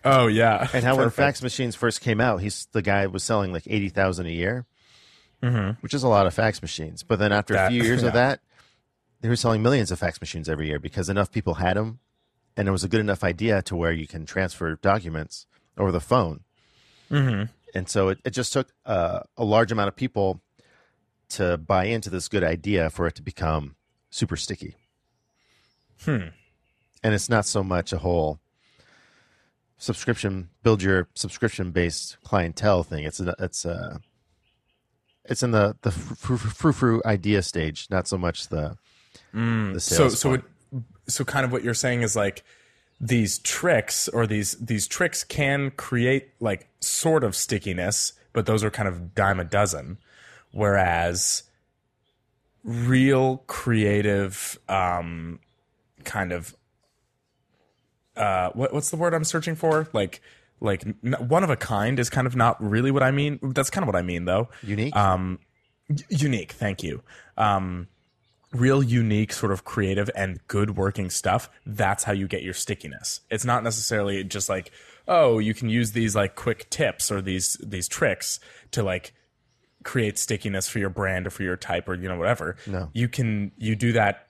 Oh 0.05 0.27
yeah, 0.27 0.67
And 0.73 0.83
how 0.85 0.95
when 0.95 1.09
fax 1.09 1.41
machines 1.41 1.75
first 1.75 1.99
came 1.99 2.21
out, 2.21 2.41
he's 2.41 2.67
the 2.71 2.81
guy 2.83 3.07
was 3.07 3.23
selling 3.23 3.51
like 3.51 3.63
eighty 3.67 3.89
thousand 3.89 4.27
a 4.27 4.31
year, 4.31 4.65
Mhm. 5.41 5.77
which 5.81 5.93
is 5.93 6.03
a 6.03 6.07
lot 6.07 6.27
of 6.27 6.33
fax 6.33 6.61
machines. 6.61 7.01
But 7.03 7.19
then 7.19 7.31
after 7.31 7.53
That- 7.55 7.67
a 7.67 7.69
few 7.71 7.83
years 7.83 8.01
yeah. 8.03 8.07
of 8.09 8.13
that, 8.13 8.39
they 9.21 9.29
were 9.29 9.35
selling 9.35 9.63
millions 9.63 9.89
of 9.91 9.97
fax 9.99 10.21
machines 10.21 10.47
every 10.47 10.67
year 10.67 10.79
because 10.79 11.09
enough 11.09 11.31
people 11.31 11.55
had 11.55 11.75
them, 11.75 11.99
and 12.55 12.67
it 12.67 12.71
was 12.71 12.83
a 12.83 12.87
good 12.87 12.99
enough 12.99 13.23
idea 13.23 13.61
to 13.63 13.75
where 13.75 13.91
you 13.91 14.07
can 14.07 14.25
transfer 14.27 14.75
documents 14.75 15.47
over 15.77 15.91
the 15.91 15.99
phone. 15.99 16.41
Mhm. 17.09 17.49
And 17.73 17.89
so 17.89 18.09
it, 18.09 18.19
it 18.23 18.31
just 18.31 18.53
took 18.53 18.73
uh, 18.85 19.21
a 19.37 19.43
large 19.43 19.71
amount 19.71 19.89
of 19.89 19.95
people 19.95 20.41
to 21.29 21.57
buy 21.57 21.85
into 21.85 22.09
this 22.09 22.27
good 22.27 22.43
idea 22.43 22.89
for 22.89 23.07
it 23.07 23.15
to 23.15 23.21
become 23.21 23.75
super 24.09 24.37
sticky. 24.37 24.75
Hmm. 26.03 26.27
And 27.03 27.13
it's 27.13 27.29
not 27.29 27.45
so 27.45 27.63
much 27.63 27.91
a 27.93 27.97
whole 27.97 28.39
subscription 29.77 30.49
build 30.63 30.81
your 30.81 31.07
subscription 31.15 31.71
based 31.71 32.17
clientele 32.23 32.83
thing. 32.83 33.03
It's 33.03 33.19
a, 33.19 33.35
it's 33.39 33.65
a, 33.65 33.99
it's 35.25 35.43
in 35.43 35.51
the 35.51 35.75
the 35.81 35.91
frou 35.91 36.37
frou 36.37 37.01
idea 37.05 37.41
stage, 37.41 37.87
not 37.89 38.07
so 38.07 38.17
much 38.17 38.47
the 38.49 38.77
the 39.33 39.79
so 39.79 40.07
sales. 40.07 40.19
so 40.19 40.33
it, 40.33 40.43
so 41.07 41.23
kind 41.25 41.45
of 41.45 41.51
what 41.51 41.63
you're 41.63 41.73
saying 41.73 42.03
is 42.03 42.15
like 42.15 42.43
these 42.99 43.39
tricks 43.39 44.07
or 44.09 44.25
these 44.25 44.53
these 44.53 44.87
tricks 44.87 45.23
can 45.23 45.71
create 45.71 46.29
like 46.39 46.67
sort 46.79 47.23
of 47.23 47.35
stickiness 47.35 48.13
but 48.33 48.45
those 48.45 48.63
are 48.63 48.71
kind 48.71 48.87
of 48.87 49.13
dime 49.13 49.39
a 49.39 49.43
dozen 49.43 49.97
whereas 50.51 51.43
real 52.63 53.43
creative 53.47 54.57
um 54.69 55.39
kind 56.05 56.31
of 56.31 56.55
uh 58.15 58.49
what, 58.53 58.73
what's 58.73 58.89
the 58.91 58.97
word 58.97 59.13
i'm 59.13 59.25
searching 59.25 59.55
for 59.55 59.89
like 59.91 60.21
like 60.61 60.85
n- 61.03 61.15
one 61.27 61.43
of 61.43 61.49
a 61.49 61.57
kind 61.57 61.99
is 61.99 62.09
kind 62.09 62.25
of 62.25 62.35
not 62.35 62.61
really 62.63 62.91
what 62.91 63.03
i 63.03 63.11
mean 63.11 63.39
that's 63.53 63.69
kind 63.69 63.83
of 63.83 63.87
what 63.87 63.95
i 63.95 64.01
mean 64.01 64.23
though 64.25 64.47
unique. 64.63 64.95
um, 64.95 65.37
y- 65.89 65.97
unique. 66.09 66.53
Thank 66.53 66.81
you. 66.81 67.03
Um, 67.37 67.87
real 68.55 68.81
unique, 68.81 69.33
sort 69.33 69.51
of 69.51 69.65
creative 69.65 70.09
and 70.15 70.39
good 70.47 70.77
working 70.77 71.09
stuff. 71.09 71.49
That's 71.65 72.03
how 72.03 72.13
you 72.13 72.27
get 72.27 72.43
your 72.43 72.53
stickiness. 72.53 73.21
It's 73.29 73.45
not 73.45 73.63
necessarily 73.63 74.23
just 74.23 74.49
like, 74.49 74.71
oh, 75.07 75.39
you 75.39 75.53
can 75.53 75.69
use 75.69 75.91
these 75.91 76.15
like 76.15 76.35
quick 76.35 76.69
tips 76.69 77.11
or 77.11 77.21
these 77.21 77.57
these 77.63 77.87
tricks 77.87 78.39
to 78.71 78.83
like 78.83 79.13
create 79.83 80.17
stickiness 80.17 80.67
for 80.67 80.79
your 80.79 80.89
brand 80.89 81.27
or 81.27 81.29
for 81.29 81.43
your 81.43 81.57
type 81.57 81.87
or 81.87 81.95
you 81.95 82.07
know 82.07 82.17
whatever. 82.17 82.55
No. 82.65 82.89
you 82.93 83.07
can 83.07 83.51
you 83.57 83.75
do 83.75 83.93
that 83.93 84.27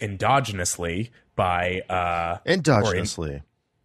endogenously 0.00 1.10
by 1.36 1.82
uh, 1.88 2.38
or 2.44 2.48
in- 2.48 2.62
Endogenously. 2.62 3.42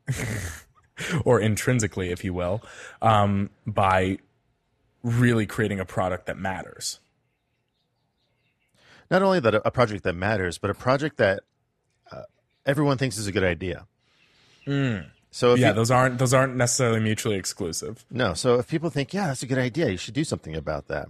or 1.26 1.40
intrinsically, 1.40 2.12
if 2.12 2.24
you 2.24 2.34
will, 2.34 2.62
um, 3.02 3.50
by 3.66 4.18
really 5.04 5.46
creating 5.46 5.80
a 5.80 5.86
product 5.86 6.26
that 6.28 6.38
matters. 6.38 7.00
Not 9.14 9.22
only 9.22 9.40
that 9.40 9.56
a 9.56 9.72
project 9.72 10.04
that 10.04 10.14
matters, 10.16 10.58
but 10.58 10.70
a 10.70 10.74
project 10.74 11.16
that 11.18 11.44
uh, 12.12 12.24
everyone 12.66 12.98
thinks 12.98 13.18
is 13.18 13.28
a 13.28 13.32
good 13.32 13.44
idea. 13.46 13.86
So 14.66 15.54
if 15.54 15.60
yeah, 15.60 15.70
you- 15.70 15.74
those 15.74 15.92
aren't 15.92 16.20
those 16.20 16.34
aren't 16.34 16.56
necessarily 16.56 17.00
mutually 17.00 17.36
exclusive. 17.38 18.06
no, 18.12 18.34
so 18.34 18.56
if 18.60 18.68
people 18.68 18.90
think, 18.90 19.14
yeah, 19.14 19.28
that's 19.28 19.44
a 19.44 19.48
good 19.48 19.58
idea, 19.58 19.90
you 19.90 19.98
should 19.98 20.14
do 20.14 20.24
something 20.24 20.56
about 20.56 20.88
that. 20.88 21.08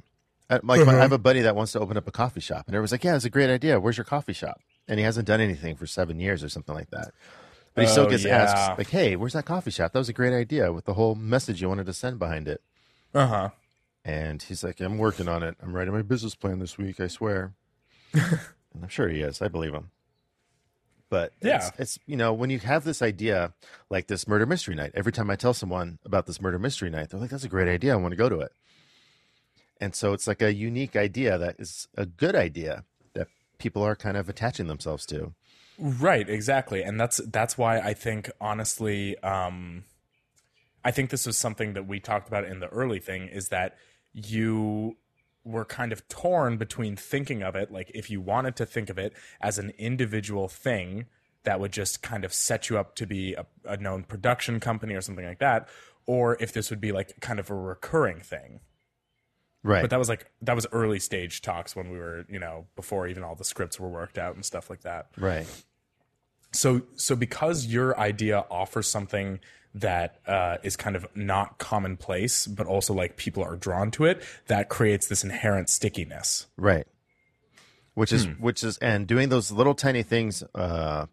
Uh, 0.49 0.59
Like 0.63 0.85
my, 0.85 0.93
I 0.93 0.97
have 0.97 1.11
a 1.11 1.17
buddy 1.17 1.41
that 1.41 1.55
wants 1.55 1.71
to 1.73 1.79
open 1.79 1.97
up 1.97 2.07
a 2.07 2.11
coffee 2.11 2.41
shop, 2.41 2.65
and 2.67 2.75
everyone's 2.75 2.91
like, 2.91 3.03
"Yeah, 3.03 3.15
it's 3.15 3.25
a 3.25 3.29
great 3.29 3.49
idea. 3.49 3.79
Where's 3.79 3.97
your 3.97 4.03
coffee 4.05 4.33
shop?" 4.33 4.59
And 4.87 4.99
he 4.99 5.05
hasn't 5.05 5.27
done 5.27 5.39
anything 5.41 5.75
for 5.75 5.87
seven 5.87 6.19
years 6.19 6.43
or 6.43 6.49
something 6.49 6.75
like 6.75 6.89
that. 6.91 7.11
But 7.73 7.85
he 7.85 7.87
still 7.89 8.05
Oh, 8.05 8.09
gets 8.09 8.23
yeah. 8.25 8.37
asked, 8.43 8.77
like, 8.77 8.89
"Hey, 8.89 9.15
where's 9.15 9.33
that 9.33 9.45
coffee 9.45 9.71
shop? 9.71 9.93
That 9.93 9.99
was 9.99 10.09
a 10.09 10.13
great 10.13 10.33
idea 10.33 10.71
with 10.73 10.85
the 10.85 10.93
whole 10.95 11.15
message 11.15 11.61
you 11.61 11.69
wanted 11.69 11.85
to 11.87 11.93
send 11.93 12.19
behind 12.19 12.47
it." 12.47 12.61
Uh 13.13 13.27
huh. 13.27 13.49
And 14.05 14.41
he's 14.43 14.63
like, 14.65 14.81
I'm 14.81 14.97
working 14.97 15.29
on 15.29 15.43
it. 15.43 15.55
I'm 15.63 15.73
writing 15.73 15.93
my 15.93 16.01
business 16.01 16.35
plan 16.35 16.59
this 16.59 16.77
week, 16.77 16.99
I 16.99 17.07
swear. 17.07 17.53
and 18.73 18.83
I'm 18.83 18.89
sure 18.89 19.09
he 19.09 19.21
is. 19.21 19.41
I 19.41 19.47
believe 19.47 19.73
him. 19.73 19.89
But 21.09 21.33
Yeah. 21.41 21.57
it's, 21.67 21.79
it's, 21.79 21.99
you 22.07 22.15
know, 22.17 22.33
when 22.33 22.49
you 22.49 22.59
have 22.59 22.83
this 22.83 23.01
idea 23.01 23.53
like 23.89 24.07
this 24.07 24.27
murder 24.27 24.45
mystery 24.45 24.73
night, 24.75 24.91
every 24.95 25.11
time 25.11 25.29
I 25.29 25.35
tell 25.35 25.53
someone 25.53 25.99
about 26.05 26.25
this 26.25 26.41
murder 26.41 26.57
mystery 26.57 26.89
night, 26.89 27.09
they're 27.09 27.19
like, 27.19 27.29
that's 27.29 27.43
a 27.43 27.49
great 27.49 27.67
idea. 27.67 27.93
I 27.93 27.97
want 27.97 28.13
to 28.13 28.17
go 28.17 28.29
to 28.29 28.39
it. 28.39 28.51
And 29.79 29.93
so 29.93 30.13
it's 30.13 30.27
like 30.27 30.41
a 30.41 30.53
unique 30.53 30.95
idea 30.95 31.37
that 31.37 31.57
is 31.59 31.87
a 31.95 32.05
good 32.05 32.35
idea 32.35 32.83
that 33.13 33.27
people 33.57 33.83
are 33.83 33.95
kind 33.95 34.17
of 34.17 34.29
attaching 34.29 34.67
themselves 34.67 35.05
to. 35.07 35.33
Right, 35.77 36.27
exactly. 36.29 36.83
And 36.83 36.99
that's 36.99 37.17
that's 37.17 37.57
why 37.57 37.79
I 37.79 37.93
think 37.93 38.31
honestly 38.39 39.17
um 39.19 39.83
I 40.85 40.91
think 40.91 41.09
this 41.09 41.25
was 41.25 41.37
something 41.37 41.73
that 41.73 41.87
we 41.87 41.99
talked 41.99 42.27
about 42.27 42.45
in 42.45 42.59
the 42.59 42.67
early 42.67 42.99
thing 42.99 43.27
is 43.27 43.49
that 43.49 43.75
you 44.13 44.97
were 45.45 45.65
kind 45.65 45.91
of 45.91 46.07
torn 46.07 46.57
between 46.57 46.95
thinking 46.95 47.43
of 47.43 47.55
it 47.55 47.71
like 47.71 47.91
if 47.93 48.09
you 48.09 48.21
wanted 48.21 48.55
to 48.55 48.65
think 48.65 48.89
of 48.89 48.97
it 48.97 49.13
as 49.41 49.57
an 49.57 49.71
individual 49.77 50.47
thing 50.47 51.05
that 51.43 51.59
would 51.59 51.71
just 51.73 52.01
kind 52.01 52.23
of 52.23 52.33
set 52.33 52.69
you 52.69 52.77
up 52.77 52.95
to 52.95 53.05
be 53.05 53.33
a, 53.33 53.45
a 53.65 53.75
known 53.77 54.03
production 54.03 54.59
company 54.59 54.93
or 54.95 55.01
something 55.01 55.25
like 55.25 55.39
that 55.39 55.67
or 56.05 56.37
if 56.39 56.53
this 56.53 56.69
would 56.69 56.79
be 56.81 56.91
like 56.91 57.19
kind 57.19 57.39
of 57.39 57.49
a 57.49 57.55
recurring 57.55 58.19
thing 58.21 58.59
Right. 59.65 59.79
but 59.81 59.91
that 59.91 59.99
was 59.99 60.09
like 60.09 60.29
that 60.41 60.55
was 60.55 60.67
early 60.73 60.99
stage 60.99 61.41
talks 61.41 61.73
when 61.73 61.89
we 61.89 61.97
were 61.97 62.25
you 62.29 62.37
know 62.39 62.65
before 62.75 63.07
even 63.07 63.23
all 63.23 63.33
the 63.35 63.45
scripts 63.45 63.79
were 63.79 63.87
worked 63.87 64.17
out 64.17 64.35
and 64.35 64.43
stuff 64.43 64.69
like 64.69 64.81
that 64.81 65.07
right. 65.17 65.45
so 66.51 66.81
so 66.95 67.15
because 67.15 67.65
your 67.65 67.97
idea 67.97 68.45
offers 68.51 68.87
something 68.89 69.39
that 69.75 70.19
uh, 70.27 70.57
is 70.63 70.75
kind 70.75 70.95
of 70.95 71.05
not 71.15 71.57
commonplace 71.57 72.45
but 72.47 72.67
also 72.67 72.93
like 72.93 73.17
people 73.17 73.43
are 73.43 73.55
drawn 73.55 73.89
to 73.91 74.05
it 74.05 74.21
that 74.47 74.69
creates 74.69 75.07
this 75.07 75.23
inherent 75.23 75.69
stickiness 75.69 76.45
Right. 76.57 76.85
Which 77.95 78.11
is 78.13 78.25
Hmm. 78.25 78.31
which 78.33 78.63
is 78.63 78.77
and 78.79 79.05
doing 79.07 79.29
those 79.29 79.51
little 79.51 79.75
tiny 79.75 80.03
things 80.03 80.43
uh 80.55 81.05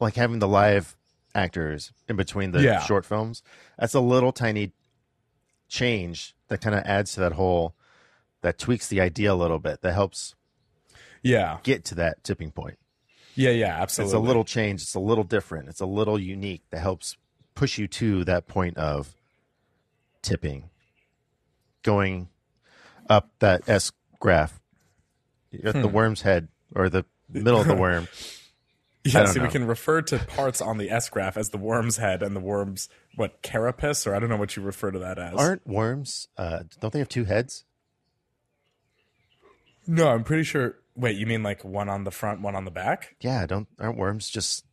like 0.00 0.14
having 0.16 0.38
the 0.38 0.48
live 0.48 0.96
actors 1.34 1.92
in 2.08 2.16
between 2.16 2.52
the 2.52 2.62
Yeah. 2.62 2.80
short 2.80 3.04
films. 3.06 3.42
That's 3.78 3.94
a 3.94 4.00
little 4.00 4.32
tiny 4.32 4.72
change 5.68 6.34
that 6.48 6.60
kind 6.60 6.74
of 6.74 6.82
adds 6.84 7.12
to 7.14 7.20
that 7.20 7.32
whole 7.32 7.74
that 8.42 8.58
tweaks 8.58 8.88
the 8.88 9.00
idea 9.00 9.32
a 9.32 9.34
little 9.34 9.58
bit. 9.58 9.82
That 9.82 9.92
helps 9.92 10.34
yeah 11.22 11.58
get 11.62 11.84
to 11.86 11.94
that 11.96 12.24
tipping 12.24 12.50
point. 12.50 12.78
yeah 13.34 13.50
yeah 13.50 13.80
absolutely. 13.80 14.10
It's 14.10 14.16
a 14.16 14.26
little 14.26 14.44
change, 14.44 14.82
it's 14.82 14.94
a 14.94 15.00
little 15.00 15.24
different, 15.24 15.68
it's 15.68 15.80
a 15.80 15.86
little 15.86 16.18
unique 16.18 16.62
that 16.70 16.80
helps 16.80 17.16
push 17.60 17.76
you 17.76 17.86
to 17.86 18.24
that 18.24 18.48
point 18.48 18.78
of 18.78 19.14
tipping. 20.22 20.70
Going 21.82 22.28
up 23.08 23.28
that 23.40 23.68
S 23.68 23.92
graph. 24.18 24.58
At 25.62 25.74
the 25.74 25.88
Hmm. 25.88 25.92
worm's 25.94 26.22
head 26.22 26.48
or 26.74 26.88
the 26.88 27.04
middle 27.28 27.60
of 27.60 27.66
the 27.66 27.74
worm. 27.86 28.08
yeah 29.04 29.26
see 29.26 29.40
we 29.40 29.48
can 29.48 29.66
refer 29.66 30.00
to 30.02 30.18
parts 30.18 30.60
on 30.62 30.78
the 30.78 30.88
s 30.90 31.08
graph 31.10 31.36
as 31.36 31.48
the 31.50 31.58
worm's 31.58 31.96
head 31.98 32.22
and 32.22 32.34
the 32.36 32.40
worm's 32.40 32.88
what 33.16 33.40
carapace 33.42 34.06
or 34.06 34.14
i 34.14 34.18
don't 34.18 34.28
know 34.28 34.36
what 34.36 34.56
you 34.56 34.62
refer 34.62 34.90
to 34.90 34.98
that 34.98 35.18
as 35.18 35.34
Aren't 35.38 35.66
worms? 35.66 36.28
Uh, 36.36 36.60
don't 36.80 36.92
they 36.92 36.98
have 36.98 37.08
two 37.08 37.24
heads? 37.24 37.64
no 39.86 40.08
i'm 40.08 40.22
pretty 40.24 40.44
sure 40.44 40.76
wait 40.94 41.16
you 41.16 41.26
mean 41.26 41.42
like 41.42 41.64
one 41.64 41.88
on 41.88 42.04
the 42.04 42.10
front 42.10 42.40
one 42.42 42.54
on 42.54 42.64
the 42.64 42.70
back 42.70 43.16
Yeah, 43.20 43.46
don't 43.46 43.68
aren't 43.78 43.96
worms 43.96 44.28
just 44.28 44.64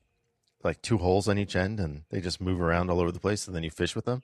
like 0.64 0.82
two 0.82 0.98
holes 0.98 1.28
on 1.28 1.38
each 1.38 1.56
end 1.56 1.80
and 1.80 2.04
they 2.10 2.22
just 2.22 2.42
move 2.42 2.62
around 2.62 2.90
all 2.90 3.00
over 3.00 3.12
the 3.12 3.20
place 3.20 3.48
and 3.48 3.56
then 3.56 3.64
you 3.64 3.72
fish 3.72 3.96
with 3.96 4.06
them? 4.06 4.24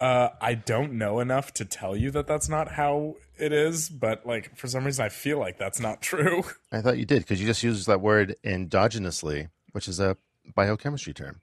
Uh, 0.00 0.30
I 0.40 0.54
don't 0.54 0.94
know 0.94 1.20
enough 1.20 1.52
to 1.54 1.64
tell 1.64 1.96
you 1.96 2.10
that 2.10 2.26
that's 2.26 2.48
not 2.48 2.72
how 2.72 3.16
it 3.38 3.52
is, 3.52 3.88
but 3.88 4.26
like 4.26 4.56
for 4.56 4.66
some 4.66 4.84
reason 4.84 5.04
I 5.04 5.08
feel 5.08 5.38
like 5.38 5.58
that's 5.58 5.80
not 5.80 6.02
true. 6.02 6.44
I 6.72 6.80
thought 6.80 6.98
you 6.98 7.04
did 7.06 7.20
because 7.20 7.40
you 7.40 7.46
just 7.46 7.62
used 7.62 7.86
that 7.86 8.00
word 8.00 8.36
endogenously, 8.44 9.48
which 9.72 9.88
is 9.88 10.00
a 10.00 10.16
biochemistry 10.54 11.14
term 11.14 11.40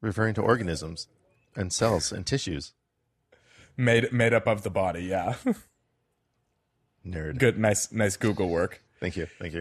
referring 0.00 0.34
to 0.34 0.42
organisms 0.42 1.08
and 1.56 1.72
cells 1.72 2.12
and 2.12 2.26
tissues. 2.26 2.72
made 3.76 4.12
made 4.12 4.32
up 4.32 4.46
of 4.46 4.62
the 4.62 4.70
body, 4.70 5.04
yeah. 5.04 5.34
Nerd. 7.06 7.38
Good, 7.38 7.58
nice, 7.58 7.92
nice 7.92 8.16
Google 8.16 8.48
work. 8.48 8.82
Thank 9.00 9.16
you. 9.16 9.26
Thank 9.38 9.54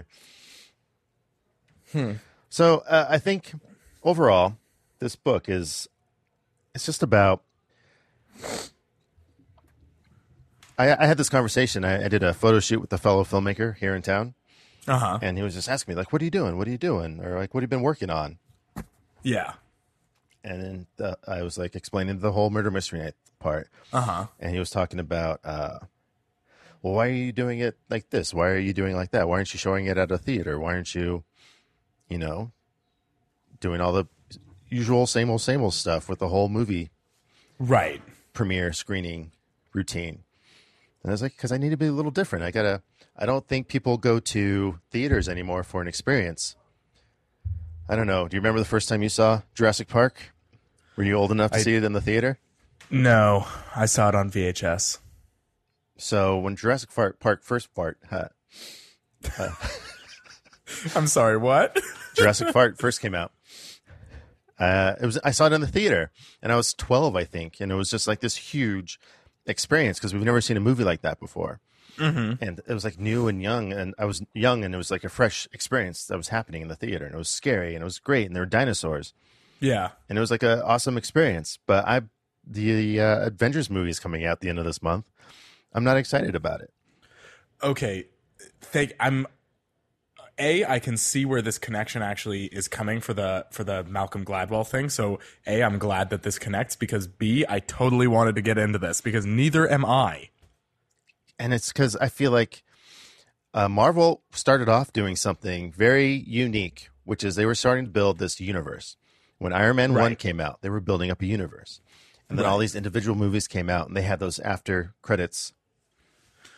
you. 1.93 2.19
So 2.53 2.83
uh, 2.87 3.07
I 3.09 3.17
think 3.17 3.51
overall, 4.03 4.57
this 4.99 5.15
book 5.15 5.49
is 5.49 5.89
it's 6.75 6.85
just 6.85 7.01
about. 7.01 7.41
I, 10.77 10.95
I 10.95 11.07
had 11.07 11.17
this 11.17 11.29
conversation. 11.29 11.83
I, 11.83 12.05
I 12.05 12.07
did 12.09 12.21
a 12.21 12.31
photo 12.31 12.59
shoot 12.59 12.79
with 12.79 12.93
a 12.93 12.99
fellow 12.99 13.23
filmmaker 13.23 13.75
here 13.77 13.95
in 13.95 14.03
town, 14.03 14.35
Uh 14.87 14.99
huh. 14.99 15.19
and 15.19 15.35
he 15.35 15.41
was 15.43 15.55
just 15.55 15.67
asking 15.67 15.93
me 15.93 15.97
like, 15.97 16.13
"What 16.13 16.21
are 16.21 16.25
you 16.25 16.29
doing? 16.29 16.59
What 16.59 16.67
are 16.67 16.71
you 16.71 16.77
doing?" 16.77 17.19
Or 17.21 17.39
like, 17.39 17.55
"What 17.55 17.63
have 17.63 17.71
you 17.71 17.75
been 17.75 17.81
working 17.81 18.11
on?" 18.11 18.37
Yeah. 19.23 19.53
And 20.43 20.61
then 20.61 20.87
the, 20.97 21.17
I 21.27 21.41
was 21.41 21.57
like 21.57 21.75
explaining 21.75 22.19
the 22.19 22.33
whole 22.33 22.51
murder 22.51 22.69
mystery 22.69 22.99
night 22.99 23.15
part, 23.39 23.67
Uh 23.91 24.01
huh. 24.01 24.27
and 24.39 24.53
he 24.53 24.59
was 24.59 24.69
talking 24.69 24.99
about, 24.99 25.39
uh, 25.43 25.79
well, 26.83 26.93
why 26.93 27.07
are 27.07 27.11
you 27.11 27.31
doing 27.31 27.57
it 27.61 27.79
like 27.89 28.11
this? 28.11 28.31
Why 28.31 28.49
are 28.49 28.59
you 28.59 28.73
doing 28.73 28.93
it 28.93 28.97
like 28.97 29.09
that? 29.09 29.27
Why 29.27 29.37
aren't 29.37 29.55
you 29.55 29.57
showing 29.57 29.87
it 29.87 29.97
at 29.97 30.11
a 30.11 30.19
theater? 30.19 30.59
Why 30.59 30.73
aren't 30.75 30.93
you, 30.93 31.23
you 32.09 32.17
know, 32.17 32.51
doing 33.59 33.81
all 33.81 33.93
the 33.93 34.05
usual 34.69 35.05
same 35.07 35.29
old 35.29 35.41
same 35.41 35.61
old 35.61 35.73
stuff 35.73 36.09
with 36.09 36.19
the 36.19 36.27
whole 36.29 36.49
movie 36.49 36.89
Right. 37.59 38.01
premiere 38.33 38.73
screening 38.73 39.31
routine? 39.73 40.23
And 41.03 41.09
I 41.09 41.11
was 41.11 41.21
like, 41.21 41.35
because 41.35 41.51
I 41.51 41.57
need 41.57 41.69
to 41.71 41.77
be 41.77 41.87
a 41.87 41.91
little 41.91 42.11
different. 42.11 42.45
I 42.45 42.51
gotta. 42.51 42.81
I 43.15 43.25
don't 43.27 43.47
think 43.47 43.67
people 43.67 43.97
go 43.97 44.19
to 44.19 44.79
theaters 44.89 45.29
anymore 45.29 45.63
for 45.63 45.81
an 45.81 45.87
experience. 45.87 46.55
I 47.87 47.95
don't 47.95 48.07
know. 48.07 48.27
Do 48.27 48.35
you 48.35 48.39
remember 48.41 48.59
the 48.59 48.65
first 48.65 48.89
time 48.89 49.03
you 49.03 49.09
saw 49.09 49.41
Jurassic 49.53 49.87
Park? 49.87 50.33
Were 50.95 51.03
you 51.03 51.13
old 51.15 51.31
enough 51.31 51.51
to 51.51 51.59
see 51.59 51.75
it 51.75 51.83
in 51.83 51.93
the 51.93 52.01
theater? 52.01 52.39
No, 52.89 53.45
I 53.75 53.85
saw 53.85 54.09
it 54.09 54.15
on 54.15 54.31
VHS. 54.31 54.99
So 55.97 56.37
when 56.39 56.55
Jurassic 56.55 56.93
Park, 56.93 57.19
Park 57.19 57.43
first 57.43 57.73
part, 57.75 57.97
huh, 58.09 58.29
uh, 59.37 59.49
I'm 60.95 61.07
sorry. 61.07 61.37
What? 61.37 61.79
Jurassic 62.15 62.53
Park 62.53 62.77
first 62.77 63.01
came 63.01 63.15
out, 63.15 63.31
uh, 64.59 64.95
it 65.01 65.05
was 65.05 65.19
I 65.23 65.31
saw 65.31 65.47
it 65.47 65.53
in 65.53 65.61
the 65.61 65.67
theater, 65.67 66.11
and 66.41 66.51
I 66.51 66.55
was 66.55 66.73
twelve, 66.73 67.15
I 67.15 67.23
think, 67.23 67.59
and 67.59 67.71
it 67.71 67.75
was 67.75 67.89
just 67.89 68.07
like 68.07 68.19
this 68.19 68.35
huge 68.35 68.99
experience 69.45 69.99
because 69.99 70.13
we've 70.13 70.23
never 70.23 70.41
seen 70.41 70.57
a 70.57 70.61
movie 70.61 70.83
like 70.83 71.01
that 71.01 71.19
before, 71.19 71.59
mm-hmm. 71.97 72.43
and 72.43 72.61
it 72.65 72.73
was 72.73 72.83
like 72.83 72.99
new 72.99 73.27
and 73.27 73.41
young, 73.41 73.73
and 73.73 73.95
I 73.97 74.05
was 74.05 74.23
young, 74.33 74.63
and 74.63 74.73
it 74.73 74.77
was 74.77 74.91
like 74.91 75.03
a 75.03 75.09
fresh 75.09 75.47
experience 75.51 76.05
that 76.05 76.17
was 76.17 76.29
happening 76.29 76.61
in 76.61 76.67
the 76.67 76.75
theater, 76.75 77.05
and 77.05 77.15
it 77.15 77.17
was 77.17 77.29
scary, 77.29 77.73
and 77.73 77.81
it 77.81 77.85
was 77.85 77.99
great, 77.99 78.27
and 78.27 78.35
there 78.35 78.43
were 78.43 78.47
dinosaurs, 78.47 79.13
yeah. 79.59 79.89
and 80.07 80.17
it 80.17 80.21
was 80.21 80.31
like 80.31 80.43
an 80.43 80.61
awesome 80.61 80.97
experience. 80.97 81.57
But 81.65 81.87
I, 81.87 82.01
the 82.45 83.01
uh, 83.01 83.27
Avengers 83.27 83.71
movie 83.71 83.89
is 83.89 83.99
coming 83.99 84.23
out 84.23 84.41
the 84.41 84.49
end 84.49 84.59
of 84.59 84.65
this 84.65 84.83
month. 84.83 85.09
I'm 85.73 85.83
not 85.83 85.97
excited 85.97 86.35
about 86.35 86.61
it. 86.61 86.71
Okay. 87.63 88.05
Thank. 88.61 88.93
I'm. 88.99 89.25
A, 90.39 90.65
I 90.65 90.79
can 90.79 90.97
see 90.97 91.25
where 91.25 91.41
this 91.41 91.57
connection 91.59 92.01
actually 92.01 92.45
is 92.45 92.67
coming 92.67 93.01
for 93.01 93.13
the 93.13 93.45
for 93.51 93.63
the 93.63 93.83
Malcolm 93.83 94.25
Gladwell 94.25 94.67
thing. 94.67 94.89
So, 94.89 95.19
A, 95.45 95.61
I'm 95.61 95.77
glad 95.77 96.09
that 96.09 96.23
this 96.23 96.39
connects 96.39 96.75
because 96.75 97.07
B, 97.07 97.45
I 97.47 97.59
totally 97.59 98.07
wanted 98.07 98.35
to 98.35 98.41
get 98.41 98.57
into 98.57 98.79
this 98.79 98.99
because 99.01 99.25
neither 99.25 99.69
am 99.71 99.85
I. 99.85 100.29
and 101.37 101.53
it's 101.53 101.69
because 101.71 101.95
I 101.97 102.09
feel 102.09 102.31
like 102.31 102.63
uh, 103.53 103.67
Marvel 103.69 104.23
started 104.31 104.69
off 104.69 104.91
doing 104.91 105.15
something 105.15 105.71
very 105.71 106.13
unique, 106.13 106.89
which 107.03 107.23
is 107.23 107.35
they 107.35 107.45
were 107.45 107.53
starting 107.55 107.85
to 107.85 107.91
build 107.91 108.17
this 108.17 108.39
universe. 108.39 108.97
When 109.37 109.53
Iron 109.53 109.75
Man 109.75 109.93
One 109.93 110.15
came 110.15 110.39
out, 110.39 110.61
they 110.61 110.69
were 110.69 110.79
building 110.79 111.11
up 111.11 111.21
a 111.21 111.25
universe, 111.25 111.81
and 112.29 112.39
then 112.39 112.45
all 112.45 112.57
these 112.57 112.75
individual 112.75 113.15
movies 113.15 113.47
came 113.47 113.69
out, 113.69 113.87
and 113.87 113.95
they 113.95 114.01
had 114.03 114.19
those 114.19 114.39
after 114.39 114.95
credits 115.01 115.53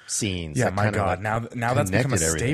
scenes. 0.08 0.58
Yeah, 0.58 0.70
my 0.70 0.92
God. 0.92 1.08
like, 1.08 1.22
now, 1.22 1.40
now 1.54 1.74
that's 1.74 1.90
become 1.90 2.14
a 2.14 2.18
connected 2.18 2.28
everything. 2.28 2.54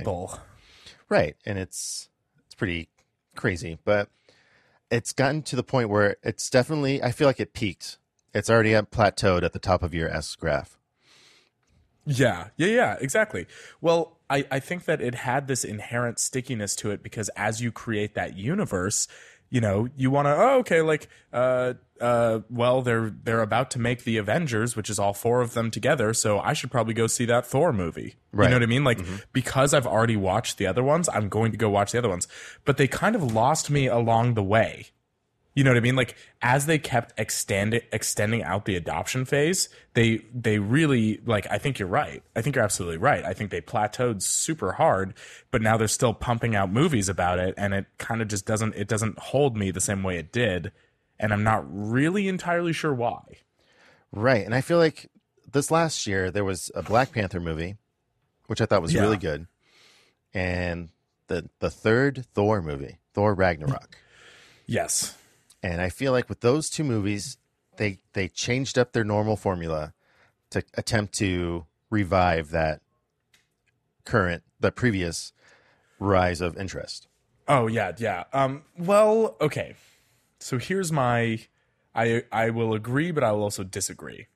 Right, 1.12 1.36
and 1.45 1.59
it's 1.59 2.09
it's 2.45 2.55
pretty 2.55 2.89
crazy, 3.36 3.78
but 3.86 4.09
it's 4.89 5.14
gotten 5.14 5.43
to 5.43 5.55
the 5.55 5.64
point 5.64 5.89
where 5.89 6.18
it's 6.24 6.49
definitely. 6.49 7.03
I 7.03 7.12
feel 7.12 7.28
like 7.28 7.39
it 7.39 7.53
peaked. 7.53 7.97
It's 8.34 8.49
already 8.49 8.74
at 8.74 8.89
plateaued 8.91 9.43
at 9.43 9.53
the 9.53 9.59
top 9.59 9.84
of 9.84 9.93
your 9.93 10.09
S 10.09 10.36
graph. 10.36 10.78
Yeah, 12.05 12.47
yeah, 12.57 12.68
yeah, 12.68 12.97
exactly. 12.99 13.45
Well, 13.80 14.18
I, 14.30 14.45
I 14.49 14.59
think 14.59 14.86
that 14.86 15.01
it 15.01 15.14
had 15.14 15.47
this 15.47 15.64
inherent 15.64 16.18
stickiness 16.18 16.76
to 16.78 16.89
it 16.89 17.03
because 17.03 17.30
as 17.36 17.62
you 17.62 17.72
create 17.72 18.16
that 18.16 18.36
universe, 18.38 19.07
you 19.52 19.62
know, 19.62 19.89
you 19.95 20.10
want 20.10 20.28
to, 20.28 20.36
oh, 20.36 20.60
okay, 20.60 20.82
like, 20.82 21.10
uh, 21.32 21.74
uh, 21.99 22.39
well, 22.49 22.82
they're 22.82 23.12
they're 23.24 23.41
about 23.41 23.70
to 23.72 23.80
make 23.80 24.06
the 24.06 24.18
Avengers, 24.18 24.76
which 24.76 24.89
is 24.89 24.97
all 24.97 25.14
four 25.14 25.41
of 25.41 25.54
them 25.54 25.70
together. 25.70 26.14
So 26.16 26.39
I 26.39 26.54
should 26.54 26.72
probably 26.72 26.95
go 26.95 27.06
see 27.06 27.26
that 27.26 27.45
Thor 27.45 27.72
movie. 27.72 28.16
Right. 28.32 28.45
You 28.45 28.49
know 28.49 28.56
what 28.56 28.64
I 28.64 28.68
mean? 28.68 28.84
Like 28.84 28.99
because 29.34 29.74
I've 29.74 29.86
already 29.86 30.16
watched 30.16 30.58
the 30.58 30.66
other 30.66 30.84
ones, 30.84 31.10
I'm 31.14 31.30
going 31.30 31.52
to 31.52 31.58
go 31.58 31.70
watch 31.70 31.91
the 31.91 31.99
other 31.99 32.10
ones. 32.10 32.28
But 32.66 32.78
they 32.78 32.88
kind 32.88 33.16
of 33.16 33.34
lost 33.34 33.70
me 33.70 33.86
along 33.86 34.34
the 34.34 34.41
way. 34.41 34.88
You 35.54 35.66
know 35.66 35.72
what 35.72 35.78
I 35.78 35.82
mean? 35.82 35.97
Like 35.97 36.16
as 36.41 36.66
they 36.66 36.80
kept 36.80 37.14
extending 37.20 37.82
extending 37.91 38.41
out 38.41 38.64
the 38.64 38.78
adoption 38.78 39.26
phase, 39.26 39.68
they 39.95 40.22
they 40.34 40.60
really 40.60 41.20
like 41.26 41.45
I 41.52 41.58
think 41.58 41.78
you're 41.78 41.89
right. 41.89 42.24
I 42.38 42.41
think 42.41 42.56
you're 42.56 42.64
absolutely 42.64 42.97
right. 42.97 43.24
I 43.26 43.34
think 43.34 43.52
they 43.52 43.60
plateaued 43.60 44.22
super 44.22 44.72
hard, 44.74 45.14
but 45.52 45.62
now 45.62 45.76
they're 45.76 45.89
still 45.89 46.14
pumping 46.14 46.56
out 46.56 46.72
movies 46.72 47.10
about 47.10 47.38
it 47.38 47.54
and 47.58 47.74
it 47.74 47.86
kind 47.97 48.22
of 48.22 48.30
just 48.30 48.45
doesn't 48.45 48.76
it 48.76 48.88
doesn't 48.88 49.20
hold 49.20 49.58
me 49.58 49.72
the 49.72 49.82
same 49.82 50.04
way 50.04 50.18
it 50.18 50.32
did 50.32 50.72
and 51.20 51.34
I'm 51.34 51.43
not 51.43 51.66
really 51.70 52.30
entirely 52.30 52.72
sure 52.72 52.93
why. 52.93 53.22
Right. 54.14 54.45
And 54.45 54.56
I 54.56 54.62
feel 54.62 54.78
like 54.78 55.10
this 55.52 55.70
last 55.70 56.08
year 56.08 56.32
there 56.32 56.45
was 56.45 56.72
a 56.76 56.82
Black 56.82 57.12
Panther 57.12 57.41
movie, 57.41 57.76
which 58.47 58.62
I 58.62 58.66
thought 58.66 58.82
was 58.82 58.93
Yeah. 58.93 59.02
really 59.02 59.18
good. 59.18 59.47
And 60.34 60.89
the 61.28 61.49
the 61.60 61.70
third 61.70 62.26
Thor 62.34 62.62
movie, 62.62 62.99
Thor 63.14 63.34
Ragnarok. 63.34 63.97
Yes. 64.66 65.18
And 65.64 65.82
I 65.82 65.89
feel 65.89 66.12
like 66.12 66.30
with 66.30 66.41
those 66.41 66.70
two 66.70 66.84
movies, 66.84 67.38
they 67.78 67.99
they 68.14 68.28
changed 68.28 68.78
up 68.78 68.93
their 68.93 69.03
normal 69.03 69.36
formula 69.36 69.93
to 70.49 70.64
attempt 70.76 71.14
to 71.16 71.66
revive 71.89 72.51
that 72.51 72.82
current 74.05 74.43
the 74.59 74.72
previous 74.72 75.34
rise 75.99 76.41
of 76.41 76.57
interest. 76.57 77.07
Oh 77.47 77.68
yeah, 77.68 77.91
yeah. 77.97 78.24
Um 78.34 78.64
well, 78.78 79.36
okay. 79.39 79.76
So 80.39 80.57
here's 80.57 80.91
my 80.91 81.39
I 81.93 82.24
I 82.32 82.49
will 82.49 82.74
agree 82.74 83.12
but 83.12 83.24
I 83.24 83.32
will 83.32 83.43
also 83.43 83.64
disagree. 83.64 84.28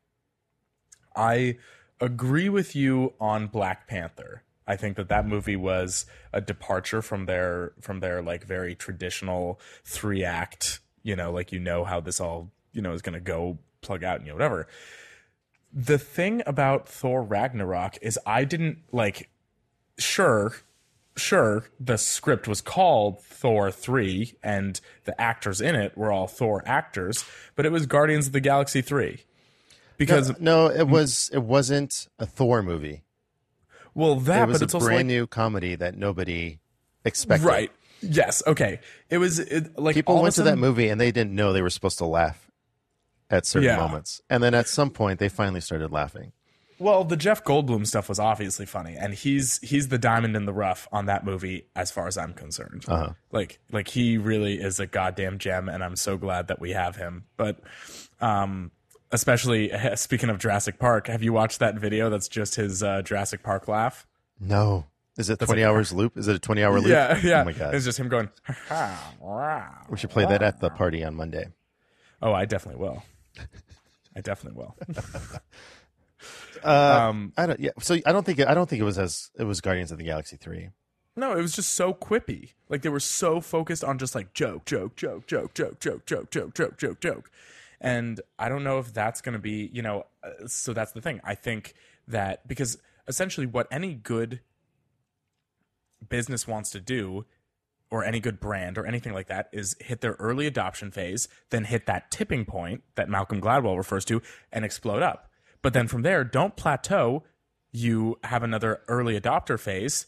I 1.16 1.58
agree 2.02 2.50
with 2.50 2.76
you 2.76 3.14
on 3.20 3.48
Black 3.48 3.88
Panther. 3.88 4.44
I 4.68 4.76
think 4.76 4.98
that 4.98 5.10
that 5.10 5.28
movie 5.28 5.56
was 5.56 6.06
a 6.34 6.42
departure 6.42 7.02
from 7.02 7.26
their 7.26 7.74
from 7.82 8.00
their 8.00 8.22
like 8.22 8.44
very 8.44 8.76
traditional 8.76 9.60
three 9.84 10.24
act, 10.24 10.80
you 11.06 11.16
know, 11.16 11.32
like 11.32 11.52
you 11.52 11.60
know 11.60 11.84
how 11.86 12.02
this 12.02 12.20
all, 12.20 12.50
you 12.74 12.82
know, 12.82 12.92
is 12.92 13.04
going 13.04 13.14
to 13.14 13.20
go 13.20 13.60
plug 13.82 14.04
out 14.04 14.18
and 14.18 14.26
you 14.26 14.32
know 14.32 14.36
whatever. 14.36 14.68
The 15.72 16.00
thing 16.00 16.42
about 16.48 16.90
Thor 16.90 17.22
Ragnarok 17.22 17.98
is 18.02 18.18
I 18.26 18.44
didn't 18.44 18.80
like 18.92 19.30
sure 19.98 20.56
sure 21.16 21.66
the 21.80 21.98
script 21.98 22.48
was 22.48 22.60
called 22.60 23.22
Thor 23.22 23.72
3 23.72 24.34
and 24.44 24.82
the 25.06 25.20
actors 25.22 25.62
in 25.62 25.76
it 25.76 25.96
were 25.98 26.12
all 26.12 26.28
Thor 26.28 26.62
actors, 26.66 27.24
but 27.56 27.66
it 27.66 27.72
was 27.72 27.86
Guardians 27.86 28.28
of 28.28 28.34
the 28.34 28.42
Galaxy 28.42 28.82
3. 28.82 29.20
Because 29.98 30.38
no, 30.42 30.68
it 30.68 30.88
was 30.88 31.30
it 31.32 31.44
wasn't 31.44 32.08
a 32.20 32.26
Thor 32.26 32.64
movie. 32.64 33.04
well 33.94 34.16
that 34.16 34.44
It 34.44 34.48
was 34.48 34.60
but 34.60 34.62
a 34.62 34.66
it's 34.66 34.74
also 34.74 34.88
brand 34.88 35.00
like 35.00 35.06
new 35.06 35.28
comedy 35.28 35.76
that 35.76 35.96
nobody 35.96 36.60
expected. 37.06 37.46
right. 37.46 37.72
Yes, 38.06 38.44
okay. 38.48 38.80
It 39.10 39.18
was 39.18 39.40
it, 39.40 39.78
like 39.78 39.96
People 39.96 40.22
went 40.22 40.36
to 40.36 40.44
that 40.44 40.58
movie 40.58 40.90
and 40.90 41.00
they 41.00 41.12
didn't 41.12 41.34
know 41.36 41.54
they 41.54 41.62
were 41.62 41.70
supposed 41.70 41.98
to 42.00 42.06
laugh 42.06 42.50
at 43.30 43.46
certain 43.46 43.68
Yeah. 43.70 43.78
moments. 43.78 44.22
And 44.30 44.42
then 44.44 44.54
at 44.54 44.68
some 44.68 44.90
point 44.90 45.20
they 45.20 45.30
finally 45.30 45.62
started 45.62 45.92
laughing. 45.92 46.32
Well, 46.78 47.06
the 47.06 47.16
Jeff 47.16 47.42
Goldblum 47.44 47.88
stuff 47.88 48.10
was 48.10 48.20
obviously 48.20 48.66
funny, 48.66 48.98
and 48.98 49.14
he's 49.14 49.60
he's 49.60 49.88
the 49.88 49.98
diamond 49.98 50.36
in 50.36 50.46
the 50.46 50.52
rough 50.52 50.90
on 50.92 51.06
that 51.06 51.24
movie, 51.24 51.68
as 51.74 51.90
far 51.90 52.06
as 52.06 52.18
I'm 52.18 52.34
concerned. 52.34 52.84
Uh-huh. 52.86 53.12
Like 53.32 53.60
like 53.72 53.88
he 53.88 54.18
really 54.18 54.56
is 54.56 54.78
a 54.82 54.86
goddamn 54.86 55.38
gem, 55.38 55.70
and 55.70 55.82
I'm 55.82 55.96
so 55.96 56.18
glad 56.18 56.50
that 56.50 56.60
we 56.60 56.72
have 56.72 56.98
him. 56.98 57.28
But 57.38 57.62
um, 58.20 58.72
especially 59.14 59.72
speaking 59.96 60.30
of 60.30 60.38
Jurassic 60.38 60.78
Park, 60.78 61.08
have 61.08 61.24
you 61.24 61.32
watched 61.32 61.60
that 61.60 61.76
video? 61.76 62.10
That's 62.10 62.28
just 62.28 62.56
his 62.56 62.84
uh, 62.84 63.02
Jurassic 63.04 63.42
Park 63.42 63.70
laugh. 63.70 64.06
No. 64.38 64.86
Is 65.18 65.30
it 65.30 65.40
20 65.40 65.64
hours 65.64 65.94
loop? 65.94 66.18
Is 66.18 66.28
it 66.28 66.36
a 66.36 66.40
20 66.40 66.64
hour 66.64 66.80
loop? 66.80 66.88
Yeah, 66.88 67.18
yeah. 67.24 67.42
Oh 67.42 67.46
my 67.46 67.54
god. 67.54 67.74
It's 67.74 67.86
just 67.86 68.00
him 68.00 68.10
going. 68.10 68.30
"Ha, 68.44 68.56
ha, 68.68 69.14
wow." 69.20 69.86
We 69.90 69.98
should 69.98 70.10
play 70.10 70.26
that 70.26 70.42
at 70.42 70.60
the 70.60 70.70
party 70.70 71.04
on 71.04 71.16
Monday. 71.16 71.48
Oh, 72.22 72.34
I 72.34 72.46
definitely 72.46 72.82
will. 72.82 73.04
I 74.16 74.22
definitely 74.22 74.58
will. 74.60 74.76
Uh, 76.64 77.10
um, 77.10 77.34
I 77.38 77.46
don't. 77.46 77.60
Yeah. 77.60 77.72
So 77.80 77.96
I 78.06 78.12
don't 78.12 78.26
think. 78.26 78.40
I 78.40 78.54
don't 78.54 78.68
think 78.68 78.82
it 78.82 78.86
was 78.86 78.98
as 78.98 79.30
it 79.38 79.44
was 79.44 79.62
Guardians 79.62 79.92
of 79.92 79.98
the 80.00 80.04
Galaxy 80.06 80.38
three. 80.38 80.70
No, 81.16 81.34
it 81.34 81.42
was 81.42 81.56
just 81.56 81.76
so 81.76 81.94
quippy. 81.94 82.54
Like 82.70 82.82
they 82.82 82.90
were 82.90 83.00
so 83.00 83.40
focused 83.40 83.84
on 83.84 83.98
just 83.98 84.16
like 84.16 84.34
joke, 84.34 84.66
joke, 84.66 84.96
joke, 84.96 85.28
joke, 85.28 85.54
joke, 85.54 85.80
joke, 85.80 86.06
joke, 86.06 86.30
joke, 86.32 86.54
joke, 86.54 86.78
joke, 86.78 87.00
joke. 87.00 87.32
And 87.80 88.20
I 88.40 88.50
don't 88.50 88.64
know 88.64 88.80
if 88.80 88.94
that's 88.94 89.22
going 89.22 89.34
to 89.34 89.40
be, 89.40 89.70
you 89.72 89.82
know, 89.82 90.08
uh, 90.24 90.48
so 90.48 90.74
that's 90.74 90.94
the 90.94 91.02
thing. 91.02 91.22
I 91.24 91.36
think 91.36 91.74
that 92.08 92.48
because 92.48 92.78
essentially 93.08 93.46
what 93.46 93.68
any 93.70 93.94
good 93.94 94.40
business 96.10 96.48
wants 96.48 96.70
to 96.72 96.80
do 96.80 97.26
or 97.92 98.04
any 98.04 98.20
good 98.20 98.40
brand 98.40 98.78
or 98.78 98.86
anything 98.86 99.14
like 99.14 99.28
that 99.28 99.48
is 99.52 99.76
hit 99.80 100.02
their 100.02 100.14
early 100.14 100.48
adoption 100.48 100.92
phase, 100.92 101.28
then 101.50 101.66
hit 101.66 101.86
that 101.86 102.12
tipping 102.12 102.46
point 102.46 102.84
that 102.96 103.10
Malcolm 103.10 103.40
Gladwell 103.40 103.78
refers 103.78 104.06
to 104.06 104.22
and 104.52 104.66
explode 104.66 105.04
up. 105.04 105.30
But 105.62 105.74
then 105.74 105.88
from 105.88 106.02
there, 106.02 106.24
don't 106.24 106.56
plateau. 106.56 107.24
You 107.72 108.20
have 108.24 108.44
another 108.44 108.82
early 108.88 109.20
adopter 109.20 109.60
phase, 109.60 110.08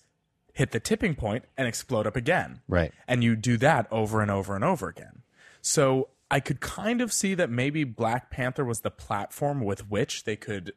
hit 0.53 0.71
the 0.71 0.79
tipping 0.79 1.15
point, 1.15 1.45
and 1.57 1.67
explode 1.67 2.07
up 2.07 2.15
again. 2.15 2.61
Right. 2.67 2.91
And 3.07 3.23
you 3.23 3.35
do 3.35 3.57
that 3.57 3.87
over 3.91 4.21
and 4.21 4.31
over 4.31 4.55
and 4.55 4.63
over 4.63 4.87
again. 4.87 5.23
So 5.61 6.09
I 6.29 6.39
could 6.39 6.59
kind 6.59 7.01
of 7.01 7.13
see 7.13 7.35
that 7.35 7.49
maybe 7.49 7.83
Black 7.83 8.29
Panther 8.29 8.65
was 8.65 8.81
the 8.81 8.91
platform 8.91 9.61
with 9.61 9.89
which 9.89 10.23
they 10.23 10.35
could 10.35 10.73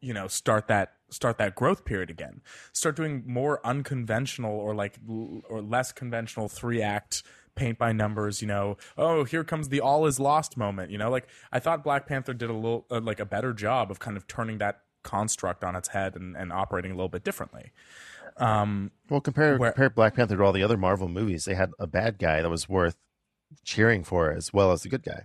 you 0.00 0.14
know 0.14 0.26
start 0.28 0.68
that 0.68 0.92
start 1.10 1.38
that 1.38 1.54
growth 1.54 1.84
period 1.84 2.10
again 2.10 2.40
start 2.72 2.96
doing 2.96 3.22
more 3.26 3.64
unconventional 3.66 4.56
or 4.56 4.74
like 4.74 4.98
or 5.48 5.60
less 5.60 5.92
conventional 5.92 6.48
three 6.48 6.80
act 6.82 7.22
paint 7.56 7.78
by 7.78 7.92
numbers 7.92 8.40
you 8.40 8.48
know 8.48 8.76
oh 8.96 9.24
here 9.24 9.42
comes 9.44 9.68
the 9.68 9.80
all 9.80 10.06
is 10.06 10.20
lost 10.20 10.56
moment 10.56 10.90
you 10.90 10.96
know 10.98 11.10
like 11.10 11.26
i 11.52 11.58
thought 11.58 11.82
black 11.82 12.06
panther 12.06 12.32
did 12.32 12.48
a 12.48 12.52
little 12.54 12.86
uh, 12.90 13.00
like 13.00 13.18
a 13.20 13.26
better 13.26 13.52
job 13.52 13.90
of 13.90 13.98
kind 13.98 14.16
of 14.16 14.26
turning 14.26 14.58
that 14.58 14.82
construct 15.02 15.64
on 15.64 15.74
its 15.74 15.88
head 15.88 16.14
and, 16.14 16.36
and 16.36 16.52
operating 16.52 16.92
a 16.92 16.94
little 16.94 17.08
bit 17.08 17.24
differently 17.24 17.72
um 18.36 18.90
Well, 19.10 19.20
compare 19.20 19.58
Where- 19.58 19.72
compare 19.72 19.90
Black 19.90 20.14
Panther 20.14 20.36
to 20.36 20.42
all 20.44 20.52
the 20.52 20.62
other 20.62 20.76
Marvel 20.78 21.08
movies. 21.08 21.44
They 21.44 21.54
had 21.54 21.72
a 21.78 21.86
bad 21.86 22.18
guy 22.18 22.40
that 22.40 22.48
was 22.48 22.68
worth 22.68 22.96
cheering 23.64 24.04
for 24.04 24.30
as 24.30 24.52
well 24.52 24.70
as 24.72 24.82
the 24.82 24.88
good 24.88 25.02
guy. 25.02 25.24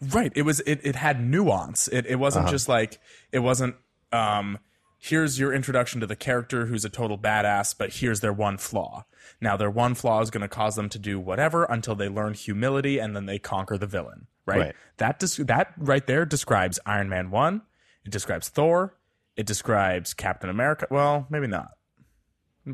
Right. 0.00 0.30
It 0.36 0.42
was 0.42 0.60
it, 0.60 0.80
it 0.84 0.94
had 0.96 1.24
nuance. 1.24 1.88
It 1.88 2.04
it 2.06 2.16
wasn't 2.16 2.48
just 2.48 2.68
like 2.68 3.00
it 3.32 3.38
wasn't 3.40 3.76
um 4.12 4.58
here's 4.98 5.38
your 5.38 5.52
introduction 5.52 6.00
to 6.00 6.06
the 6.06 6.16
character 6.16 6.66
who's 6.66 6.84
a 6.84 6.88
total 6.88 7.16
badass, 7.18 7.74
but 7.76 7.94
here's 7.94 8.20
their 8.20 8.32
one 8.32 8.58
flaw. 8.58 9.04
Now 9.40 9.56
their 9.56 9.70
one 9.70 9.94
flaw 9.94 10.20
is 10.20 10.30
going 10.30 10.42
to 10.42 10.48
cause 10.48 10.74
them 10.74 10.88
to 10.88 10.98
do 10.98 11.20
whatever 11.20 11.64
until 11.64 11.94
they 11.94 12.08
learn 12.08 12.34
humility 12.34 12.98
and 12.98 13.14
then 13.14 13.26
they 13.26 13.38
conquer 13.38 13.78
the 13.78 13.86
villain, 13.86 14.26
right? 14.46 14.58
Right. 14.58 14.74
That 14.96 15.18
des- 15.18 15.44
that 15.44 15.74
right 15.76 16.06
there 16.06 16.24
describes 16.24 16.78
Iron 16.86 17.08
Man 17.08 17.30
1, 17.30 17.62
it 18.04 18.10
describes 18.10 18.48
Thor, 18.48 18.96
it 19.36 19.46
describes 19.46 20.14
Captain 20.14 20.50
America. 20.50 20.86
Well, 20.90 21.26
maybe 21.30 21.46
not. 21.46 21.68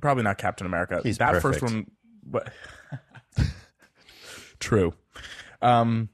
Probably 0.00 0.22
not 0.22 0.38
Captain 0.38 0.66
America. 0.66 1.00
He's 1.02 1.18
that 1.18 1.42
first 1.42 1.60
one 1.60 1.90
what 2.28 2.50
True. 4.58 4.94
Um 5.60 6.08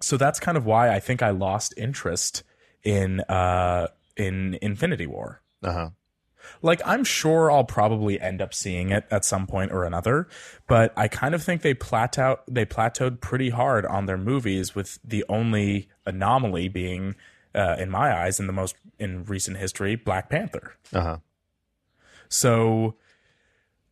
so 0.00 0.16
that's 0.16 0.38
kind 0.38 0.56
of 0.56 0.64
why 0.64 0.94
I 0.94 1.00
think 1.00 1.22
I 1.22 1.30
lost 1.30 1.74
interest 1.76 2.42
in 2.84 3.20
uh 3.22 3.88
in 4.20 4.58
Infinity 4.60 5.06
War. 5.06 5.42
Uh 5.62 5.72
huh. 5.72 5.90
Like 6.62 6.80
I'm 6.84 7.04
sure 7.04 7.50
I'll 7.50 7.64
probably 7.64 8.20
end 8.20 8.40
up 8.40 8.54
seeing 8.54 8.90
it 8.90 9.04
at 9.10 9.24
some 9.24 9.46
point 9.46 9.72
or 9.72 9.84
another, 9.84 10.28
but 10.66 10.92
I 10.96 11.08
kind 11.08 11.34
of 11.34 11.42
think 11.42 11.62
they 11.62 11.74
plateau 11.74 12.38
they 12.48 12.64
plateaued 12.64 13.20
pretty 13.20 13.50
hard 13.50 13.84
on 13.86 14.06
their 14.06 14.16
movies 14.18 14.74
with 14.74 14.98
the 15.04 15.24
only 15.28 15.88
anomaly 16.06 16.68
being 16.68 17.14
uh, 17.54 17.76
in 17.78 17.90
my 17.90 18.16
eyes 18.16 18.40
in 18.40 18.46
the 18.46 18.52
most 18.52 18.74
in 18.98 19.24
recent 19.24 19.58
history 19.58 19.96
Black 19.96 20.30
Panther. 20.30 20.74
Uh 20.92 21.00
huh. 21.00 21.16
So 22.28 22.94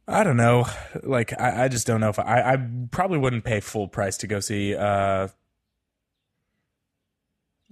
I 0.07 0.25
don't 0.25 0.37
know. 0.39 0.67
Like 1.03 1.39
I, 1.39 1.65
I 1.65 1.69
just 1.69 1.87
don't 1.87 2.01
know 2.01 2.09
if 2.09 2.19
I, 2.19 2.55
I 2.55 2.69
probably 2.91 3.19
wouldn't 3.19 3.45
pay 3.45 3.61
full 3.61 3.89
price 3.89 4.17
to 4.19 4.27
go 4.27 4.41
see 4.41 4.75
uh 4.75 5.29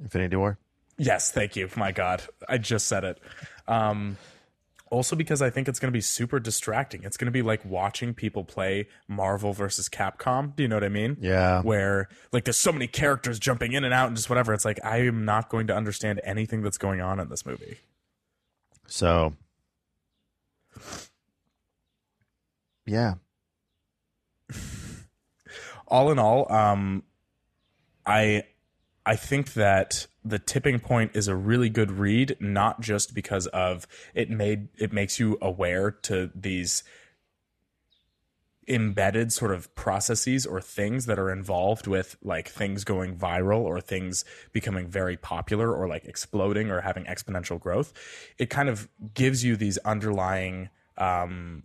Infinity 0.01 0.37
War. 0.37 0.59
Yes, 0.99 1.31
thank 1.31 1.57
you. 1.57 1.69
My 1.77 1.93
God, 1.93 2.23
I 2.49 2.59
just 2.59 2.87
said 2.87 3.05
it. 3.05 3.21
Um, 3.69 4.17
also, 4.91 5.17
because 5.17 5.43
I 5.43 5.51
think 5.51 5.69
it's 5.69 5.81
going 5.81 5.91
to 5.91 5.97
be 5.97 6.01
super 6.01 6.39
distracting. 6.39 7.03
It's 7.03 7.17
going 7.17 7.27
to 7.27 7.33
be 7.33 7.43
like 7.43 7.65
watching 7.65 8.15
people 8.15 8.45
play 8.45 8.87
Marvel 9.09 9.53
versus 9.53 9.89
Capcom. 9.89 10.55
Do 10.55 10.63
you 10.63 10.69
know 10.69 10.77
what 10.77 10.85
I 10.85 10.89
mean? 10.89 11.17
Yeah. 11.21 11.61
Where 11.63 12.09
like 12.33 12.45
there's 12.45 12.57
so 12.57 12.73
many 12.73 12.87
characters 12.87 13.39
jumping 13.39 13.73
in 13.73 13.85
and 13.85 13.93
out 13.93 14.07
and 14.07 14.17
just 14.17 14.31
whatever. 14.31 14.55
It's 14.55 14.65
like 14.65 14.79
I 14.85 14.99
am 14.99 15.25
not 15.25 15.49
going 15.49 15.67
to 15.67 15.75
understand 15.75 16.21
anything 16.23 16.63
that's 16.63 16.79
going 16.79 17.01
on 17.01 17.19
in 17.19 17.29
this 17.29 17.45
movie. 17.45 17.79
So, 18.87 19.35
yeah, 22.87 23.15
all 25.89 26.13
in 26.13 26.21
all, 26.21 26.51
um, 26.53 27.03
I 28.07 28.45
I 29.07 29.15
think 29.15 29.55
that 29.55 30.09
the 30.25 30.41
tipping 30.41 30.81
point 30.81 31.13
is 31.15 31.29
a 31.29 31.37
really 31.37 31.69
good 31.69 31.93
read, 31.93 32.37
not 32.41 32.81
just 32.81 33.15
because 33.15 33.47
of 33.49 33.87
it 34.15 34.29
made 34.29 34.69
it 34.77 34.93
makes 34.93 35.21
you 35.21 35.39
aware 35.41 35.93
to 35.93 36.31
these 36.35 36.83
embedded 38.69 39.33
sort 39.33 39.53
of 39.53 39.73
processes 39.77 40.45
or 40.45 40.61
things 40.61 41.07
that 41.07 41.21
are 41.21 41.31
involved 41.31 41.87
with 41.87 42.17
like 42.21 42.49
things 42.49 42.83
going 42.83 43.17
viral 43.17 43.61
or 43.61 43.81
things 43.81 44.25
becoming 44.53 44.89
very 44.89 45.17
popular 45.17 45.73
or 45.73 45.87
like 45.87 46.05
exploding 46.05 46.69
or 46.69 46.81
having 46.81 47.05
exponential 47.05 47.61
growth. 47.61 47.93
It 48.39 48.51
kind 48.51 48.69
of 48.69 48.89
gives 49.15 49.45
you 49.45 49.57
these 49.57 49.79
underlying 49.79 50.69
um 50.99 51.63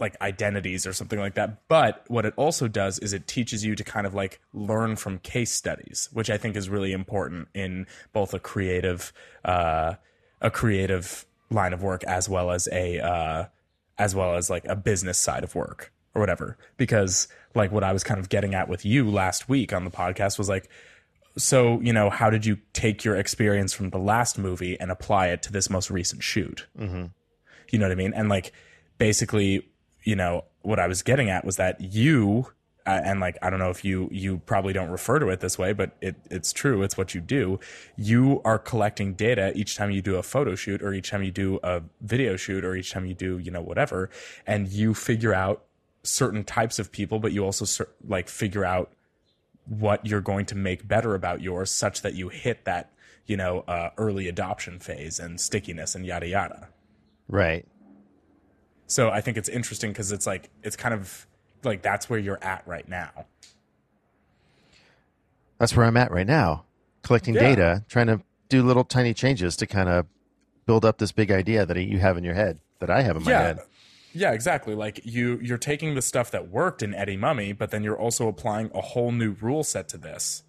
like 0.00 0.20
identities 0.20 0.86
or 0.86 0.92
something 0.92 1.18
like 1.18 1.34
that. 1.34 1.68
But 1.68 2.04
what 2.08 2.24
it 2.24 2.34
also 2.36 2.68
does 2.68 2.98
is 2.98 3.12
it 3.12 3.26
teaches 3.26 3.64
you 3.64 3.74
to 3.76 3.84
kind 3.84 4.06
of 4.06 4.14
like 4.14 4.40
learn 4.52 4.96
from 4.96 5.18
case 5.18 5.52
studies, 5.52 6.08
which 6.12 6.30
I 6.30 6.38
think 6.38 6.56
is 6.56 6.68
really 6.68 6.92
important 6.92 7.48
in 7.54 7.86
both 8.12 8.32
a 8.32 8.38
creative, 8.38 9.12
uh, 9.44 9.94
a 10.40 10.50
creative 10.50 11.26
line 11.50 11.72
of 11.72 11.82
work 11.82 12.02
as 12.04 12.28
well 12.28 12.50
as 12.50 12.68
a, 12.72 12.98
uh, 13.00 13.44
as 13.98 14.14
well 14.14 14.34
as 14.34 14.48
like 14.48 14.64
a 14.64 14.76
business 14.76 15.18
side 15.18 15.44
of 15.44 15.54
work 15.54 15.92
or 16.14 16.20
whatever. 16.20 16.56
Because 16.76 17.28
like 17.54 17.70
what 17.70 17.84
I 17.84 17.92
was 17.92 18.02
kind 18.02 18.18
of 18.18 18.28
getting 18.28 18.54
at 18.54 18.68
with 18.68 18.84
you 18.84 19.10
last 19.10 19.48
week 19.48 19.72
on 19.72 19.84
the 19.84 19.90
podcast 19.90 20.38
was 20.38 20.48
like, 20.48 20.68
so 21.36 21.80
you 21.80 21.92
know, 21.92 22.10
how 22.10 22.30
did 22.30 22.46
you 22.46 22.58
take 22.72 23.04
your 23.04 23.16
experience 23.16 23.72
from 23.72 23.90
the 23.90 23.98
last 23.98 24.38
movie 24.38 24.78
and 24.80 24.90
apply 24.90 25.28
it 25.28 25.42
to 25.42 25.52
this 25.52 25.68
most 25.68 25.90
recent 25.90 26.22
shoot? 26.22 26.66
Mm-hmm. 26.78 27.06
You 27.70 27.78
know 27.78 27.84
what 27.84 27.92
I 27.92 27.96
mean? 27.96 28.14
And 28.14 28.28
like 28.28 28.52
basically 28.98 29.68
you 30.02 30.16
know 30.16 30.44
what 30.62 30.78
I 30.78 30.86
was 30.86 31.02
getting 31.02 31.30
at 31.30 31.44
was 31.44 31.56
that 31.56 31.80
you 31.80 32.46
uh, 32.86 33.00
and 33.04 33.20
like 33.20 33.36
I 33.42 33.50
don't 33.50 33.58
know 33.58 33.70
if 33.70 33.84
you 33.84 34.08
you 34.10 34.38
probably 34.46 34.72
don't 34.72 34.90
refer 34.90 35.18
to 35.18 35.28
it 35.28 35.40
this 35.40 35.58
way, 35.58 35.72
but 35.72 35.96
it 36.00 36.16
it's 36.30 36.52
true. 36.52 36.82
It's 36.82 36.96
what 36.96 37.14
you 37.14 37.20
do. 37.20 37.60
You 37.96 38.40
are 38.44 38.58
collecting 38.58 39.14
data 39.14 39.52
each 39.54 39.76
time 39.76 39.90
you 39.90 40.02
do 40.02 40.16
a 40.16 40.22
photo 40.22 40.54
shoot, 40.54 40.82
or 40.82 40.92
each 40.92 41.10
time 41.10 41.22
you 41.22 41.30
do 41.30 41.60
a 41.62 41.82
video 42.00 42.36
shoot, 42.36 42.64
or 42.64 42.74
each 42.74 42.92
time 42.92 43.06
you 43.06 43.14
do 43.14 43.38
you 43.38 43.50
know 43.50 43.60
whatever, 43.60 44.10
and 44.46 44.68
you 44.68 44.94
figure 44.94 45.34
out 45.34 45.64
certain 46.02 46.42
types 46.42 46.78
of 46.78 46.90
people, 46.90 47.18
but 47.18 47.32
you 47.32 47.44
also 47.44 47.84
like 48.06 48.28
figure 48.28 48.64
out 48.64 48.90
what 49.66 50.04
you're 50.06 50.22
going 50.22 50.46
to 50.46 50.54
make 50.54 50.88
better 50.88 51.14
about 51.14 51.42
yours, 51.42 51.70
such 51.70 52.02
that 52.02 52.14
you 52.14 52.28
hit 52.28 52.64
that 52.64 52.90
you 53.26 53.36
know 53.36 53.60
uh, 53.68 53.90
early 53.98 54.26
adoption 54.26 54.78
phase 54.78 55.20
and 55.20 55.38
stickiness 55.38 55.94
and 55.94 56.06
yada 56.06 56.26
yada. 56.26 56.68
Right. 57.28 57.66
So 58.90 59.08
I 59.08 59.20
think 59.20 59.36
it's 59.36 59.48
interesting 59.48 59.92
because 59.92 60.10
it's 60.10 60.26
like 60.26 60.50
it's 60.64 60.74
kind 60.74 60.92
of 60.92 61.26
like 61.62 61.80
that's 61.80 62.10
where 62.10 62.18
you're 62.18 62.42
at 62.42 62.66
right 62.66 62.88
now. 62.88 63.26
That's 65.58 65.76
where 65.76 65.86
I'm 65.86 65.96
at 65.96 66.10
right 66.10 66.26
now, 66.26 66.64
collecting 67.02 67.34
yeah. 67.34 67.40
data, 67.40 67.84
trying 67.88 68.08
to 68.08 68.20
do 68.48 68.64
little 68.64 68.82
tiny 68.82 69.14
changes 69.14 69.54
to 69.56 69.66
kind 69.66 69.88
of 69.88 70.06
build 70.66 70.84
up 70.84 70.98
this 70.98 71.12
big 71.12 71.30
idea 71.30 71.64
that 71.64 71.80
you 71.80 71.98
have 72.00 72.16
in 72.18 72.24
your 72.24 72.34
head 72.34 72.58
that 72.80 72.90
I 72.90 73.02
have 73.02 73.16
in 73.16 73.22
my 73.22 73.30
yeah. 73.30 73.42
head. 73.42 73.58
Yeah, 74.12 74.32
exactly. 74.32 74.74
Like 74.74 75.00
you 75.04 75.38
you're 75.40 75.56
taking 75.56 75.94
the 75.94 76.02
stuff 76.02 76.32
that 76.32 76.48
worked 76.48 76.82
in 76.82 76.92
Eddie 76.92 77.16
Mummy, 77.16 77.52
but 77.52 77.70
then 77.70 77.84
you're 77.84 77.98
also 77.98 78.26
applying 78.26 78.72
a 78.74 78.80
whole 78.80 79.12
new 79.12 79.36
rule 79.40 79.62
set 79.62 79.88
to 79.90 79.98
this. 79.98 80.42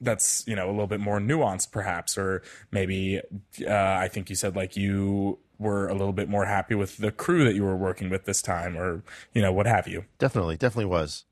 That's, 0.00 0.44
you 0.48 0.56
know, 0.56 0.66
a 0.66 0.72
little 0.72 0.88
bit 0.88 1.00
more 1.00 1.20
nuanced 1.20 1.70
perhaps 1.70 2.18
or 2.18 2.42
maybe 2.72 3.20
uh, 3.64 3.72
I 3.72 4.08
think 4.08 4.30
you 4.30 4.34
said 4.36 4.56
like 4.56 4.76
you 4.76 5.38
were 5.58 5.88
a 5.88 5.92
little 5.94 6.12
bit 6.12 6.28
more 6.28 6.46
happy 6.46 6.74
with 6.74 6.98
the 6.98 7.10
crew 7.10 7.44
that 7.44 7.54
you 7.54 7.64
were 7.64 7.76
working 7.76 8.10
with 8.10 8.24
this 8.24 8.42
time 8.42 8.76
or 8.76 9.02
you 9.32 9.42
know 9.42 9.52
what 9.52 9.66
have 9.66 9.88
you. 9.88 10.04
Definitely 10.18 10.56
definitely 10.56 10.86
was. 10.90 11.24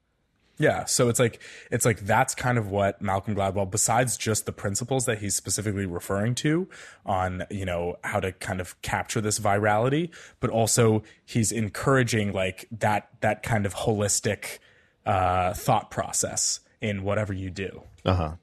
Yeah 0.57 0.85
so 0.85 1.09
it's 1.09 1.19
like 1.19 1.43
it's 1.71 1.85
like 1.85 2.01
that's 2.01 2.35
kind 2.35 2.59
of 2.59 2.69
what 2.69 3.03
malcolm 3.03 3.35
gladwell 3.35 3.69
besides 3.69 4.17
just 4.17 4.47
the 4.47 4.53
principles 4.53 5.05
that 5.07 5.19
he's 5.19 5.35
specifically 5.35 5.85
referring 5.85 6.35
to 6.37 6.69
on 7.05 7.45
you 7.51 7.65
know 7.65 7.97
how 8.05 8.21
to 8.21 8.31
kind 8.31 8.61
of 8.61 8.81
capture 8.81 9.21
this 9.21 9.41
virality 9.41 10.11
but 10.39 10.51
also 10.51 11.03
he's 11.25 11.51
encouraging 11.51 12.33
like 12.33 12.69
that 12.71 13.09
that 13.21 13.43
kind 13.43 13.67
of 13.67 13.75
holistic 13.75 14.59
uh 15.07 15.53
thought 15.55 15.91
process 15.91 16.61
in 16.81 17.03
whatever 17.03 17.33
you 17.33 17.51
do. 17.51 17.83
Uh-huh. 18.05 18.35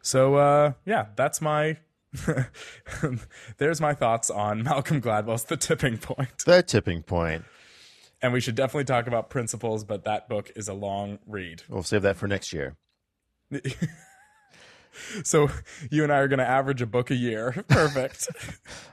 So 0.00 0.36
uh 0.36 0.72
yeah 0.86 1.06
that's 1.14 1.42
my 1.42 1.76
There's 3.58 3.80
my 3.80 3.94
thoughts 3.94 4.30
on 4.30 4.62
Malcolm 4.62 5.00
Gladwell's 5.00 5.44
The 5.44 5.56
Tipping 5.56 5.98
Point. 5.98 6.44
The 6.44 6.62
Tipping 6.62 7.02
Point. 7.02 7.44
And 8.20 8.32
we 8.32 8.40
should 8.40 8.54
definitely 8.54 8.84
talk 8.84 9.06
about 9.06 9.30
principles, 9.30 9.84
but 9.84 10.04
that 10.04 10.28
book 10.28 10.50
is 10.54 10.68
a 10.68 10.74
long 10.74 11.18
read. 11.26 11.62
We'll 11.68 11.82
save 11.82 12.02
that 12.02 12.16
for 12.16 12.28
next 12.28 12.52
year. 12.52 12.76
so 15.24 15.48
you 15.90 16.02
and 16.04 16.12
I 16.12 16.18
are 16.18 16.28
going 16.28 16.38
to 16.38 16.48
average 16.48 16.82
a 16.82 16.86
book 16.86 17.10
a 17.10 17.14
year. 17.14 17.52
Perfect. 17.68 18.28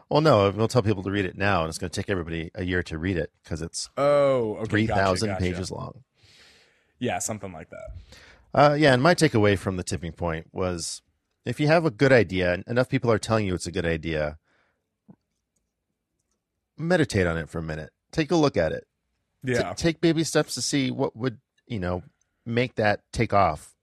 well, 0.09 0.21
no, 0.21 0.49
we'll 0.49 0.67
tell 0.67 0.81
people 0.81 1.03
to 1.03 1.11
read 1.11 1.25
it 1.25 1.37
now, 1.37 1.61
and 1.61 1.69
it's 1.69 1.77
going 1.77 1.91
to 1.91 2.01
take 2.01 2.09
everybody 2.09 2.49
a 2.55 2.63
year 2.63 2.81
to 2.83 2.97
read 2.97 3.17
it 3.17 3.31
because 3.43 3.61
it's 3.61 3.89
oh 3.97 4.55
okay, 4.55 4.65
three 4.69 4.87
thousand 4.87 5.29
gotcha, 5.29 5.41
gotcha. 5.41 5.53
pages 5.53 5.71
long. 5.71 6.03
Yeah, 6.97 7.19
something 7.19 7.53
like 7.53 7.69
that. 7.69 7.89
Uh, 8.53 8.73
yeah, 8.73 8.93
and 8.93 9.03
my 9.03 9.13
takeaway 9.13 9.57
from 9.57 9.77
the 9.77 9.83
tipping 9.83 10.11
point 10.11 10.47
was 10.51 11.01
if 11.49 11.59
you 11.59 11.67
have 11.67 11.85
a 11.85 11.91
good 11.91 12.11
idea, 12.11 12.53
and 12.53 12.63
enough 12.67 12.89
people 12.89 13.11
are 13.11 13.19
telling 13.19 13.45
you 13.45 13.53
it's 13.53 13.67
a 13.67 13.71
good 13.71 13.85
idea, 13.85 14.37
meditate 16.77 17.27
on 17.27 17.37
it 17.37 17.49
for 17.49 17.59
a 17.59 17.63
minute. 17.63 17.91
Take 18.11 18.31
a 18.31 18.35
look 18.35 18.57
at 18.57 18.71
it. 18.71 18.87
Yeah. 19.43 19.73
T- 19.73 19.75
take 19.75 20.01
baby 20.01 20.23
steps 20.23 20.55
to 20.55 20.61
see 20.61 20.91
what 20.91 21.15
would, 21.15 21.39
you 21.67 21.79
know, 21.79 22.03
make 22.45 22.75
that 22.75 23.01
take 23.11 23.33
off. 23.33 23.75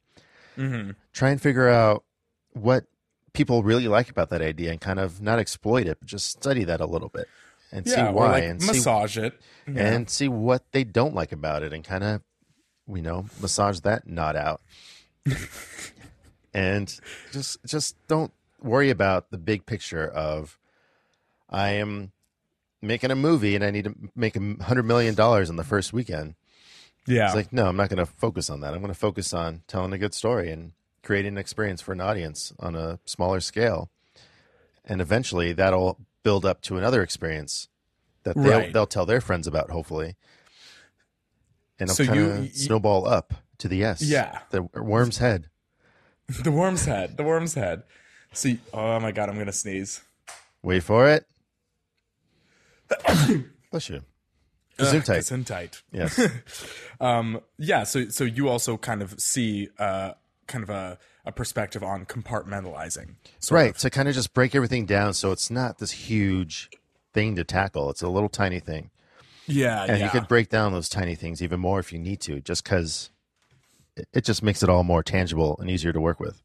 Mm-hmm. 0.56 0.92
Try 1.12 1.30
and 1.30 1.40
figure 1.40 1.68
out 1.68 2.04
what 2.52 2.84
people 3.32 3.62
really 3.62 3.88
like 3.88 4.08
about 4.08 4.30
that 4.30 4.40
idea 4.40 4.70
and 4.70 4.80
kind 4.80 4.98
of 4.98 5.20
not 5.20 5.38
exploit 5.38 5.86
it, 5.86 5.98
but 6.00 6.08
just 6.08 6.26
study 6.26 6.64
that 6.64 6.80
a 6.80 6.86
little 6.86 7.10
bit 7.10 7.28
and 7.70 7.86
yeah, 7.86 7.94
see 7.94 8.12
why 8.12 8.32
like 8.32 8.44
and 8.44 8.66
massage 8.66 9.16
see, 9.16 9.22
it 9.22 9.40
yeah. 9.66 9.92
and 9.92 10.08
see 10.08 10.28
what 10.28 10.64
they 10.72 10.84
don't 10.84 11.14
like 11.14 11.32
about 11.32 11.62
it 11.62 11.72
and 11.72 11.84
kind 11.84 12.04
of, 12.04 12.22
you 12.88 13.02
know, 13.02 13.26
massage 13.40 13.80
that 13.80 14.06
knot 14.06 14.36
out. 14.36 14.60
and 16.56 17.00
just 17.32 17.58
just 17.66 17.96
don't 18.08 18.32
worry 18.62 18.88
about 18.88 19.30
the 19.30 19.38
big 19.38 19.66
picture 19.66 20.08
of 20.08 20.58
I 21.50 21.72
am 21.72 22.12
making 22.80 23.10
a 23.10 23.14
movie 23.14 23.54
and 23.54 23.62
I 23.62 23.70
need 23.70 23.84
to 23.84 23.94
make 24.14 24.36
a 24.36 24.56
hundred 24.62 24.84
million 24.84 25.14
dollars 25.14 25.50
in 25.50 25.56
the 25.56 25.64
first 25.64 25.92
weekend. 25.92 26.34
Yeah, 27.06 27.26
it's 27.26 27.34
like 27.34 27.52
no, 27.52 27.66
I'm 27.66 27.76
not 27.76 27.90
going 27.90 27.98
to 27.98 28.06
focus 28.06 28.48
on 28.48 28.60
that. 28.60 28.72
I'm 28.72 28.80
going 28.80 28.92
to 28.92 28.98
focus 28.98 29.34
on 29.34 29.62
telling 29.68 29.92
a 29.92 29.98
good 29.98 30.14
story 30.14 30.50
and 30.50 30.72
creating 31.02 31.32
an 31.32 31.38
experience 31.38 31.80
for 31.80 31.92
an 31.92 32.00
audience 32.00 32.52
on 32.58 32.74
a 32.74 32.98
smaller 33.04 33.40
scale, 33.40 33.90
and 34.84 35.00
eventually 35.00 35.52
that'll 35.52 36.00
build 36.22 36.44
up 36.44 36.62
to 36.62 36.78
another 36.78 37.02
experience 37.02 37.68
that 38.24 38.34
they'll 38.34 38.44
right. 38.44 38.72
they'll 38.72 38.86
tell 38.86 39.06
their 39.06 39.20
friends 39.20 39.46
about, 39.46 39.70
hopefully, 39.70 40.16
and 41.78 41.90
it'll 41.90 42.06
so 42.06 42.06
kind 42.06 42.46
of 42.46 42.54
snowball 42.54 43.06
up 43.06 43.34
to 43.58 43.68
the 43.68 43.84
S. 43.84 44.02
Yeah, 44.02 44.40
the 44.50 44.62
worm's 44.62 45.18
head. 45.18 45.48
the 46.42 46.50
worm's 46.50 46.84
head. 46.84 47.16
The 47.16 47.24
worm's 47.24 47.54
head. 47.54 47.82
See, 48.32 48.58
oh 48.72 49.00
my 49.00 49.12
god, 49.12 49.28
I'm 49.28 49.38
gonna 49.38 49.52
sneeze. 49.52 50.02
Wait 50.62 50.82
for 50.82 51.08
it. 51.08 51.26
Bless 53.70 53.88
you. 53.88 54.02
Gesundheit. 54.78 55.46
tight. 55.46 55.82
Yes. 55.90 56.20
um, 57.00 57.40
yeah. 57.58 57.84
So, 57.84 58.08
so 58.08 58.24
you 58.24 58.48
also 58.48 58.76
kind 58.76 59.02
of 59.02 59.18
see 59.18 59.68
uh, 59.78 60.12
kind 60.46 60.62
of 60.62 60.70
a, 60.70 60.98
a 61.24 61.32
perspective 61.32 61.82
on 61.82 62.04
compartmentalizing, 62.04 63.14
right? 63.50 63.70
Of. 63.70 63.78
To 63.78 63.90
kind 63.90 64.08
of 64.08 64.14
just 64.14 64.34
break 64.34 64.54
everything 64.54 64.84
down, 64.84 65.14
so 65.14 65.32
it's 65.32 65.50
not 65.50 65.78
this 65.78 65.92
huge 65.92 66.70
thing 67.14 67.36
to 67.36 67.44
tackle. 67.44 67.88
It's 67.90 68.02
a 68.02 68.08
little 68.08 68.28
tiny 68.28 68.60
thing. 68.60 68.90
Yeah, 69.46 69.84
and 69.84 69.98
yeah. 69.98 70.04
you 70.04 70.10
could 70.10 70.28
break 70.28 70.48
down 70.50 70.72
those 70.72 70.88
tiny 70.88 71.14
things 71.14 71.40
even 71.40 71.60
more 71.60 71.78
if 71.78 71.92
you 71.92 71.98
need 71.98 72.20
to, 72.22 72.40
just 72.40 72.64
because 72.64 73.10
it 74.12 74.24
just 74.24 74.42
makes 74.42 74.62
it 74.62 74.68
all 74.68 74.84
more 74.84 75.02
tangible 75.02 75.56
and 75.60 75.70
easier 75.70 75.92
to 75.92 76.00
work 76.00 76.20
with. 76.20 76.42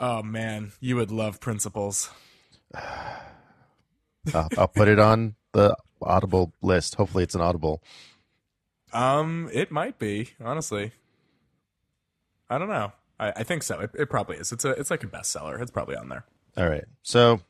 Oh 0.00 0.22
man, 0.22 0.72
you 0.80 0.96
would 0.96 1.10
love 1.10 1.40
principles. 1.40 2.10
I'll, 2.74 4.48
I'll 4.58 4.68
put 4.68 4.88
it 4.88 4.98
on 4.98 5.36
the 5.52 5.76
Audible 6.02 6.52
list. 6.62 6.96
Hopefully, 6.96 7.24
it's 7.24 7.34
an 7.34 7.40
Audible. 7.40 7.82
Um, 8.92 9.50
it 9.52 9.70
might 9.70 9.98
be 9.98 10.30
honestly. 10.42 10.92
I 12.50 12.58
don't 12.58 12.68
know. 12.68 12.92
I, 13.20 13.32
I 13.36 13.42
think 13.42 13.62
so. 13.62 13.80
It, 13.80 13.90
it 13.94 14.10
probably 14.10 14.36
is. 14.36 14.52
It's 14.52 14.64
a 14.64 14.70
it's 14.70 14.90
like 14.90 15.04
a 15.04 15.08
bestseller. 15.08 15.60
It's 15.60 15.70
probably 15.70 15.96
on 15.96 16.08
there. 16.08 16.24
All 16.56 16.68
right. 16.68 16.84
So, 17.02 17.40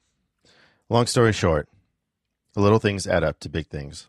long 0.89 1.07
story 1.07 1.33
short, 1.33 1.69
little 2.57 2.79
things 2.79 3.07
add 3.07 3.25
up 3.25 3.41
to 3.41 3.49
big 3.49 3.69
things. 3.69 4.09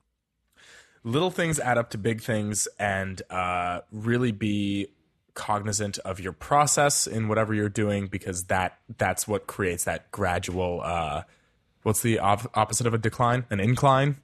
Little 1.03 1.31
things 1.31 1.59
add 1.59 1.77
up 1.77 1.89
to 1.91 1.97
big 1.97 2.21
things, 2.21 2.67
and 2.77 3.21
uh, 3.29 3.81
really 3.91 4.31
be 4.31 4.89
cognizant 5.33 5.97
of 5.99 6.19
your 6.19 6.33
process 6.33 7.07
in 7.07 7.27
whatever 7.27 7.53
you're 7.53 7.69
doing 7.69 8.07
because 8.07 8.45
that 8.45 8.79
that's 8.97 9.27
what 9.27 9.47
creates 9.47 9.85
that 9.85 10.11
gradual 10.11 10.81
uh 10.83 11.23
what's 11.83 12.01
the 12.01 12.19
op- 12.19 12.55
opposite 12.57 12.87
of 12.87 12.93
a 12.93 12.97
decline? 12.97 13.45
An 13.49 13.59
incline? 13.59 14.17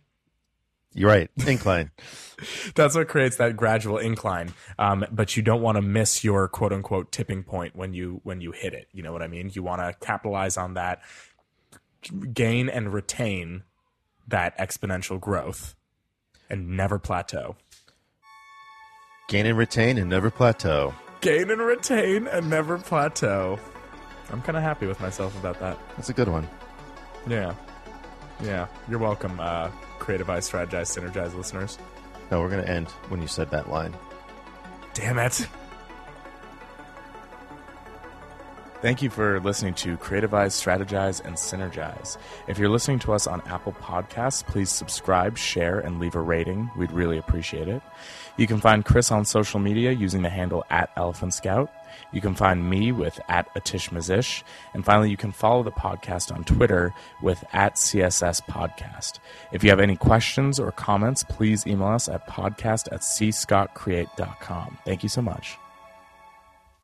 You're 0.93 1.09
right. 1.09 1.29
Incline. 1.45 1.91
that's 2.75 2.95
what 2.95 3.07
creates 3.09 3.35
that 3.37 3.57
gradual 3.57 3.97
incline. 3.97 4.53
Um, 4.79 5.05
but 5.11 5.35
you 5.35 5.43
don't 5.43 5.61
want 5.61 5.75
to 5.75 5.81
miss 5.81 6.23
your 6.23 6.47
quote 6.47 6.71
unquote 6.71 7.11
tipping 7.11 7.43
point 7.43 7.75
when 7.75 7.93
you 7.93 8.21
when 8.23 8.39
you 8.39 8.51
hit 8.51 8.73
it. 8.73 8.87
You 8.93 9.03
know 9.03 9.11
what 9.11 9.21
i 9.21 9.27
mean? 9.27 9.51
You 9.53 9.63
want 9.63 9.81
to 9.81 9.93
capitalize 10.05 10.57
on 10.57 10.75
that 10.75 11.01
gain 12.33 12.69
and 12.69 12.93
retain 12.93 13.63
that 14.27 14.57
exponential 14.57 15.19
growth 15.19 15.75
and 16.49 16.77
never 16.77 16.99
plateau 16.99 17.55
Gain 19.27 19.45
and 19.47 19.57
retain 19.57 19.97
and 19.97 20.09
never 20.09 20.29
plateau. 20.29 20.93
gain 21.21 21.49
and 21.49 21.59
retain 21.61 22.27
and 22.27 22.49
never 22.49 22.77
plateau 22.77 23.57
i'm 24.31 24.41
kind 24.43 24.55
of 24.57 24.61
happy 24.63 24.85
with 24.85 24.99
myself 25.01 25.35
about 25.39 25.59
that 25.59 25.77
That's 25.95 26.09
a 26.09 26.13
good 26.13 26.27
one. 26.27 26.47
yeah 27.27 27.53
yeah 28.43 28.67
you're 28.87 28.99
welcome 28.99 29.39
uh 29.39 29.69
Creativize 29.99 30.45
strategize 30.51 30.89
synergize 30.95 31.35
listeners 31.35 31.79
No, 32.29 32.41
we're 32.41 32.49
going 32.49 32.63
to 32.63 32.69
end 32.69 32.89
when 33.09 33.21
you 33.21 33.27
said 33.27 33.49
that 33.51 33.69
line. 33.69 33.95
Damn 34.93 35.17
it. 35.19 35.47
Thank 38.81 39.01
you 39.01 39.09
for 39.09 39.39
listening 39.39 39.73
to 39.75 39.97
Creativize, 39.97 40.53
Strategize, 40.53 41.23
and 41.25 41.35
Synergize. 41.35 42.17
If 42.47 42.59
you're 42.59 42.69
listening 42.69 42.99
to 42.99 43.13
us 43.13 43.25
on 43.25 43.41
Apple 43.47 43.73
Podcasts, 43.73 44.45
please 44.45 44.69
subscribe, 44.69 45.37
share, 45.37 45.79
and 45.79 45.99
leave 45.99 46.13
a 46.15 46.21
rating. 46.21 46.69
We'd 46.77 46.91
really 46.91 47.17
appreciate 47.17 47.67
it. 47.67 47.81
You 48.37 48.47
can 48.47 48.59
find 48.59 48.83
Chris 48.83 49.11
on 49.11 49.25
social 49.25 49.59
media 49.59 49.91
using 49.91 50.21
the 50.21 50.29
handle 50.29 50.65
at 50.69 50.91
Elephant 50.95 51.33
Scout. 51.33 51.71
You 52.11 52.21
can 52.21 52.35
find 52.35 52.69
me 52.69 52.91
with 52.91 53.19
at 53.29 53.53
Atish 53.55 53.89
Mazish. 53.89 54.43
And 54.73 54.83
finally, 54.83 55.09
you 55.09 55.17
can 55.17 55.31
follow 55.31 55.63
the 55.63 55.71
podcast 55.71 56.33
on 56.33 56.43
Twitter 56.43 56.93
with 57.21 57.43
at 57.53 57.75
CSS 57.75 58.41
Podcast. 58.45 59.19
If 59.51 59.63
you 59.63 59.69
have 59.69 59.79
any 59.79 59.95
questions 59.95 60.59
or 60.59 60.71
comments, 60.71 61.23
please 61.23 61.65
email 61.65 61.87
us 61.87 62.09
at 62.09 62.27
podcast 62.27 62.91
at 62.91 63.01
cscottcreate.com. 63.01 64.77
Thank 64.85 65.03
you 65.03 65.09
so 65.09 65.21
much. 65.21 65.57